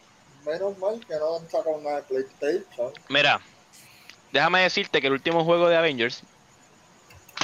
Menos 0.45 0.77
mal 0.77 0.99
que 1.05 1.15
no 1.15 1.37
han 1.37 1.49
sacado 1.49 1.81
nada 1.81 1.97
de 1.97 2.03
PlayStation. 2.03 2.91
Mira, 3.09 3.41
déjame 4.31 4.61
decirte 4.61 5.01
que 5.01 5.07
el 5.07 5.13
último 5.13 5.43
juego 5.43 5.67
de 5.67 5.75
Avengers, 5.75 6.21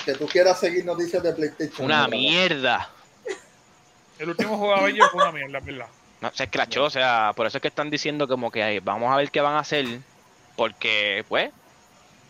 Que 0.06 0.14
tú 0.14 0.28
quieras 0.28 0.60
seguir 0.60 0.86
noticias 0.86 1.22
de 1.22 1.34
PlayStation. 1.34 1.86
una 1.86 2.08
mierda. 2.08 2.90
El 4.18 4.30
último 4.30 4.58
juego 4.58 4.76
de 4.76 4.80
Avengers 4.82 5.10
fue 5.12 5.24
una 5.24 5.32
mierda, 5.32 5.58
es 5.60 5.66
¿verdad? 5.66 5.88
No, 6.22 6.32
se 6.34 6.44
escrachó, 6.44 6.84
o 6.84 6.90
sea, 6.90 7.34
por 7.36 7.48
eso 7.48 7.58
es 7.58 7.62
que 7.62 7.68
están 7.68 7.90
diciendo 7.90 8.28
como 8.28 8.52
que 8.52 8.62
ay, 8.62 8.80
vamos 8.80 9.12
a 9.12 9.18
ver 9.18 9.32
qué 9.32 9.42
van 9.42 9.56
a 9.56 9.60
hacer, 9.60 9.86
porque, 10.56 11.26
pues, 11.28 11.52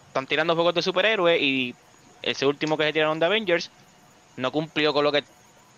están 0.07 0.27
tirando 0.27 0.55
juegos 0.55 0.73
de 0.73 0.81
superhéroes 0.81 1.41
y 1.41 1.75
ese 2.21 2.45
último 2.45 2.77
que 2.77 2.85
se 2.85 2.93
tiraron 2.93 3.19
de 3.19 3.25
Avengers 3.25 3.71
no 4.37 4.51
cumplió 4.51 4.93
con 4.93 5.03
lo 5.03 5.11
que 5.11 5.23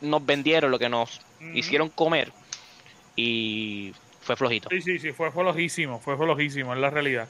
nos 0.01 0.25
vendieron, 0.25 0.69
lo 0.69 0.77
que 0.77 0.89
nos 0.89 1.21
hicieron 1.53 1.89
comer 1.89 2.31
y 3.15 3.93
fue 4.21 4.35
flojito. 4.35 4.69
Sí, 4.69 4.81
sí, 4.81 4.99
sí, 4.99 5.11
fue 5.11 5.31
flojísimo, 5.31 5.99
fue 5.99 6.17
flojísimo, 6.17 6.73
es 6.73 6.79
la 6.79 6.89
realidad. 6.89 7.27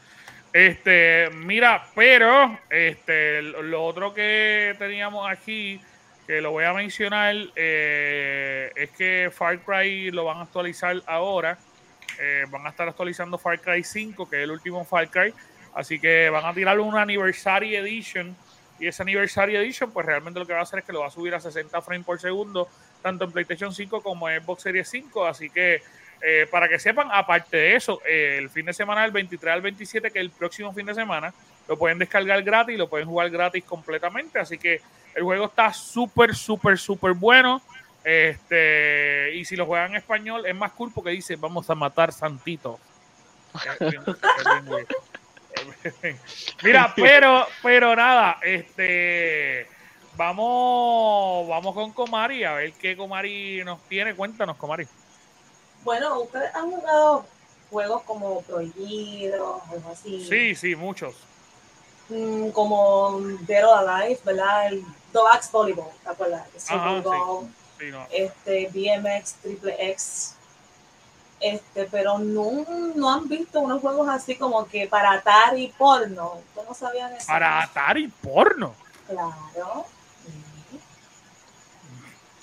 Este, 0.54 1.32
mira, 1.32 1.88
pero 1.96 2.60
este, 2.70 3.42
lo 3.42 3.84
otro 3.84 4.13
que 4.13 4.76
teníamos 4.78 5.28
aquí, 5.28 5.82
que 6.28 6.42
lo 6.42 6.52
voy 6.52 6.63
a 6.66 6.74
mencionar, 6.74 7.36
eh, 7.56 8.72
es 8.76 8.92
que 8.92 9.32
Far 9.34 9.62
Cry 9.62 10.12
lo 10.12 10.26
van 10.26 10.38
a 10.38 10.42
actualizar 10.44 11.02
ahora. 11.08 11.58
Eh, 12.20 12.46
van 12.52 12.68
a 12.68 12.70
estar 12.70 12.88
actualizando 12.88 13.39
Far 13.39 13.60
Cry 13.60 13.84
5, 13.84 14.30
que 14.30 14.38
es 14.38 14.44
el 14.44 14.52
último 14.52 14.86
Far 14.86 15.10
Cry. 15.10 15.34
Así 15.74 16.00
que 16.00 16.30
van 16.30 16.46
a 16.46 16.54
tirar 16.54 16.80
un 16.80 16.96
Anniversary 16.96 17.76
Edition. 17.76 18.36
Y 18.80 18.86
ese 18.86 19.02
Anniversary 19.02 19.56
Edition, 19.56 19.92
pues 19.92 20.06
realmente 20.06 20.39
lo 20.39 20.46
que 20.46 20.54
va 20.54 20.60
a 20.60 20.63
hacer 20.63 20.80
es 20.80 20.86
que 20.86 20.94
lo 20.94 21.00
va 21.00 21.08
a 21.08 21.12
subir 21.12 21.34
a 21.34 21.39
60 21.39 21.82
frames 21.82 22.06
por 22.06 22.20
segundo, 22.20 22.70
tanto 23.02 23.26
en 23.26 23.32
PlayStation 23.32 23.74
5 23.74 24.04
como 24.04 24.30
en 24.30 24.44
Xbox 24.44 24.62
Series 24.62 24.88
5. 24.88 25.26
Así 25.26 25.50
que 25.50 25.82
eh, 26.26 26.48
para 26.50 26.70
que 26.70 26.80
sepan, 26.80 27.10
aparte 27.12 27.58
de 27.58 27.76
eso, 27.76 28.02
eh, 28.08 28.38
el 28.40 28.50
fin 28.50 28.66
de 28.66 28.72
semana 28.72 29.02
del 29.02 29.12
23 29.12 29.56
al 29.56 29.62
27, 29.62 30.10
que 30.10 30.20
es 30.20 30.24
el 30.24 30.32
próximo 30.32 30.72
fin 30.72 30.86
de 30.86 30.96
semana, 30.96 31.34
lo 31.68 31.78
pueden 31.78 32.00
descargar 32.00 32.42
gratis, 32.44 32.78
lo 32.78 32.88
pueden 32.88 33.10
jugar 33.10 33.30
gratis 33.30 33.66
completamente. 33.66 34.40
Así 34.40 34.58
que 34.58 34.80
el 35.16 35.24
juego 35.24 35.48
está 35.48 35.74
súper, 35.74 36.34
súper, 36.34 36.78
súper 36.78 37.12
bueno. 37.12 37.62
Este, 38.06 39.32
y 39.36 39.44
si 39.44 39.58
lo 39.58 39.66
juegan 39.66 39.92
en 39.92 39.98
español, 39.98 40.46
es 40.46 40.56
más 40.56 40.72
cool 40.72 40.94
porque 40.96 41.10
dice: 41.10 41.36
Vamos 41.36 41.70
a 41.70 41.76
matar 41.76 42.14
Santito. 42.14 42.80
Mira, 46.64 46.94
pero, 46.96 47.46
pero 47.62 47.96
nada, 47.98 48.40
este. 48.42 49.68
Vamos, 50.16 51.50
vamos 51.50 51.74
con 51.74 51.92
Comari 51.92 52.44
a 52.44 52.54
ver 52.54 52.74
qué 52.74 52.96
Comari 52.96 53.62
nos 53.66 53.82
tiene. 53.90 54.16
Cuéntanos, 54.16 54.56
Comari. 54.56 54.88
Bueno, 55.84 56.22
ustedes 56.22 56.54
han 56.56 56.72
jugado 56.72 57.26
juegos 57.69 58.04
como 58.04 58.41
prohibidos, 58.41 59.62
algo 59.69 59.89
así. 59.91 60.26
Sí, 60.28 60.56
sí, 60.56 60.76
muchos. 60.76 61.15
Mm, 62.10 62.50
como 62.50 63.19
Dead 63.41 63.67
or 63.67 63.89
Alive, 63.89 64.19
¿verdad? 64.24 64.67
El 64.67 64.84
Doax 65.12 65.52
Volleyball, 65.52 65.91
¿te 66.04 66.10
acuerdas? 66.10 66.48
Ajá, 66.69 67.02
sí. 67.02 67.48
Sí, 67.80 67.86
no. 67.91 68.06
este, 68.12 68.69
BMX, 68.72 69.34
Triple 69.36 69.76
X. 69.91 70.36
Este, 71.39 71.86
pero 71.86 72.19
no, 72.19 72.65
no 72.96 73.12
han 73.12 73.28
visto 73.28 73.60
unos 73.60 73.82
juegos 73.82 74.08
así 74.08 74.36
como 74.36 74.65
que 74.67 74.88
para 74.88 75.12
Atari 75.12 75.74
porno. 75.78 76.36
¿Ustedes 76.48 76.69
no 76.69 76.74
sabían 76.74 77.13
eso? 77.13 77.28
Para 77.28 77.63
Atari 77.63 78.08
porno. 78.08 78.74
Claro. 79.08 79.86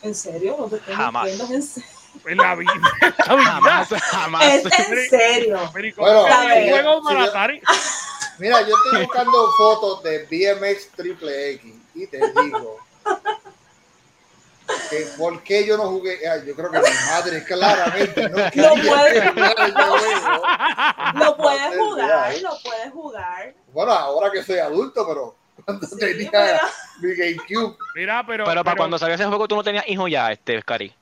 ¿En 0.03 0.15
serio? 0.15 0.57
No 0.59 0.67
te 0.67 0.79
Jamás. 0.81 1.29
¿en 1.29 1.63
serio? 1.63 2.00
En 2.27 2.37
la 2.39 2.55
vida. 2.55 2.73
en 3.03 3.09
la 3.19 3.37
vida. 3.37 3.53
Jamás, 3.53 3.89
jamás. 3.89 4.45
Es 4.45 4.65
en 4.79 5.11
serio. 5.11 5.71
Pero, 5.73 5.87
¿y 5.89 5.93
Bueno, 5.93 6.23
juego 6.25 7.03
para 7.03 7.19
sí, 7.21 7.25
yo- 7.25 7.31
Atari? 7.31 7.63
Mira, 8.39 8.61
yo 8.63 8.75
estoy 8.77 9.05
buscando 9.05 9.51
fotos 9.59 10.03
de 10.03 10.19
BMX 10.25 10.89
Triple 10.97 11.51
X 11.53 11.75
y 11.95 12.07
te 12.07 12.19
digo 12.19 12.79
que 14.89 15.07
por 15.19 15.43
qué 15.43 15.67
yo 15.67 15.77
no 15.77 15.85
jugué. 15.91 16.19
Ay, 16.29 16.43
yo 16.47 16.55
creo 16.55 16.71
que 16.71 16.79
mi 16.79 16.85
madre 17.11 17.45
claramente 17.45 18.29
no 18.29 18.37
quería 18.51 18.71
puede. 18.71 19.21
que 19.21 19.29
jugara 19.31 19.65
el 19.67 19.73
juego. 19.75 20.43
Lo 21.15 21.37
puedes 21.37 21.77
jugar, 21.77 22.35
lo 22.41 22.51
puedes 22.63 22.93
jugar. 22.93 23.55
Bueno, 23.73 23.93
ahora 23.93 24.31
que 24.31 24.43
soy 24.43 24.59
adulto, 24.59 25.07
pero 25.07 25.37
cuando 25.65 25.87
Sí, 25.87 25.97
tenía 25.99 26.31
pero- 26.31 26.59
mi 27.01 27.15
GameCube, 27.15 27.77
Mira, 27.95 28.25
pero. 28.27 28.45
Pero 28.47 28.65
para 28.65 28.77
cuando 28.77 28.99
salió 28.99 29.17
ese 29.17 29.27
juego 29.27 29.49
tú 29.49 29.57
no 29.57 29.63
tenías 29.65 29.85
hijo 29.89 30.09
ya, 30.09 30.31
este, 30.33 30.63
Cari. 30.63 30.95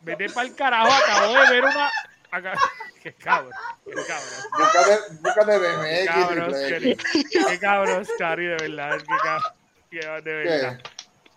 Vete 0.00 0.28
para 0.30 0.46
el 0.46 0.54
carajo, 0.54 0.92
acabo 0.92 1.32
de 1.34 1.50
ver 1.50 1.64
una. 1.64 1.90
acá- 2.30 2.54
Qué 3.02 3.12
cabrón, 3.14 3.52
qué 3.84 3.92
cabrón. 3.92 4.28
búscate, 4.58 4.98
búscate 5.22 5.52
Qué 5.52 5.58
BMX 5.58 6.06
cabrón. 6.08 6.54
Qué 7.48 7.58
cabrón, 7.60 8.06
Cari, 8.18 8.46
de 8.46 8.56
verdad. 8.56 8.98
Qué 8.98 10.00
cabrón. 10.00 10.24
De 10.24 10.32
verdad. 10.34 10.80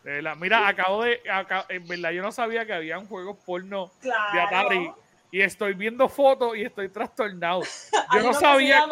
De 0.03 0.11
verdad. 0.13 0.35
Mira, 0.37 0.67
acabo 0.67 1.03
de. 1.03 1.21
acá- 1.31 1.65
en 1.69 1.87
verdad, 1.87 2.09
yo 2.09 2.23
no 2.23 2.31
sabía 2.31 2.65
que 2.65 2.73
habían 2.73 3.05
juegos 3.05 3.37
porno 3.45 3.91
Claro. 4.01 4.33
de 4.33 4.41
Atari. 4.41 4.91
Y 5.31 5.41
estoy 5.41 5.75
viendo 5.75 6.09
fotos 6.09 6.57
y 6.57 6.63
estoy 6.63 6.89
trastornado. 6.89 7.61
Yo 8.15 8.23
no 8.23 8.33
sabía. 8.33 8.83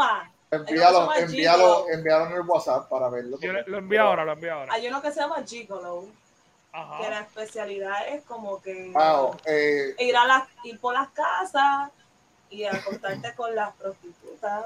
Envíalo, 0.51 1.11
envíalo, 1.15 1.89
envíalo 1.89 2.28
en 2.28 2.32
el 2.34 2.41
WhatsApp 2.41 2.88
para 2.88 3.09
verlo. 3.09 3.39
Yo 3.41 3.51
lo 3.65 3.78
envío 3.80 4.03
ahora, 4.03 4.24
lo 4.24 4.34
envío 4.34 4.53
ahora. 4.53 4.72
Hay 4.72 4.88
uno 4.88 5.01
que 5.01 5.11
se 5.11 5.20
llama 5.20 5.41
Gigolo. 5.43 6.05
Ajá. 6.74 6.97
que 7.03 7.09
la 7.09 7.20
especialidad 7.22 8.07
es 8.09 8.24
como 8.24 8.61
que 8.61 8.91
Wow, 8.93 9.38
eh, 9.45 9.95
ir, 9.99 10.15
a 10.15 10.26
las, 10.26 10.43
ir 10.63 10.80
por 10.80 10.93
las 10.93 11.09
casas 11.09 11.89
y 12.49 12.63
acostarte 12.65 13.34
con 13.36 13.53
las 13.55 13.74
prostitutas. 13.76 14.65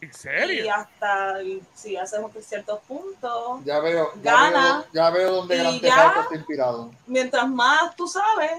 ¿En 0.00 0.10
Y 0.10 0.12
serio? 0.12 0.74
hasta 0.74 1.42
y 1.42 1.62
si 1.74 1.96
hacemos 1.96 2.32
ciertos 2.44 2.80
puntos, 2.80 3.64
ya 3.64 3.78
veo, 3.80 4.12
ya 4.22 4.32
Gana. 4.32 4.78
veo, 4.78 4.86
ya 4.92 5.10
veo 5.10 5.46
Gran. 5.46 5.80
Theft 5.80 6.18
está 6.24 6.34
inspirado. 6.34 6.90
mientras 7.06 7.48
más 7.48 7.94
tú 7.96 8.06
sabes, 8.08 8.52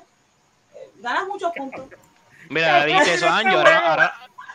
eh, 0.73 0.89
ganas 0.97 1.27
muchos 1.27 1.51
puntos. 1.53 1.85
Mira, 2.49 2.85
le 2.85 2.93
diste 2.93 3.13
eso 3.15 3.27
Anjo, 3.29 3.57
ahora, 3.57 3.89
ahora, 3.91 4.13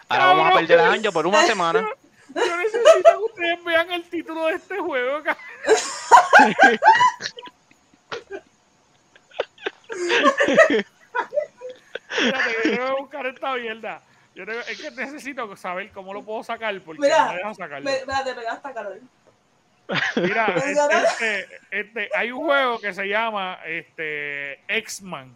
ahora 0.09 0.25
vamos 0.27 0.51
a 0.51 0.55
perder 0.59 0.81
a 0.81 0.93
Anjo 0.93 1.13
por 1.13 1.27
una 1.27 1.45
semana. 1.47 1.87
Yo 2.35 2.57
necesito 2.57 3.11
que 3.11 3.17
ustedes 3.25 3.65
vean 3.65 3.91
el 3.93 4.09
título 4.09 4.47
de 4.47 4.55
este 4.55 4.79
juego. 4.79 5.23
Espérate, 12.11 12.53
yo 12.65 12.71
tengo 12.77 12.95
que 12.97 13.01
buscar 13.03 13.27
esta 13.27 13.55
mierda. 13.55 14.03
Yo 14.35 14.47
tengo- 14.47 14.61
es 14.61 14.81
que 14.81 14.91
necesito 14.93 15.57
saber 15.57 15.91
cómo 15.93 16.15
lo 16.15 16.23
puedo 16.23 16.43
sacar 16.43 16.79
porque 16.83 17.01
Mira, 17.03 17.25
no 17.27 17.33
me 17.33 17.37
deja 17.39 17.55
sacarlo. 17.55 17.91
Me, 17.91 18.01
mira, 18.07 18.25
te 18.25 18.35
pegaste 18.35 18.73
calor. 18.73 19.01
Mira, 20.17 20.47
Pero 20.47 20.59
este, 20.91 21.41
este, 21.41 21.61
este, 21.71 22.11
hay 22.15 22.31
un 22.31 22.45
juego 22.45 22.79
que 22.79 22.95
se 22.95 23.09
llama 23.09 23.59
este, 23.67 24.61
X-Man. 24.69 25.35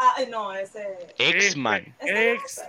Ah, 0.00 0.14
eh, 0.20 0.26
no, 0.28 0.54
ese. 0.54 0.96
X-Man. 1.18 1.96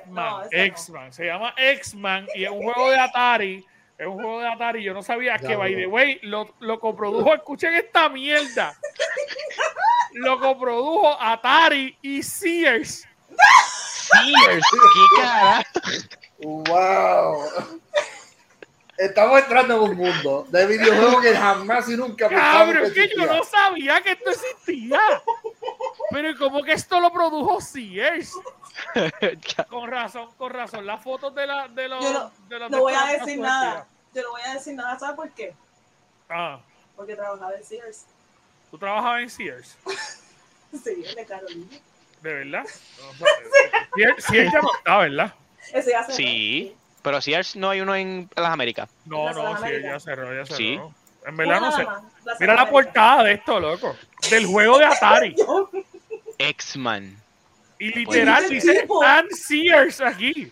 No, 0.07 0.41
no. 0.41 0.47
X-Man. 0.51 1.13
Se 1.13 1.25
llama 1.25 1.53
X-Man 1.55 2.27
y 2.33 2.45
es 2.45 2.49
un 2.49 2.63
juego 2.63 2.89
de 2.89 2.99
Atari. 2.99 3.65
Es 3.99 4.07
un 4.07 4.13
juego 4.13 4.39
de 4.39 4.47
Atari. 4.47 4.81
Yo 4.81 4.93
no 4.93 5.03
sabía 5.03 5.37
Ya 5.37 5.47
que, 5.49 5.55
by 5.57 5.75
the 5.75 5.85
way, 5.85 6.19
lo, 6.23 6.55
lo 6.59 6.79
coprodujo. 6.79 7.35
Escuchen 7.35 7.73
esta 7.73 8.07
mierda. 8.07 8.73
Lo 10.13 10.39
coprodujo 10.39 11.21
Atari 11.21 11.97
y 12.01 12.23
Sears. 12.23 13.05
Sears, 14.07 14.65
qué 14.71 15.21
cara. 15.21 15.65
Wow. 16.39 17.79
Estamos 18.99 19.39
entrando 19.39 19.75
en 19.75 19.91
un 19.91 19.95
mundo 19.95 20.45
de 20.49 20.65
videojuegos 20.67 21.21
que 21.21 21.33
jamás 21.33 21.87
y 21.87 21.95
nunca 21.95 22.27
Cabrón, 22.27 22.83
es 22.85 22.91
que 22.91 23.09
yo 23.15 23.25
no 23.25 23.45
sabía 23.45 24.01
que 24.01 24.11
esto 24.11 24.29
existía. 24.29 24.99
Pero 26.11 26.37
¿cómo 26.37 26.61
que 26.63 26.73
esto 26.73 26.99
lo 26.99 27.09
produjo 27.09 27.61
Sears? 27.61 28.33
Con 29.69 29.89
razón, 29.89 30.29
con 30.37 30.51
razón. 30.51 30.85
Las 30.85 31.01
fotos 31.01 31.33
de, 31.33 31.47
la, 31.47 31.69
de 31.69 31.87
los. 31.87 32.03
Yo 32.03 32.11
no- 32.11 32.31
de 32.49 32.59
los 32.59 32.71
No 32.71 32.79
voy 32.79 32.93
a 32.93 33.05
decir 33.05 33.39
nada. 33.39 33.87
Yo 34.13 34.21
no 34.23 34.31
voy 34.31 34.41
a 34.45 34.53
decir 34.55 34.73
nada, 34.75 34.99
¿sabes 34.99 35.15
por 35.15 35.29
qué? 35.31 35.53
Ah, 36.27 36.59
Porque 36.97 37.15
trabajaba 37.15 37.53
en 37.55 37.63
Sears. 37.63 38.05
¿tú 38.69 38.77
trabajabas 38.77 39.21
en 39.21 39.29
Sears? 39.29 39.77
Sí, 40.83 41.03
el 41.05 41.15
de 41.15 41.25
Carolina. 41.25 41.67
¿De 42.21 42.33
verdad? 42.33 42.63
No, 42.99 43.25
Sears, 43.95 44.25
Sears 44.25 44.51
ya 44.51 44.59
no 44.61 44.73
está, 44.75 44.97
¿verdad? 44.97 45.33
Ese 45.73 45.91
ya 45.91 46.03
se 46.03 46.13
Sí, 46.13 46.75
pero 47.01 47.21
Sears 47.21 47.55
no 47.55 47.69
hay 47.69 47.81
uno 47.81 47.95
en 47.95 48.29
las 48.35 48.51
Américas. 48.51 48.89
No, 49.05 49.31
no, 49.31 49.55
Américas. 49.55 49.91
ya 49.91 49.99
cerró, 49.99 50.35
ya 50.35 50.45
cerró. 50.45 50.57
Sí. 50.57 50.79
En 51.25 51.37
verdad 51.37 51.61
no 51.61 51.71
sé. 51.71 51.85
Mira 51.85 52.35
Mira 52.39 52.55
la 52.55 52.69
portada 52.69 53.23
de 53.23 53.33
esto, 53.33 53.59
loco. 53.59 53.95
Del 54.29 54.45
juego 54.45 54.79
de 54.79 54.85
Atari. 54.85 55.35
X-Man. 56.37 57.17
Y 57.79 57.91
literal 57.91 58.49
dice. 58.49 58.87
Ann 59.05 59.27
Sears 59.31 60.01
aquí. 60.01 60.51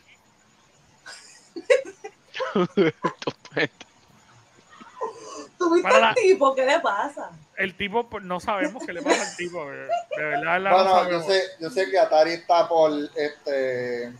¿Tuviste 5.57 5.89
el 5.89 6.15
tipo? 6.15 6.55
¿Qué 6.55 6.65
le 6.65 6.79
pasa? 6.79 7.31
El 7.55 7.75
tipo, 7.75 8.07
pues, 8.07 8.23
no 8.23 8.39
sabemos 8.39 8.85
qué 8.85 8.93
le 8.93 9.01
pasa 9.01 9.29
al 9.29 9.35
tipo. 9.35 9.65
De 9.65 9.75
verdad, 10.17 10.53
verdad 10.53 10.59
no 10.59 10.93
Bueno, 10.93 11.09
yo 11.09 11.21
sé, 11.23 11.41
yo 11.59 11.69
sé 11.69 11.89
que 11.89 11.99
Atari 11.99 12.33
está 12.33 12.69
por 12.69 12.91
este 13.15 14.13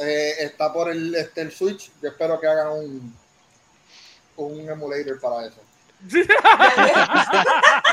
eh, 0.00 0.34
está 0.40 0.72
por 0.72 0.90
el, 0.90 1.14
este, 1.14 1.40
el 1.42 1.52
Switch. 1.52 1.90
Yo 2.02 2.08
espero 2.10 2.38
que 2.40 2.46
hagan 2.46 2.68
un 2.72 3.16
un 4.38 4.68
emulator 4.68 5.18
para 5.20 5.46
eso. 5.46 5.60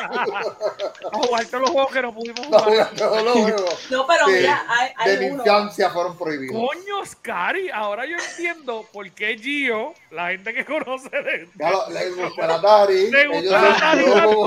A 0.04 1.18
jugar 1.18 1.46
todos 1.46 1.62
los 1.62 1.70
juegos 1.72 1.92
que 1.92 2.02
no 2.02 2.14
pudimos 2.14 2.50
No, 2.50 2.60
jugar. 2.60 2.90
todos 2.96 3.24
los 3.24 3.34
juegos 3.34 3.88
No, 3.90 4.06
pero 4.08 4.28
de, 4.28 4.34
mira, 4.42 4.66
hay, 4.68 4.90
de 5.06 5.12
hay 5.12 5.20
mi 5.20 5.26
uno. 5.34 5.44
infancia 5.44 5.90
fueron 5.90 6.18
prohibidos. 6.18 6.56
Coño, 6.56 7.06
Scary, 7.06 7.70
ahora 7.72 8.06
yo 8.06 8.16
entiendo 8.18 8.86
por 8.92 9.10
qué 9.12 9.38
Gio, 9.38 9.94
la 10.12 10.30
gente 10.30 10.54
que 10.54 10.66
conoce 10.66 11.10
de, 11.10 11.50
lo- 11.58 11.90
le 11.90 12.10
gusta 12.12 12.46
el 12.46 12.52
Atari. 12.52 13.12
Le 13.12 13.28
gusta 13.28 13.60
el 13.60 13.74
Atari. 13.74 14.04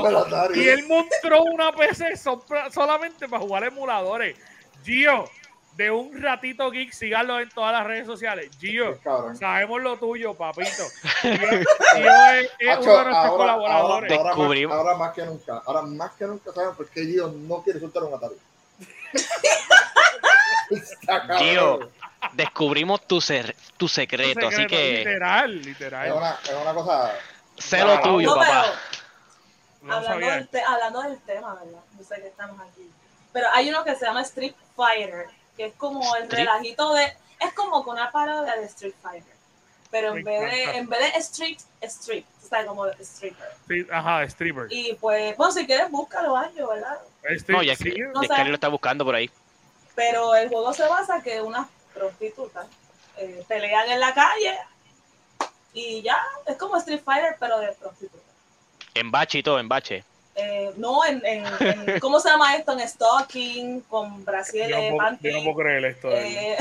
el 0.07 0.15
Atari. 0.15 0.59
Y 0.63 0.69
él 0.69 0.87
mostró 0.87 1.43
una 1.43 1.71
PC 1.71 2.13
solamente 2.71 3.27
para 3.27 3.41
jugar 3.41 3.63
emuladores. 3.63 4.37
Gio, 4.83 5.25
de 5.77 5.91
un 5.91 6.21
ratito 6.21 6.69
geek, 6.71 6.91
síganlo 6.91 7.39
en 7.39 7.49
todas 7.49 7.71
las 7.71 7.85
redes 7.85 8.05
sociales. 8.07 8.49
Gio, 8.59 8.99
sabemos 9.39 9.81
lo 9.81 9.97
tuyo, 9.97 10.33
papito. 10.33 10.69
Gio, 11.21 11.31
es, 11.31 12.49
es 12.59 12.77
uno 12.79 12.97
de 12.97 13.01
nuestros 13.05 13.15
ahora, 13.15 13.29
colaboradores. 13.29 13.71
ahora- 13.71 13.77
ahora 13.77 14.07
más, 14.07 14.25
Descubrimos. 14.37 14.75
ahora 14.77 14.95
más 14.97 15.13
que 15.13 15.25
nunca. 15.25 15.61
Ahora 15.65 15.81
más 15.83 16.11
que 16.13 16.25
nunca 16.25 16.51
saben 16.51 16.75
por 16.75 16.89
qué 16.89 17.05
Gio 17.05 17.27
no 17.27 17.61
quiere 17.61 17.79
soltar 17.79 18.03
un 18.03 18.13
Atari. 18.15 18.35
Gio, 21.39 21.91
descubrimos 22.33 23.07
tu, 23.07 23.21
ser- 23.21 23.55
tu 23.77 23.87
secreto, 23.87 24.47
así 24.47 24.65
que 24.67 24.97
Literal, 24.99 25.59
Es 25.59 25.65
literal. 25.65 26.11
una, 26.13 26.31
es 26.43 26.53
una 26.61 26.73
cosa. 26.73 27.13
sé 27.57 27.83
lo 27.83 27.99
tuyo, 28.01 28.29
No, 28.31 28.35
papá. 28.35 28.65
No 29.81 29.93
hablando, 29.95 30.27
del 30.27 30.47
te- 30.49 30.63
hablando 30.63 31.01
del 31.03 31.19
tema, 31.21 31.53
¿verdad? 31.53 31.79
Yo 31.97 32.03
sé 32.03 32.15
que 32.21 32.27
estamos 32.27 32.59
aquí. 32.59 32.89
Pero 33.31 33.47
hay 33.53 33.69
uno 33.69 33.83
que 33.83 33.95
se 33.95 34.05
llama 34.05 34.21
Street 34.23 34.53
Fighter, 34.75 35.27
que 35.57 35.65
es 35.65 35.73
como 35.73 36.15
el 36.15 36.23
Street- 36.23 36.45
relajito 36.47 36.93
de. 36.93 37.05
Es 37.39 37.53
como 37.53 37.83
con 37.83 37.95
una 37.95 38.11
parodia 38.11 38.55
de 38.55 38.65
Street 38.65 38.93
Fighter. 39.01 39.35
Pero 39.91 40.15
en 40.15 40.23
vez, 40.23 40.51
de, 40.51 40.63
en 40.77 40.87
vez 40.89 40.99
de 41.13 41.19
Street, 41.19 41.57
Street. 41.81 42.23
O 42.43 42.47
sea, 42.47 42.65
como 42.65 42.85
stripper. 42.87 43.49
Sí, 43.67 43.85
ajá, 43.91 44.23
stripper. 44.23 44.67
Y 44.69 44.93
pues, 44.95 45.35
bueno, 45.37 45.51
si 45.51 45.65
quieres, 45.65 45.89
búscalo, 45.91 46.35
Anjo, 46.35 46.67
¿verdad? 46.67 46.97
Este- 47.23 47.51
No, 47.53 47.61
ya 47.63 47.75
sí, 47.75 47.91
que 47.93 47.99
No 48.03 48.21
lo 48.21 48.53
está 48.53 48.67
buscando 48.69 49.03
por 49.05 49.15
ahí. 49.15 49.29
Pero 49.95 50.35
el 50.35 50.49
juego 50.49 50.73
se 50.73 50.87
basa 50.87 51.21
que 51.21 51.41
unas 51.41 51.67
prostitutas 51.93 52.67
eh, 53.17 53.43
pelean 53.47 53.89
en 53.89 53.99
la 53.99 54.13
calle 54.13 54.57
y 55.73 56.01
ya, 56.01 56.17
es 56.45 56.55
como 56.57 56.77
Street 56.77 57.01
Fighter, 57.03 57.35
pero 57.39 57.59
de 57.59 57.71
prostitutas. 57.73 58.21
En 58.93 59.11
bache 59.11 59.39
y 59.39 59.43
todo, 59.43 59.59
en 59.59 59.67
bache. 59.67 60.03
Eh, 60.39 60.71
no, 60.77 61.03
en, 61.03 61.21
en, 61.25 61.45
en- 61.59 61.99
¿cómo 61.99 62.19
se 62.19 62.29
llama 62.29 62.55
esto? 62.55 62.71
En 62.77 62.87
stalking, 62.87 63.81
con 63.81 64.19
yo, 64.19 64.25
brasiles, 64.25 64.69
puedo, 64.77 64.97
panty. 64.97 65.31
yo 65.31 65.37
no 65.37 65.43
puedo 65.43 65.57
creer 65.57 65.85
esto. 65.85 66.09
de 66.09 66.15
verdad. 66.15 66.33
eh, 66.35 66.57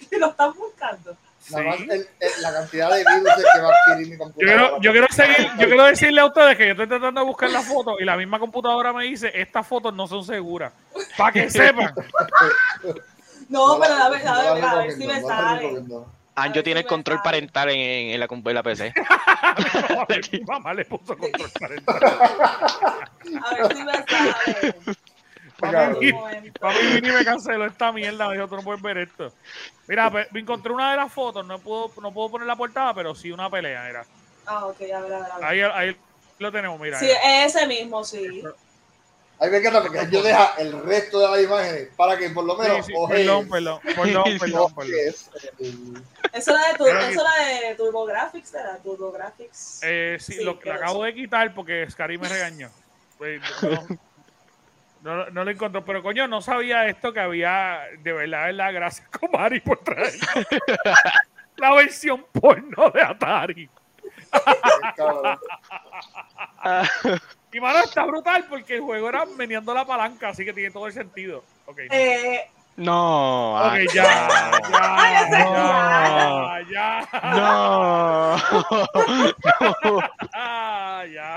que 0.10 0.18
lo 0.18 0.26
están 0.28 0.52
buscando. 0.54 1.16
Nada 1.50 1.64
más 1.64 1.76
Sí. 1.76 1.82
el- 1.90 2.08
el- 2.20 2.42
la 2.42 2.52
cantidad 2.52 2.90
de 2.90 2.98
virus 2.98 3.34
que 3.52 3.60
va 3.60 3.68
a 3.68 3.72
adquirir 3.92 4.06
mi 4.06 4.12
Yo 4.12 4.18
computadora. 4.18 4.56
quiero, 4.68 4.80
yo 4.80 4.92
quiero 4.92 5.06
seguir, 5.10 5.50
yo 5.58 5.66
quiero 5.66 5.84
decirle 5.84 6.20
a 6.20 6.24
ustedes 6.26 6.56
que 6.56 6.64
yo 6.66 6.70
estoy 6.72 6.86
tratando 6.86 7.20
de 7.20 7.26
buscar 7.26 7.50
la 7.50 7.62
foto 7.62 7.98
y 7.98 8.04
la 8.04 8.16
misma 8.16 8.38
computadora 8.38 8.92
me 8.92 9.04
dice 9.04 9.30
estas 9.34 9.66
fotos 9.66 9.92
no 9.92 10.06
son 10.06 10.24
seguras. 10.24 10.72
Para 11.18 11.32
que 11.32 11.50
sepan. 11.50 11.92
No, 13.48 13.78
pero 13.80 13.96
la- 13.98 14.04
a 14.06 14.08
ver, 14.08 14.26
a 14.26 14.30
no 14.34 14.42
la 14.44 14.54
ver, 14.54 14.64
a 14.64 14.74
ver 14.76 14.92
si 14.92 15.06
me 15.06 15.20
sale. 15.20 15.82
Anjo 16.34 16.62
tiene 16.62 16.80
el 16.80 16.86
control 16.86 17.20
parental 17.22 17.68
en, 17.70 17.78
en 18.10 18.20
la, 18.20 18.26
en 18.30 18.54
la 18.54 18.62
PC. 18.62 18.92
Ver, 20.08 20.20
mi 20.32 20.40
mamá 20.40 20.72
le 20.74 20.84
puso 20.84 21.16
control 21.16 21.50
parental. 21.60 22.00
A 23.44 23.54
ver 23.54 23.76
si 23.76 23.82
me 23.84 23.92
sale. 23.92 24.74
Papi, 25.58 26.12
papi 26.58 27.02
me 27.02 27.24
canceló 27.24 27.66
esta 27.66 27.92
mierda. 27.92 28.28
Me 28.28 28.34
dijo, 28.36 28.48
tú 28.48 28.56
no 28.56 28.62
puedes 28.62 28.82
ver 28.82 28.98
esto. 28.98 29.32
Mira, 29.86 30.10
pe- 30.10 30.26
me 30.32 30.40
encontré 30.40 30.72
una 30.72 30.90
de 30.92 30.96
las 30.96 31.12
fotos. 31.12 31.46
No 31.46 31.58
puedo, 31.58 31.92
no 32.00 32.12
puedo 32.12 32.30
poner 32.30 32.46
la 32.46 32.56
portada, 32.56 32.94
pero 32.94 33.14
sí 33.14 33.30
una 33.30 33.50
pelea. 33.50 33.84
Mira. 33.86 34.06
Ah, 34.46 34.66
ok, 34.66 34.80
a 34.82 35.00
ver, 35.00 35.12
a 35.12 35.18
ver, 35.18 35.30
a 35.32 35.36
ver. 35.38 35.44
Ahí, 35.44 35.60
ahí 35.60 35.96
lo 36.38 36.50
tenemos, 36.50 36.80
mira. 36.80 36.98
Sí, 36.98 37.06
mira. 37.06 37.44
ese 37.44 37.66
mismo, 37.66 38.02
sí. 38.04 38.42
Ahí 39.42 39.50
me 39.50 39.56
encanta 39.56 39.82
porque 39.82 40.06
yo 40.08 40.22
deja 40.22 40.54
el 40.58 40.80
resto 40.84 41.18
de 41.18 41.28
las 41.28 41.42
imágenes 41.42 41.88
para 41.96 42.16
que 42.16 42.30
por 42.30 42.44
lo 42.44 42.54
Sí, 42.54 42.62
menos 42.62 42.86
sí, 42.86 42.92
ojees, 42.96 43.26
perdón, 43.26 43.48
perdón, 43.48 43.80
perdón, 43.96 44.38
perdón, 44.38 44.74
perdón. 44.76 46.04
Eso 46.32 46.56
era 46.56 46.68
de, 46.68 46.74
tu, 46.78 46.86
eso 46.86 47.20
era 47.20 47.68
de 47.68 47.74
TurboGrafx, 47.74 48.54
¿era? 48.54 48.78
TurboGrafx. 48.78 49.80
Eh, 49.82 50.16
sí, 50.20 50.34
Sí, 50.34 50.44
lo, 50.44 50.52
acabo 50.52 51.02
de 51.02 51.14
quitar 51.14 51.52
porque 51.54 51.90
Scary 51.90 52.18
me 52.18 52.28
regañó. 52.28 52.70
Pues, 53.18 53.42
no, 55.02 55.16
no, 55.16 55.30
no 55.30 55.44
lo 55.44 55.50
encontró, 55.50 55.84
pero 55.84 56.04
coño, 56.04 56.28
no 56.28 56.40
sabía 56.40 56.86
esto 56.86 57.12
que 57.12 57.18
había, 57.18 57.80
de 57.98 58.12
verdad, 58.12 58.46
de 58.46 58.52
la 58.52 58.70
gracias 58.70 59.08
Comari 59.08 59.58
por 59.58 59.78
traer 59.78 60.12
la 61.56 61.74
versión 61.74 62.24
porno 62.30 62.90
de 62.90 63.02
Atari. 63.02 63.68
Y 67.52 67.60
mano, 67.60 67.80
está 67.80 68.04
brutal 68.06 68.46
porque 68.48 68.76
el 68.76 68.80
juego 68.80 69.08
era 69.08 69.26
meneando 69.26 69.74
la 69.74 69.84
palanca, 69.84 70.28
así 70.30 70.44
que 70.44 70.52
tiene 70.52 70.70
todo 70.70 70.86
el 70.86 70.92
sentido. 70.92 71.42
Ok, 71.66 71.78
Eh, 71.90 72.48
No. 72.76 73.54
ok, 73.56 73.62
ah, 73.62 73.76
ya, 73.92 74.28
Ay, 74.96 75.14
ya, 75.30 75.38
ya, 76.70 76.70
ya, 76.70 77.08
No. 77.36 78.36
Ah, 80.32 81.04
ya, 81.04 81.12
ya. 81.12 81.36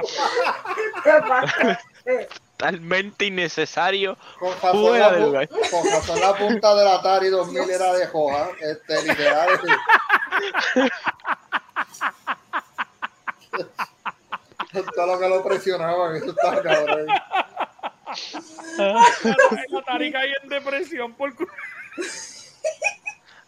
¿Qué 1.03 1.11
pasa? 1.27 1.79
Eh, 2.05 2.27
Totalmente 2.57 3.25
innecesario. 3.25 4.17
Con 4.39 4.53
razón, 4.61 4.97
la, 4.99 5.09
con 5.47 5.83
razón 5.91 6.21
la 6.21 6.33
punta 6.35 6.73
del 6.75 6.87
Atari 6.87 7.27
2000 7.27 7.69
era 7.69 7.91
de 7.93 8.07
hoja. 8.13 8.47
Este, 8.61 9.03
literal. 9.03 9.59
Todo 14.95 15.05
lo 15.07 15.19
que 15.19 15.29
lo 15.29 15.43
presionaban, 15.43 16.15
eso 16.15 16.29
está 16.31 16.61
cabrón. 16.61 17.07
El 18.77 19.77
Atari 19.77 20.11
cae 20.11 20.33
en 20.41 20.49
depresión 20.49 21.13
por 21.13 21.33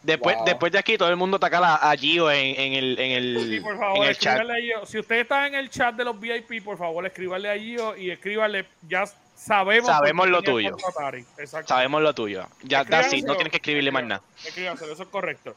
Después, 0.04 0.38
Wow. 0.38 0.46
después 0.46 0.72
de 0.72 0.80
aquí, 0.80 0.98
todo 0.98 1.10
el 1.10 1.18
mundo 1.18 1.36
ataca 1.38 1.76
a, 1.76 1.96
Gio 1.98 2.32
en, 2.32 2.56
en 2.60 2.74
el, 2.74 3.00
en 3.00 3.12
el, 3.12 3.50
Sí, 3.50 3.60
por 3.60 3.74
en 3.74 3.80
favor, 3.80 4.06
el 4.06 4.18
chat. 4.18 4.40
a 4.40 4.56
Gio. 4.56 4.86
Si 4.86 5.00
usted 5.00 5.18
está 5.18 5.48
en 5.48 5.56
el 5.56 5.70
chat 5.70 5.96
de 5.96 6.06
los 6.06 6.18
VIP, 6.18 6.64
por 6.64 6.78
favor, 6.78 7.06
escríbanle 7.06 7.52
a 7.52 7.58
Gio 7.58 7.98
y 7.98 8.12
escríbanle. 8.12 8.68
Ya 8.88 9.04
sabemos. 9.36 9.88
Sabemos 9.90 10.30
lo 10.30 10.42
tuyo. 10.42 10.78
Sabemos 11.66 12.02
lo 12.02 12.14
tuyo. 12.16 12.48
Ya, 12.64 12.84
it, 12.84 13.26
no 13.26 13.34
tienes 13.36 13.52
que 13.52 13.58
escribirle 13.58 13.92
más 13.92 14.04
nada. 14.06 14.22
Escríbanselo, 14.46 14.94
eso 14.94 15.04
es 15.04 15.10
correcto. 15.10 15.56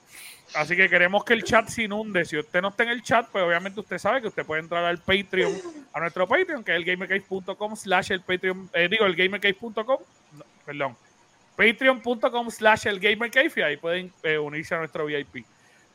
Así 0.54 0.76
que 0.76 0.88
queremos 0.88 1.24
que 1.24 1.32
el 1.34 1.44
chat 1.44 1.68
se 1.68 1.84
inunde. 1.84 2.24
Si 2.24 2.36
usted 2.36 2.60
no 2.60 2.68
está 2.68 2.82
en 2.82 2.90
el 2.90 3.02
chat, 3.02 3.28
pues 3.30 3.44
obviamente 3.44 3.80
usted 3.80 3.98
sabe 3.98 4.20
que 4.20 4.28
usted 4.28 4.44
puede 4.44 4.62
entrar 4.62 4.84
al 4.84 4.98
Patreon, 4.98 5.52
a 5.92 6.00
nuestro 6.00 6.26
Patreon, 6.26 6.64
que 6.64 6.72
es 6.72 6.76
el 6.76 6.84
gamercase.com 6.84 7.76
slash 7.76 8.12
el 8.12 8.20
Patreon, 8.22 8.70
eh, 8.72 8.88
digo, 8.88 9.06
el 9.06 9.14
gamercase.com, 9.14 9.74
no, 9.86 10.44
perdón, 10.66 10.96
patreon.com 11.56 12.50
slash 12.50 12.86
el 12.86 12.98
gamercase 12.98 13.60
y 13.60 13.62
ahí 13.62 13.76
pueden 13.76 14.12
eh, 14.22 14.38
unirse 14.38 14.74
a 14.74 14.78
nuestro 14.78 15.06
VIP. 15.06 15.44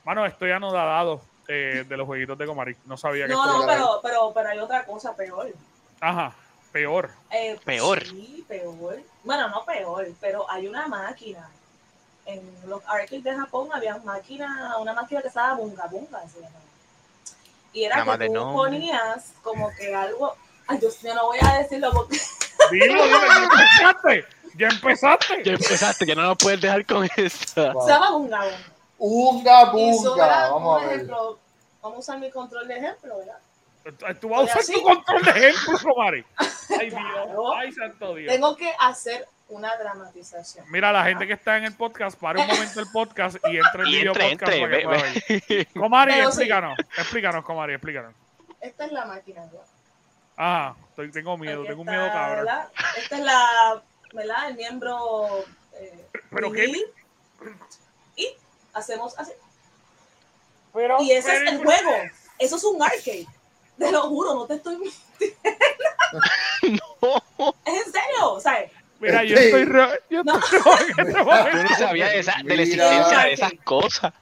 Mano, 0.06 0.26
estoy 0.26 0.52
anodadado 0.52 1.22
eh, 1.48 1.84
de 1.88 1.98
los 1.98 2.06
jueguitos 2.06 2.38
de 2.38 2.46
Comari. 2.46 2.76
No 2.86 2.96
sabía 2.96 3.26
que 3.26 3.34
No, 3.34 3.60
no, 3.62 3.68
pero, 3.68 4.00
pero, 4.02 4.32
pero 4.34 4.50
hay 4.50 4.60
otra 4.60 4.86
cosa 4.86 5.16
peor. 5.16 5.52
Ajá, 6.00 6.36
peor. 6.72 7.10
Eh, 7.32 7.58
Peor. 7.66 8.06
Sí, 8.06 8.46
peor. 8.48 9.02
Bueno, 9.24 9.50
no 9.50 9.66
peor, 9.66 10.08
pero 10.22 10.50
hay 10.50 10.68
una 10.68 10.88
máquina. 10.88 11.50
En 12.26 12.42
los 12.68 12.82
arcades 12.88 13.24
de 13.24 13.36
Japón 13.36 13.70
había 13.72 13.98
máquina, 14.00 14.76
una 14.80 14.94
máquina 14.94 15.22
que 15.22 15.30
se 15.30 15.36
llama 15.40 15.54
Bunga 15.56 15.86
Bunga. 15.88 16.28
se 16.28 16.40
llamaba. 16.42 16.62
Y 17.72 17.84
era 17.84 17.98
Nada 18.04 18.18
que 18.18 18.28
tú 18.28 18.34
nombre. 18.34 18.56
ponías 18.56 19.34
como 19.44 19.70
que 19.78 19.94
algo. 19.94 20.36
Ay, 20.68 20.78
Dios 20.80 21.04
mío, 21.04 21.14
no 21.14 21.26
voy 21.28 21.38
a 21.42 21.60
decirlo 21.60 21.92
porque. 21.94 22.18
Dilo, 22.72 23.04
dilo, 23.04 23.06
ya 23.20 23.44
empezaste. 23.44 24.26
Ya 24.58 24.68
empezaste. 24.70 25.44
Ya 25.44 25.52
empezaste, 25.54 26.06
ya 26.08 26.16
no 26.16 26.22
nos 26.24 26.38
puedes 26.38 26.62
dejar 26.62 26.84
con 26.86 27.08
esta. 27.18 27.74
Wow. 27.74 27.86
Se 27.86 27.92
llama 27.92 28.12
Bunga 28.12 28.46
Bunga. 28.98 29.66
Bunga. 29.72 30.26
era 30.26 30.50
Vamos 30.50 30.78
un 30.80 30.84
a 30.84 30.88
ver. 30.88 30.96
ejemplo. 30.96 31.40
Vamos 31.84 31.98
a 31.98 32.00
usar 32.00 32.20
mi 32.20 32.32
control 32.32 32.68
de 32.68 32.78
ejemplo, 32.78 33.18
¿verdad? 33.18 33.38
Tú 34.20 34.30
vas 34.30 34.40
a 34.40 34.44
usar 34.46 34.58
Así. 34.60 34.74
tu 34.74 34.82
control 34.82 35.22
de 35.24 35.32
ejemplo, 35.50 35.78
Comari. 35.94 36.26
Ay, 36.80 36.90
Dios. 36.90 37.02
Claro. 37.04 37.54
Ay, 37.56 37.72
santo 37.74 38.16
Dios. 38.16 38.34
Tengo 38.34 38.56
que 38.56 38.74
hacer 38.80 39.28
una 39.50 39.76
dramatización. 39.78 40.66
Mira, 40.72 40.92
la 40.92 41.04
gente 41.04 41.28
que 41.28 41.34
está 41.34 41.58
en 41.58 41.66
el 41.66 41.74
podcast, 41.76 42.18
para 42.20 42.42
un 42.42 42.48
momento 42.48 42.80
el 42.80 42.88
podcast 42.92 43.38
y 43.48 43.58
entre 43.58 43.84
el 43.84 43.88
Y 43.90 43.92
video 44.00 44.12
entre, 44.14 44.30
podcast 44.32 44.54
entre. 44.54 44.62
para 44.62 44.72
que 44.72 44.78
ve- 44.78 44.84
pueda 44.84 45.02
ver. 45.02 45.44
ve. 45.48 45.80
Comari, 45.80 46.12
Pero 46.14 46.24
sí. 46.24 46.28
explícanos. 46.30 46.80
Explícanos, 46.98 47.46
Comari, 47.46 47.74
explícanos. 47.74 48.14
Esta 48.62 48.86
es 48.86 48.92
la 48.92 49.06
máquina, 49.06 49.42
¿verdad? 49.46 49.66
Ajá, 50.38 50.76
estoy, 50.90 51.12
tengo 51.12 51.38
miedo, 51.38 51.60
Aquí 51.62 51.70
tengo 51.70 51.82
un 51.84 51.88
está, 51.90 51.98
miedo 52.02 52.12
cabrón. 52.14 52.46
¿verdad? 52.46 52.70
Esta 52.98 53.18
es 53.18 53.24
la, 53.24 53.84
¿verdad? 54.14 54.50
El 54.50 54.56
miembro. 54.56 55.28
Eh, 55.74 56.06
¿Pero 56.32 56.52
qué? 56.52 56.74
Y 58.16 58.36
hacemos 58.74 59.18
así. 59.20 59.32
Pero, 60.74 61.02
Y 61.02 61.12
ese 61.12 61.30
pero- 61.30 61.46
es 61.46 61.52
el 61.54 61.58
juego. 61.64 61.92
Eso 62.40 62.56
es 62.58 62.64
un 62.66 62.82
arcade. 62.82 63.28
Te 63.78 63.92
lo 63.92 64.02
juro, 64.04 64.34
no 64.34 64.46
te 64.46 64.56
estoy. 64.56 64.78
No, 66.64 67.54
Es 67.66 67.86
en 67.86 67.92
serio, 67.92 68.32
o 68.34 68.40
sea, 68.40 68.66
Mira, 69.00 69.24
yo 69.24 69.38
Sí. 69.38 69.44
estoy. 69.46 69.66
ro- 69.66 69.90
Yo 70.10 70.24
No. 70.24 70.38
estoy 70.40 70.60
rojo 70.60 70.78
en 70.80 71.08
este 71.08 71.14
yo 71.14 71.64
no 71.64 71.76
sabía 71.78 72.08
de, 72.10 72.20
esa, 72.20 72.36
de 72.44 72.56
la 72.56 72.62
existencia 72.64 73.20
de 73.20 73.34
esas 73.34 73.54
cosas. 73.64 74.14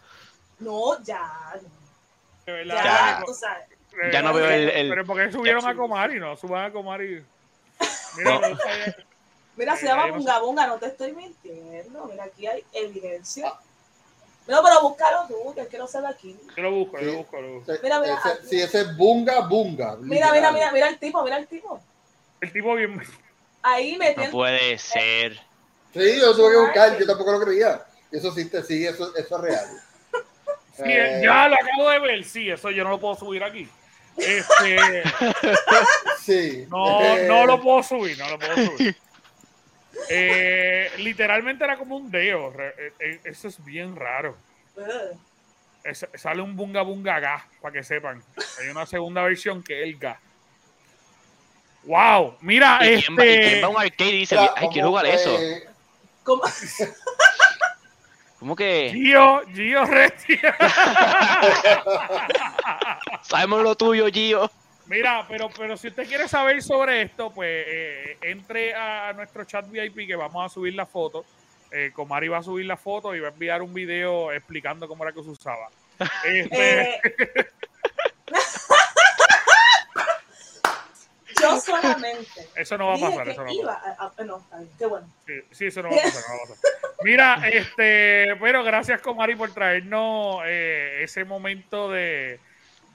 no, 0.59 1.03
ya. 1.03 1.29
De 2.45 2.51
Ya, 2.51 2.53
verdad, 2.53 2.83
Ya. 2.83 3.17
digo, 3.19 3.31
o 3.31 3.33
sea, 3.35 3.57
eh, 3.59 4.09
Ya 4.11 4.21
no 4.21 4.33
veo 4.33 4.49
el- 4.49 4.69
el- 4.69 4.89
Pero 4.89 5.05
¿por 5.05 5.17
qué 5.17 5.31
subieron 5.31 5.65
a 5.67 5.75
Comari? 5.75 6.19
No, 6.19 6.35
suban 6.35 6.65
a 6.65 6.71
Comari. 6.73 7.23
Mira, 8.17 8.39
No. 8.39 8.57
mira, 9.55 9.75
se 9.77 9.85
llama 9.85 10.07
Bunga 10.07 10.39
Bunga, 10.39 10.67
no 10.67 10.77
te 10.77 10.87
estoy 10.87 11.13
mintiendo. 11.13 12.05
Mira, 12.05 12.23
aquí 12.25 12.47
hay 12.47 12.63
evidencia. 12.73 13.53
No, 14.47 14.61
pero 14.61 14.81
búscalo 14.81 15.25
tú, 15.27 15.53
que 15.55 15.61
es 15.61 15.67
que 15.69 15.77
no 15.77 15.87
se 15.87 16.01
ve 16.01 16.07
aquí. 16.07 16.37
yo 16.57 16.63
lo 16.63 16.71
busco, 16.71 16.99
yo 16.99 17.11
lo 17.11 17.17
busco, 17.19 17.39
lo 17.41 17.53
busco. 17.59 17.71
Mira, 17.81 17.99
mira, 17.99 18.19
ese- 18.25 18.47
sí, 18.47 18.61
ese 18.61 18.81
es 18.81 18.97
bunga 18.97 19.39
bunga. 19.47 19.95
Mira, 20.01 20.31
mira, 20.33 20.51
mira, 20.51 20.71
mira 20.71 20.89
el 20.89 20.97
tipo, 20.99 21.23
mira 21.23 21.37
el 21.37 21.47
tipo. 21.47 21.79
El 22.41 22.51
tipo 22.51 22.75
bien. 22.75 23.01
Ahí 23.63 23.93
No 23.93 23.99
metiendo. 23.99 24.31
puede 24.31 24.77
ser. 24.77 25.39
Sí, 25.93 26.19
yo 26.19 26.35
tuve 26.35 26.51
que 26.51 26.57
buscar, 26.59 26.97
yo 26.99 27.05
tampoco 27.05 27.31
lo 27.33 27.39
creía. 27.45 27.81
Eso 28.11 28.27
existe, 28.29 28.61
sí, 28.63 28.85
eso, 28.85 29.15
eso 29.15 29.35
es 29.37 29.41
real. 29.41 29.65
Sí, 30.75 30.83
Eh, 30.85 31.21
ya 31.23 31.47
lo 31.47 31.53
acabo 31.55 31.87
de 31.91 31.99
ver, 31.99 32.23
sí, 32.23 32.49
eso 32.49 32.71
yo 32.71 32.83
no 32.83 32.89
lo 32.91 32.99
puedo 32.99 33.13
subir 33.15 33.43
aquí. 33.43 33.69
Este, 34.17 35.03
Sí. 36.19 36.65
no, 36.67 36.99
Eh, 37.17 37.25
no 37.27 37.45
lo 37.45 37.61
puedo 37.61 37.83
subir, 37.83 38.17
no 38.17 38.27
lo 38.29 38.39
puedo 38.39 38.55
subir. 38.55 38.95
Eh, 40.09 40.89
literalmente 40.97 41.63
era 41.63 41.77
como 41.77 41.95
un 41.97 42.09
deo. 42.09 42.51
eh, 42.59 42.93
eh, 42.99 43.19
Eso 43.23 43.47
es 43.47 43.63
bien 43.63 43.95
raro. 43.95 44.35
Es- 45.83 46.07
sale 46.15 46.41
un 46.41 46.55
bunga 46.55 46.81
bunga 46.81 47.19
ga, 47.19 47.47
para 47.61 47.73
que 47.73 47.83
sepan. 47.83 48.23
Hay 48.59 48.69
una 48.69 48.85
segunda 48.87 49.21
versión 49.21 49.61
que 49.63 49.81
es 49.83 49.87
el 49.87 49.97
ga. 49.99 50.19
Wow, 51.85 52.37
mira, 52.41 52.79
¿Y 52.81 53.01
quién, 53.03 53.17
va, 53.17 53.25
y 53.25 53.27
quién 53.27 53.43
este. 53.43 53.61
va 53.61 53.67
a 53.67 53.69
un 53.69 53.77
arcade 53.81 54.09
y 54.09 54.17
dice, 54.19 54.37
mira, 54.37 54.53
ay, 54.55 54.67
quiero 54.71 54.87
jugar 54.89 55.05
eso? 55.05 55.37
¿Cómo? 56.23 56.43
¿Cómo 58.39 58.55
que? 58.55 58.89
Gio, 58.93 59.41
Gio 59.53 59.85
Restia. 59.89 60.55
Sabemos 63.21 63.63
lo 63.63 63.75
tuyo, 63.75 64.07
Gio. 64.07 64.49
Mira, 64.87 65.25
pero, 65.29 65.49
pero 65.57 65.77
si 65.77 65.87
usted 65.87 66.07
quiere 66.07 66.27
saber 66.27 66.61
sobre 66.61 67.03
esto, 67.03 67.31
pues 67.31 67.65
eh, 67.67 68.17
entre 68.21 68.73
a 68.75 69.13
nuestro 69.13 69.45
chat 69.45 69.69
VIP 69.69 70.07
que 70.07 70.15
vamos 70.15 70.45
a 70.45 70.53
subir 70.53 70.73
la 70.75 70.85
foto. 70.85 71.25
Eh, 71.71 71.91
Comari 71.93 72.27
va 72.27 72.39
a 72.39 72.43
subir 72.43 72.65
la 72.65 72.77
foto 72.77 73.15
y 73.15 73.19
va 73.19 73.29
a 73.29 73.31
enviar 73.31 73.61
un 73.61 73.73
video 73.73 74.31
explicando 74.31 74.87
cómo 74.87 75.03
era 75.03 75.13
que 75.13 75.23
se 75.23 75.29
usaba. 75.29 75.69
Este, 76.25 76.81
Eh, 76.95 77.01
yo 81.43 81.59
solamente 81.65 82.47
eso 82.55 82.77
no 82.77 82.87
va 82.87 82.95
a 82.95 82.99
pasar, 82.99 83.29
eso 83.29 83.41
no 83.41 83.45
va 83.45 83.51
a 83.51 83.53
iba 83.53 83.73
pasar. 83.81 83.95
a, 83.99 84.21
a- 84.21 84.25
no, 84.25 84.37
está 84.37 84.57
bien, 84.57 84.69
qué 84.79 84.85
bueno. 84.85 85.07
Sí, 85.25 85.33
sí, 85.51 85.65
eso 85.67 85.81
no 85.83 85.89
va 85.89 85.95
a 85.97 86.01
pasar, 86.01 86.21
no 86.29 86.35
va 86.37 86.43
a 86.43 86.47
pasar. 86.47 86.69
Mira, 87.03 87.49
este, 87.51 88.35
pero 88.41 88.63
gracias 88.63 89.01
Comari 89.01 89.35
por 89.35 89.53
traernos 89.53 90.41
eh, 90.45 90.99
ese 91.03 91.23
momento 91.25 91.89
de, 91.91 92.39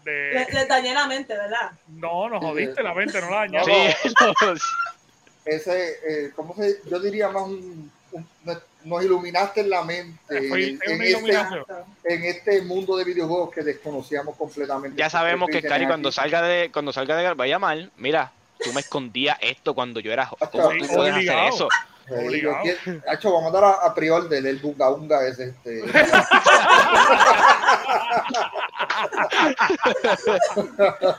de- 0.05 0.31
Le, 0.33 0.47
le 0.53 0.67
dañé 0.67 0.95
la 0.95 1.07
mente, 1.07 1.37
¿verdad? 1.37 1.73
no, 1.89 2.29
nos 2.29 2.41
jodiste 2.45 2.83
la 2.83 2.95
mente, 2.95 3.21
no 3.21 3.31
la 3.31 3.37
dañamos. 3.37 3.67
Sí, 3.69 4.13
ese, 5.45 5.91
eh, 6.07 6.31
¿cómo 6.37 6.55
se 6.55 6.81
Yo 6.91 7.01
diría 7.01 7.29
más 7.31 7.45
un, 7.45 7.91
un- 8.13 8.29
nos 8.85 9.05
iluminaste 9.05 9.61
en 9.63 9.71
la 9.71 9.83
mente 9.83 10.49
Fue- 10.49 10.65
en, 10.83 11.03
este, 11.03 11.65
en 12.05 12.25
este 12.25 12.63
mundo 12.63 12.97
de 12.97 13.05
videojuegos 13.05 13.53
que 13.53 13.63
desconocíamos 13.63 14.37
completamente. 14.37 14.97
ya 14.97 15.11
sabemos 15.11 15.51
que 15.51 15.61
Cari 15.63 15.87
cuando 15.87 16.13
salga 16.13 16.41
de 16.43 16.71
cuando 16.73 16.93
salga 16.93 17.17
de 17.17 17.35
va 17.35 17.45
a 17.45 17.49
llamar, 17.49 17.91
mira, 17.97 18.31
tú 18.63 18.73
me 18.73 18.81
escondías 18.81 19.39
esto 19.41 19.75
cuando 19.75 20.01
yo 20.01 20.13
era 20.13 20.27
joven. 20.27 20.49
¿Cómo 20.51 20.69
tú 20.71 20.87
puedes 20.95 21.15
hacer 21.15 21.39
eso? 21.53 21.69
Hacho, 23.07 23.33
vamos 23.33 23.51
a 23.55 23.61
dar 23.61 23.65
a, 23.65 23.71
a 23.87 23.95
prior 23.95 24.29
del 24.31 24.47
el 24.47 24.57
bunga 24.59 24.89
bunga 24.89 25.27
ese. 25.29 25.51
Este. 25.51 25.83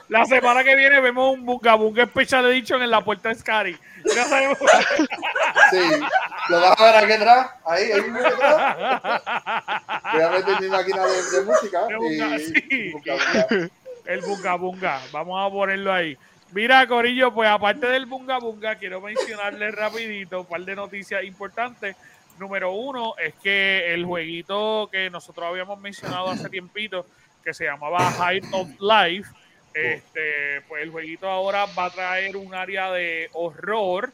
La 0.08 0.26
semana 0.26 0.64
que 0.64 0.76
viene 0.76 1.00
vemos 1.00 1.34
un 1.34 1.46
bunga 1.46 1.76
bunga 1.76 2.04
especial 2.04 2.46
edition 2.48 2.82
en 2.82 2.90
la 2.90 3.04
puerta 3.04 3.30
de 3.30 3.36
Scary. 3.36 3.78
Ya 4.16 4.26
sabemos. 4.26 4.58
Sí, 5.72 5.78
lo 6.50 6.62
vas 6.62 6.80
a 6.80 6.84
ver 6.86 6.96
aquí 7.04 7.14
atrás, 7.14 7.50
ahí, 7.66 7.92
ahí 7.92 8.02
mismo 8.02 8.20
atrás. 8.20 9.02
Voy 10.14 10.22
a 10.24 10.30
meter 10.30 10.62
mi 10.62 10.68
máquina 10.68 11.06
de, 11.06 11.24
de 11.32 11.42
música. 11.46 11.86
De 11.86 11.96
bunga, 11.96 12.36
y- 12.38 12.40
sí. 12.40 12.54
y 12.70 12.92
bunga 12.92 13.14
bunga. 13.14 13.70
El 14.06 14.22
bunga 14.22 14.56
bunga. 14.56 15.02
Vamos 15.12 15.48
a 15.48 15.52
ponerlo 15.54 15.94
ahí. 15.94 16.18
Mira, 16.52 16.88
Corillo, 16.88 17.32
pues 17.32 17.48
aparte 17.48 17.86
del 17.88 18.08
bunga 18.08 18.40
bunga, 18.40 18.76
quiero 18.76 19.00
mencionarles 19.02 19.76
rapidito 19.76 20.42
un 20.42 20.48
par 20.48 20.62
de 20.62 20.76
noticias 20.76 21.24
importantes. 21.24 21.96
Número 22.40 22.72
uno 22.72 23.16
es 23.18 23.36
que 23.36 23.94
el 23.94 24.06
jueguito 24.06 24.90
que 24.92 25.10
nosotros 25.10 25.46
habíamos 25.48 25.80
mencionado 25.80 26.30
hace 26.30 26.50
tiempito, 26.50 27.06
que 27.44 27.54
se 27.54 27.66
llamaba 27.66 28.12
Height 28.12 28.46
of 28.52 28.70
Life, 28.80 29.30
este, 29.74 30.62
pues 30.68 30.82
el 30.84 30.90
jueguito 30.90 31.30
ahora 31.30 31.66
va 31.78 31.86
a 31.86 31.90
traer 31.92 32.36
un 32.36 32.56
área 32.56 32.92
de 32.92 33.30
horror. 33.34 34.12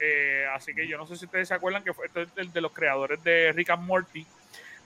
eh, 0.00 0.44
así 0.54 0.74
que 0.74 0.86
yo 0.88 0.98
no 0.98 1.06
sé 1.06 1.16
si 1.16 1.24
ustedes 1.26 1.48
se 1.48 1.54
acuerdan 1.54 1.84
que 1.84 1.94
fue 1.94 2.10
el 2.36 2.52
de 2.52 2.60
los 2.60 2.72
creadores 2.72 3.22
de 3.22 3.52
Rick 3.52 3.70
and 3.70 3.86
Morty. 3.86 4.26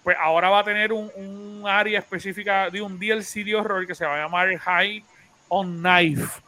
Pues 0.05 0.17
ahora 0.21 0.51
va 0.51 0.61
a 0.61 0.65
tener 0.65 0.93
un, 0.93 1.11
un 1.17 1.65
área 1.67 1.99
específica 1.99 2.69
de 2.71 2.83
un 2.83 2.99
DLC 2.99 3.45
de 3.45 3.55
horror 3.55 3.87
que 3.87 3.95
se 3.95 4.05
va 4.05 4.17
a 4.17 4.25
llamar 4.25 4.55
High 4.57 5.03
on 5.49 5.81
Knife. 5.81 6.43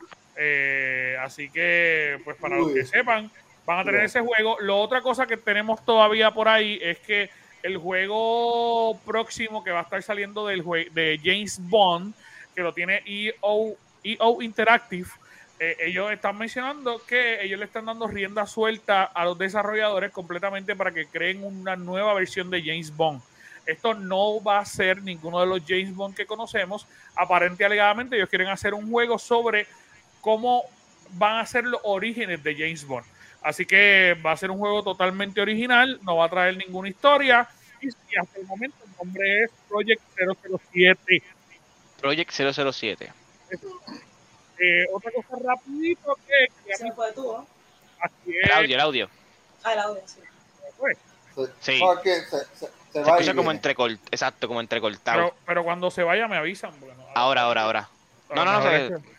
Eh, 0.45 1.17
así 1.21 1.49
que, 1.51 2.21
pues 2.25 2.37
para 2.37 2.57
los 2.57 2.69
Uy. 2.69 2.75
que 2.75 2.85
sepan, 2.85 3.31
van 3.65 3.79
a 3.79 3.85
tener 3.85 4.01
Uy. 4.01 4.07
ese 4.07 4.21
juego. 4.21 4.57
Lo 4.61 4.81
otra 4.81 5.01
cosa 5.01 5.27
que 5.27 5.37
tenemos 5.37 5.85
todavía 5.85 6.33
por 6.33 6.49
ahí 6.49 6.81
es 6.83 6.99
que 6.99 7.31
el 7.63 7.77
juego 7.77 8.99
próximo 9.07 9.63
que 9.63 9.71
va 9.71 9.81
a 9.81 9.83
estar 9.83 10.03
saliendo 10.03 10.45
del 10.49 10.65
de 10.93 11.21
James 11.23 11.61
Bond, 11.61 12.13
que 12.57 12.63
lo 12.63 12.75
tiene 12.75 13.03
EO, 13.07 13.77
EO 14.03 14.43
Interactive, 14.43 15.09
eh, 15.61 15.77
ellos 15.79 16.11
están 16.11 16.37
mencionando 16.37 17.01
que 17.07 17.45
ellos 17.45 17.61
le 17.61 17.67
están 17.67 17.85
dando 17.85 18.09
rienda 18.09 18.45
suelta 18.49 19.05
a 19.05 19.25
los 19.25 19.39
desarrolladores 19.39 20.11
completamente 20.11 20.75
para 20.75 20.91
que 20.91 21.07
creen 21.07 21.45
una 21.45 21.77
nueva 21.77 22.15
versión 22.15 22.51
de 22.51 22.63
James 22.63 22.97
Bond. 22.97 23.23
Esto 23.65 23.95
no 23.95 24.43
va 24.43 24.59
a 24.59 24.65
ser 24.65 25.03
ninguno 25.03 25.39
de 25.39 25.47
los 25.47 25.63
James 25.65 25.95
Bond 25.95 26.17
que 26.17 26.27
conocemos. 26.27 26.89
Aparente 27.15 27.63
y 27.63 27.67
alegadamente 27.67 28.17
ellos 28.17 28.29
quieren 28.29 28.49
hacer 28.49 28.75
un 28.75 28.91
juego 28.91 29.21
sobre 29.21 29.69
cómo 30.23 30.65
van 31.11 31.41
a 31.41 31.47
ser 31.47 31.65
los 31.65 31.81
orígenes 31.85 32.43
de 32.43 32.55
James 32.55 32.87
Bond. 32.87 33.05
Así 33.43 33.67
que 33.67 34.17
va 34.25 34.33
a 34.33 34.37
ser 34.39 34.51
un 34.51 34.59
juego 34.59 34.83
totalmente 34.83 35.41
original, 35.43 35.99
no 36.03 36.17
va 36.17 36.25
a 36.25 36.29
traer 36.31 36.57
ninguna 36.57 36.89
historia. 36.89 37.47
Y, 37.83 37.89
hasta 38.17 38.39
el 38.41 38.47
momento 38.47 38.77
el 38.87 38.93
nombre 38.97 39.43
es 39.45 39.51
Project 39.69 40.01
007. 40.17 41.23
Project 42.01 42.31
007. 42.33 43.13
Eh, 44.59 44.87
otra 44.93 45.11
cosa 45.11 45.37
rapidito 45.45 46.17
que, 46.27 46.47
que 46.67 46.77
Se 46.77 46.93
fue 46.93 47.13
tú, 47.13 47.33
¿no? 47.33 47.47
aquí 48.01 48.37
es- 48.37 48.45
El 48.45 48.53
audio, 48.53 48.75
el 48.77 48.81
audio. 48.81 49.11
Ah, 49.65 49.73
el 49.73 49.79
audio, 49.81 50.03
sí. 50.07 50.21
pues, 50.79 50.97
Sí. 51.61 51.81
Se, 52.05 52.21
se, 52.25 52.45
se 52.57 52.69
Se 52.93 53.01
va 53.01 53.09
y 53.09 53.11
escucha 53.23 53.35
como 53.35 53.51
entrecort, 53.51 53.99
exacto, 54.13 54.47
como 54.49 54.61
entrecortado. 54.61 55.19
pero, 55.31 55.35
pero 55.47 55.65
cuando 55.65 55.91
se 55.91 56.03
vaya 56.03 56.29
me 56.29 56.37
avisan. 56.37 56.73
porque 56.79 56.95
no- 56.95 57.07
Ahora, 57.15 57.43
ahora, 57.43 57.63
ahora. 57.63 57.89
No, 58.35 58.45
no, 58.45 58.53
no, 58.53 58.59
mejor 58.61 58.71
se- 58.71 58.87
es 58.87 59.03
que- 59.03 59.13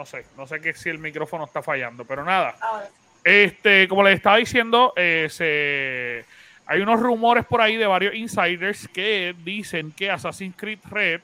no 0.00 0.06
sé, 0.06 0.24
no 0.38 0.46
sé 0.46 0.62
que 0.62 0.72
si 0.72 0.88
el 0.88 0.98
micrófono 0.98 1.44
está 1.44 1.60
fallando, 1.62 2.06
pero 2.06 2.24
nada. 2.24 2.56
Ahora. 2.58 2.88
Este, 3.22 3.86
como 3.86 4.02
les 4.02 4.14
estaba 4.16 4.38
diciendo, 4.38 4.94
eh, 4.96 5.26
se- 5.30 6.24
hay 6.66 6.80
unos 6.80 7.00
rumores 7.00 7.44
por 7.44 7.60
ahí 7.60 7.76
de 7.76 7.86
varios 7.86 8.14
insiders 8.14 8.88
que 8.88 9.34
dicen 9.44 9.92
que 9.92 10.10
Assassin's 10.10 10.54
Creed 10.56 10.78
Red 10.88 11.20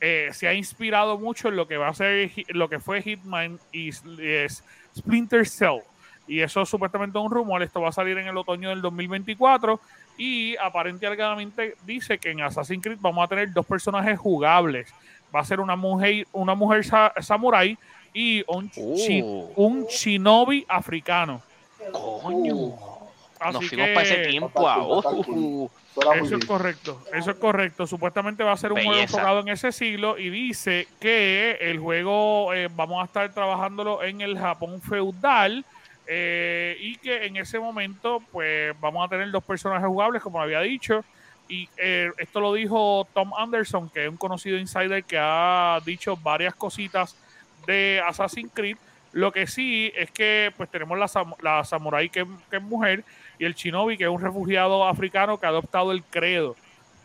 eh, 0.00 0.28
se 0.32 0.46
ha 0.46 0.54
inspirado 0.54 1.18
mucho 1.18 1.48
en 1.48 1.56
lo 1.56 1.66
que 1.66 1.76
va 1.78 1.88
a 1.88 1.94
ser 1.94 2.30
lo 2.48 2.68
que 2.68 2.78
fue 2.78 3.02
Hitman 3.02 3.58
y 3.72 3.88
es 4.20 4.62
Splinter 4.96 5.48
Cell. 5.48 5.80
Y 6.28 6.40
eso 6.42 6.64
supuestamente 6.64 7.18
es 7.18 7.24
un 7.24 7.30
rumor. 7.32 7.60
Esto 7.64 7.80
va 7.80 7.88
a 7.88 7.92
salir 7.92 8.16
en 8.18 8.28
el 8.28 8.36
otoño 8.36 8.68
del 8.68 8.80
2024. 8.82 9.80
Y 10.18 10.56
aparentemente 10.58 11.74
dice 11.84 12.18
que 12.18 12.30
en 12.30 12.40
Assassin's 12.42 12.82
Creed 12.84 12.98
vamos 13.00 13.24
a 13.24 13.28
tener 13.28 13.52
dos 13.52 13.66
personajes 13.66 14.16
jugables. 14.18 14.92
Va 15.34 15.40
a 15.40 15.44
ser 15.44 15.58
una 15.60 15.74
mujer, 15.74 16.26
una 16.32 16.54
mujer 16.54 16.84
sa- 16.84 17.12
samurai 17.20 17.76
y 18.14 18.44
un, 18.46 18.70
chi- 18.70 19.22
Uh. 19.22 19.50
un 19.56 19.86
shinobi 19.86 20.64
africano. 20.68 21.40
Coño. 21.92 22.74
Así 23.40 23.52
Nos 23.54 23.68
fuimos 23.68 23.86
que 23.88 23.94
para 23.94 24.06
ese 24.06 24.16
tiempo. 24.28 24.68
ah, 24.68 24.78
uh, 24.86 25.68
Suena 25.94 26.14
muy 26.14 26.26
eso 26.26 26.36
es 26.36 26.44
correcto, 26.46 27.02
eso 27.12 27.30
es 27.32 27.36
correcto. 27.36 27.86
Supuestamente 27.86 28.42
va 28.44 28.52
a 28.52 28.56
ser 28.56 28.72
un 28.72 28.78
juego 28.82 28.94
enfocado 29.00 29.40
en 29.40 29.48
ese 29.48 29.72
siglo 29.72 30.16
y 30.18 30.30
dice 30.30 30.88
que 31.00 31.58
el 31.60 31.78
juego 31.80 32.54
eh, 32.54 32.68
vamos 32.74 33.02
a 33.02 33.04
estar 33.04 33.30
trabajándolo 33.34 34.02
en 34.02 34.20
el 34.22 34.38
Japón 34.38 34.80
feudal 34.80 35.64
eh, 36.06 36.76
y 36.80 36.96
que 36.96 37.26
en 37.26 37.36
ese 37.36 37.58
momento 37.58 38.22
pues 38.32 38.74
vamos 38.80 39.04
a 39.04 39.08
tener 39.08 39.30
dos 39.30 39.44
personajes 39.44 39.86
jugables 39.86 40.22
como 40.22 40.40
había 40.40 40.60
dicho 40.60 41.04
y 41.48 41.68
eh, 41.76 42.10
esto 42.18 42.40
lo 42.40 42.54
dijo 42.54 43.06
Tom 43.12 43.32
Anderson 43.36 43.90
que 43.90 44.04
es 44.04 44.08
un 44.10 44.16
conocido 44.16 44.56
insider 44.58 45.04
que 45.04 45.18
ha 45.20 45.78
dicho 45.84 46.16
varias 46.16 46.54
cositas 46.54 47.14
de 47.66 48.02
Assassin's 48.06 48.50
Creed. 48.54 48.76
Lo 49.12 49.30
que 49.30 49.46
sí 49.46 49.92
es 49.94 50.10
que 50.10 50.52
pues 50.56 50.70
tenemos 50.70 50.98
la, 50.98 51.06
la 51.42 51.64
samurai 51.64 52.08
que, 52.08 52.26
que 52.50 52.56
es 52.56 52.62
mujer 52.62 53.04
y 53.38 53.44
el 53.44 53.54
shinobi 53.54 53.98
que 53.98 54.04
es 54.04 54.10
un 54.10 54.20
refugiado 54.22 54.86
africano 54.86 55.38
que 55.38 55.46
ha 55.46 55.50
adoptado 55.50 55.92
el 55.92 56.02
credo. 56.02 56.56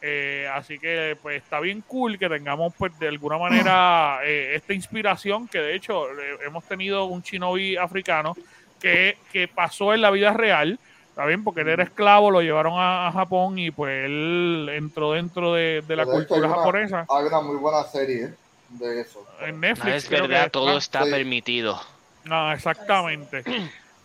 Eh, 0.01 0.47
así 0.53 0.77
que 0.77 1.17
pues 1.21 1.41
está 1.41 1.59
bien 1.59 1.81
cool 1.87 2.19
que 2.19 2.29
tengamos 2.29 2.73
pues 2.77 2.97
de 2.99 3.07
alguna 3.07 3.37
manera 3.39 4.19
eh, 4.23 4.53
esta 4.55 4.73
inspiración 4.73 5.47
que 5.47 5.59
de 5.59 5.75
hecho 5.75 6.07
eh, 6.11 6.37
hemos 6.45 6.63
tenido 6.65 7.05
un 7.05 7.21
shinobi 7.23 7.75
africano 7.77 8.37
que, 8.79 9.17
que 9.33 9.47
pasó 9.47 9.93
en 9.95 10.01
la 10.01 10.11
vida 10.11 10.31
real, 10.33 10.79
¿está 11.09 11.25
bien? 11.25 11.43
Porque 11.43 11.61
él 11.61 11.69
era 11.69 11.83
esclavo, 11.83 12.29
lo 12.29 12.41
llevaron 12.43 12.73
a, 12.77 13.07
a 13.07 13.11
Japón 13.11 13.57
y 13.57 13.71
pues 13.71 14.05
él 14.05 14.69
entró 14.71 15.13
dentro 15.13 15.55
de, 15.55 15.83
de 15.87 15.95
la 15.95 16.05
De 16.05 16.11
hecho, 16.11 16.17
cultura 16.27 16.39
hay 16.41 16.45
una- 16.53 16.55
japonesa. 16.55 17.05
Hay 17.09 17.25
una 17.25 17.41
muy 17.41 17.55
buena 17.57 17.83
serie 17.83 18.29
de 18.69 19.01
eso. 19.01 19.25
En 19.41 19.55
no 19.55 19.67
Netflix. 19.67 19.95
es 19.95 20.05
creo 20.07 20.21
que 20.23 20.27
verdad, 20.27 20.51
todo 20.51 20.77
está. 20.77 20.99
está 20.99 21.05
Sí. 21.05 21.11
permitido. 21.11 21.81
No, 22.25 22.51
exactamente. 22.51 23.43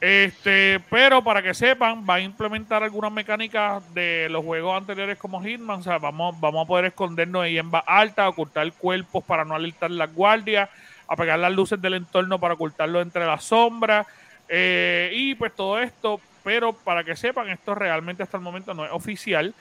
Este, 0.00 0.80
pero 0.90 1.22
para 1.22 1.42
que 1.42 1.54
sepan, 1.54 2.04
va 2.08 2.14
a 2.14 2.20
implementar 2.20 2.82
algunas 2.82 3.12
mecánicas 3.12 3.82
de 3.94 4.26
los 4.30 4.44
juegos 4.44 4.76
anteriores 4.76 5.16
como 5.16 5.40
Hitman. 5.42 5.78
O 5.80 5.82
sea, 5.82 5.98
vamos, 5.98 6.38
vamos 6.40 6.64
a 6.64 6.66
poder 6.66 6.86
escondernos 6.86 7.42
ahí 7.44 7.58
en 7.58 7.70
alta, 7.86 8.28
ocultar 8.28 8.72
cuerpos 8.72 9.22
para 9.24 9.44
no 9.44 9.54
alertar 9.54 9.92
las 9.92 10.12
guardias, 10.12 10.68
apagar 11.06 11.38
las 11.38 11.52
luces 11.52 11.80
del 11.80 11.94
entorno 11.94 12.40
para 12.40 12.54
ocultarlo 12.54 13.00
entre 13.00 13.24
las 13.26 13.44
sombras. 13.44 14.06
eh, 14.48 15.10
y 15.14 15.34
pues 15.36 15.54
todo 15.54 15.78
esto, 15.80 16.20
pero 16.42 16.72
para 16.72 17.04
que 17.04 17.14
sepan, 17.16 17.48
esto 17.48 17.74
realmente 17.74 18.22
hasta 18.24 18.36
el 18.36 18.42
momento 18.42 18.74
no 18.74 18.84
es 18.84 18.90
oficial. 18.92 19.54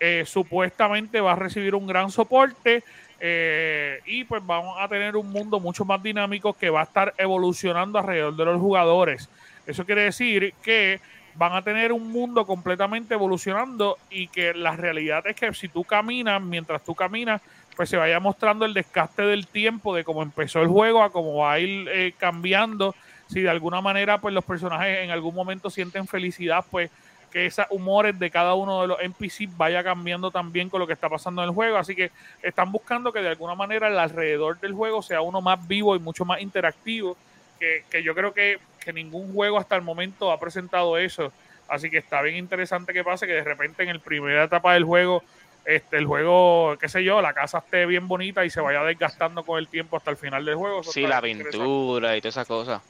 Eh, 0.00 0.24
supuestamente 0.26 1.20
va 1.20 1.32
a 1.32 1.36
recibir 1.36 1.74
un 1.74 1.86
gran 1.86 2.10
soporte. 2.10 2.82
Eh, 3.24 4.00
y 4.04 4.24
pues 4.24 4.44
vamos 4.44 4.76
a 4.80 4.88
tener 4.88 5.14
un 5.14 5.30
mundo 5.30 5.60
mucho 5.60 5.84
más 5.84 6.02
dinámico 6.02 6.54
que 6.54 6.70
va 6.70 6.80
a 6.80 6.84
estar 6.84 7.14
evolucionando 7.16 8.00
alrededor 8.00 8.34
de 8.34 8.44
los 8.44 8.60
jugadores. 8.60 9.30
Eso 9.64 9.86
quiere 9.86 10.02
decir 10.02 10.54
que 10.60 11.00
van 11.36 11.52
a 11.52 11.62
tener 11.62 11.92
un 11.92 12.10
mundo 12.10 12.44
completamente 12.44 13.14
evolucionando 13.14 13.96
y 14.10 14.26
que 14.26 14.54
la 14.54 14.74
realidad 14.74 15.24
es 15.28 15.36
que 15.36 15.54
si 15.54 15.68
tú 15.68 15.84
caminas, 15.84 16.42
mientras 16.42 16.82
tú 16.82 16.96
caminas, 16.96 17.40
pues 17.76 17.88
se 17.90 17.96
vaya 17.96 18.18
mostrando 18.18 18.64
el 18.64 18.74
desgaste 18.74 19.22
del 19.22 19.46
tiempo 19.46 19.94
de 19.94 20.02
cómo 20.02 20.24
empezó 20.24 20.60
el 20.60 20.66
juego 20.66 21.04
a 21.04 21.12
cómo 21.12 21.36
va 21.36 21.52
a 21.52 21.60
ir 21.60 21.88
eh, 21.90 22.14
cambiando. 22.18 22.92
Si 23.28 23.40
de 23.40 23.50
alguna 23.50 23.80
manera 23.80 24.20
pues 24.20 24.34
los 24.34 24.44
personajes 24.44 24.98
en 24.98 25.12
algún 25.12 25.36
momento 25.36 25.70
sienten 25.70 26.08
felicidad, 26.08 26.64
pues 26.72 26.90
que 27.32 27.46
esos 27.46 27.66
humores 27.70 28.18
de 28.18 28.30
cada 28.30 28.54
uno 28.54 28.82
de 28.82 28.88
los 28.88 29.00
NPC 29.00 29.48
vaya 29.56 29.82
cambiando 29.82 30.30
también 30.30 30.68
con 30.68 30.80
lo 30.80 30.86
que 30.86 30.92
está 30.92 31.08
pasando 31.08 31.42
en 31.42 31.48
el 31.48 31.54
juego. 31.54 31.78
Así 31.78 31.96
que 31.96 32.10
están 32.42 32.70
buscando 32.70 33.12
que 33.12 33.20
de 33.20 33.30
alguna 33.30 33.54
manera 33.54 33.88
el 33.88 33.98
alrededor 33.98 34.60
del 34.60 34.74
juego 34.74 35.02
sea 35.02 35.22
uno 35.22 35.40
más 35.40 35.66
vivo 35.66 35.96
y 35.96 35.98
mucho 35.98 36.24
más 36.24 36.40
interactivo. 36.40 37.16
Que, 37.58 37.84
que 37.90 38.02
yo 38.02 38.14
creo 38.14 38.34
que, 38.34 38.58
que 38.84 38.92
ningún 38.92 39.32
juego 39.32 39.56
hasta 39.58 39.76
el 39.76 39.82
momento 39.82 40.30
ha 40.30 40.38
presentado 40.38 40.98
eso. 40.98 41.32
Así 41.68 41.90
que 41.90 41.98
está 41.98 42.20
bien 42.20 42.36
interesante 42.36 42.92
que 42.92 43.02
pase 43.02 43.26
que 43.26 43.32
de 43.32 43.44
repente 43.44 43.82
en 43.82 43.94
la 43.94 43.98
primera 43.98 44.44
etapa 44.44 44.74
del 44.74 44.84
juego, 44.84 45.22
este, 45.64 45.96
el 45.96 46.06
juego, 46.06 46.76
qué 46.78 46.88
sé 46.88 47.02
yo, 47.04 47.22
la 47.22 47.32
casa 47.32 47.58
esté 47.58 47.86
bien 47.86 48.08
bonita 48.08 48.44
y 48.44 48.50
se 48.50 48.60
vaya 48.60 48.82
desgastando 48.82 49.44
con 49.44 49.58
el 49.58 49.68
tiempo 49.68 49.96
hasta 49.96 50.10
el 50.10 50.16
final 50.16 50.44
del 50.44 50.56
juego. 50.56 50.80
Eso 50.80 50.92
Sí, 50.92 51.06
la 51.06 51.22
pintura 51.22 52.16
y 52.16 52.20
todas 52.20 52.34
esas 52.34 52.46
cosas. 52.46 52.82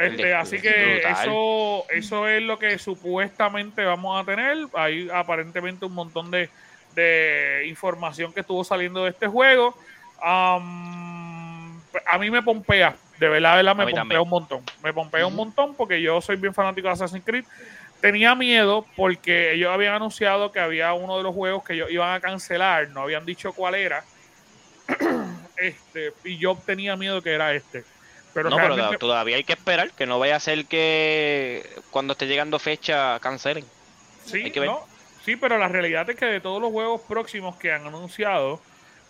Este, 0.00 0.34
así 0.34 0.60
que 0.62 0.94
Brutal. 0.94 1.12
eso, 1.12 1.84
eso 1.90 2.26
es 2.26 2.42
lo 2.42 2.58
que 2.58 2.78
supuestamente 2.78 3.84
vamos 3.84 4.20
a 4.20 4.24
tener. 4.24 4.56
Hay 4.72 5.10
aparentemente 5.12 5.84
un 5.84 5.92
montón 5.92 6.30
de, 6.30 6.48
de 6.94 7.66
información 7.68 8.32
que 8.32 8.40
estuvo 8.40 8.64
saliendo 8.64 9.04
de 9.04 9.10
este 9.10 9.26
juego. 9.26 9.76
Am, 10.22 11.78
a 12.06 12.18
mí 12.18 12.30
me 12.30 12.42
pompea, 12.42 12.96
de 13.18 13.28
verdad, 13.28 13.50
de 13.50 13.56
verdad 13.56 13.76
me 13.76 13.84
pompea 13.84 14.00
también. 14.00 14.20
un 14.22 14.28
montón. 14.30 14.62
Me 14.82 14.94
pompea 14.94 15.26
un 15.26 15.36
montón 15.36 15.74
porque 15.74 16.00
yo 16.00 16.20
soy 16.22 16.36
bien 16.36 16.54
fanático 16.54 16.88
de 16.88 16.94
Assassin's 16.94 17.24
Creed. 17.24 17.44
Tenía 18.00 18.34
miedo 18.34 18.86
porque 18.96 19.52
ellos 19.52 19.70
habían 19.70 19.94
anunciado 19.94 20.50
que 20.50 20.60
había 20.60 20.94
uno 20.94 21.18
de 21.18 21.22
los 21.24 21.34
juegos 21.34 21.62
que 21.62 21.74
ellos 21.74 21.90
iban 21.90 22.14
a 22.14 22.20
cancelar, 22.20 22.88
no 22.88 23.02
habían 23.02 23.26
dicho 23.26 23.52
cuál 23.52 23.74
era. 23.74 24.02
este, 25.58 26.14
y 26.24 26.38
yo 26.38 26.56
tenía 26.64 26.96
miedo 26.96 27.20
que 27.20 27.32
era 27.34 27.52
este. 27.52 27.84
Pero 28.34 28.48
no, 28.50 28.56
pero 28.56 28.98
todavía 28.98 29.36
hay 29.36 29.44
que 29.44 29.54
esperar, 29.54 29.90
que 29.92 30.06
no 30.06 30.18
vaya 30.18 30.36
a 30.36 30.40
ser 30.40 30.66
que 30.66 31.68
cuando 31.90 32.12
esté 32.12 32.26
llegando 32.26 32.58
fecha 32.58 33.18
cancelen. 33.20 33.64
Sí, 34.24 34.44
Hay 34.44 34.50
que 34.50 34.60
ver. 34.60 34.68
¿no? 34.70 34.86
sí, 35.24 35.36
pero 35.36 35.58
la 35.58 35.68
realidad 35.68 36.08
es 36.08 36.16
que 36.16 36.26
de 36.26 36.40
todos 36.40 36.60
los 36.62 36.70
juegos 36.70 37.00
próximos 37.02 37.56
que 37.56 37.72
han 37.72 37.86
anunciado, 37.86 38.60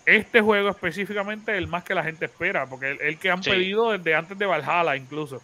este 0.06 0.40
juego 0.40 0.70
específicamente 0.70 1.52
es 1.52 1.58
el 1.58 1.68
más 1.68 1.84
que 1.84 1.94
la 1.94 2.02
gente 2.02 2.24
espera, 2.24 2.66
porque 2.66 2.92
el, 2.92 3.00
el 3.02 3.18
que 3.18 3.30
han 3.30 3.42
Sí. 3.42 3.50
pedido 3.50 3.90
desde 3.92 4.14
antes 4.14 4.38
de 4.38 4.46
Valhalla 4.46 4.96
incluso. 4.96 5.42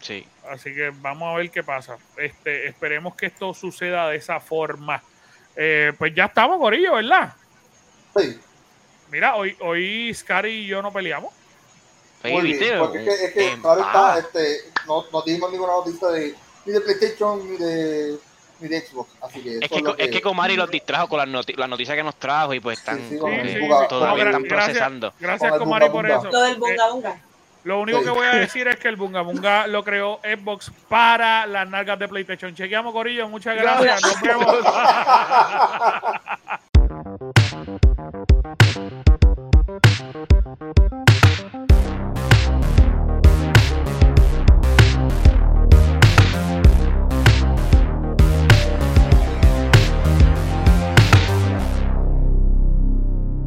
Sí. 0.00 0.26
Así 0.50 0.74
que 0.74 0.90
vamos 1.00 1.34
a 1.34 1.36
ver 1.38 1.50
qué 1.50 1.62
pasa. 1.62 1.98
Este, 2.16 2.66
esperemos 2.68 3.14
que 3.14 3.26
esto 3.26 3.52
suceda 3.52 4.08
de 4.08 4.16
esa 4.16 4.40
forma. 4.40 5.02
Eh, 5.56 5.92
pues 5.98 6.14
ya 6.14 6.26
estamos, 6.26 6.58
Corillo, 6.58 6.94
¿verdad? 6.94 7.34
Sí, 8.16 8.38
Mira, 9.10 9.36
hoy, 9.36 9.56
hoy 9.60 10.12
Scary 10.14 10.50
y 10.50 10.66
yo 10.66 10.82
no 10.82 10.92
peleamos. 10.92 11.32
Porque 12.20 12.50
es 12.50 12.58
que, 12.58 13.24
es 13.26 13.32
que 13.32 13.58
ahora 13.64 13.82
está, 13.82 14.18
este, 14.18 14.56
no, 14.86 15.04
no 15.12 15.22
dimos 15.22 15.50
ninguna 15.52 15.72
noticia 15.74 16.08
de, 16.08 16.34
ni 16.66 16.72
de 16.72 16.80
PlayStation 16.80 17.48
ni 17.50 17.56
de, 17.56 18.16
ni 18.60 18.68
de 18.68 18.80
Xbox. 18.80 19.10
Así 19.22 19.40
que, 19.42 19.58
Es 19.62 19.68
que, 19.70 19.80
lo 19.80 19.96
es 19.96 20.10
que 20.10 20.20
Comari 20.20 20.56
los 20.56 20.70
distrajo 20.70 21.08
con 21.08 21.18
las, 21.18 21.28
noti- 21.28 21.56
las 21.56 21.68
noticias 21.68 21.96
que 21.96 22.02
nos 22.02 22.16
trajo 22.16 22.52
y 22.54 22.60
pues 22.60 22.78
están 22.80 22.98
Sí, 22.98 23.04
sí, 23.10 23.18
sí, 23.18 23.42
que 23.42 23.48
sí. 23.54 23.58
Bunga- 23.60 23.88
todavía 23.88 24.24
Bunga- 24.24 24.30
están 24.30 24.42
gracias. 24.42 24.64
procesando. 24.66 25.12
Gracias, 25.20 25.58
Comari, 25.58 25.88
bunga 25.88 25.92
por 25.92 26.06
bunga. 26.06 26.18
eso. 26.18 26.30
Lo 26.32 26.40
del 26.42 26.54
Eh, 26.54 26.58
bunga 26.58 26.88
bunga. 26.90 27.20
Lo 27.64 27.80
único 27.80 27.98
Sí. 27.98 28.04
que 28.04 28.10
voy 28.10 28.26
a 28.26 28.30
decir 28.36 28.68
es 28.68 28.76
que 28.76 28.88
el 28.88 28.96
Bunga 28.96 29.20
Bunga 29.20 29.66
lo 29.66 29.84
creó 29.84 30.20
Xbox 30.22 30.70
para 30.88 31.46
las 31.46 31.68
nalgas 31.68 31.98
de 31.98 32.08
PlayStation. 32.08 32.54
Chequeamos, 32.54 32.92
Corillo. 32.92 33.28
Muchas 33.28 33.56
gracias. 33.56 34.00
Nos 34.02 34.20
vemos. 34.22 34.56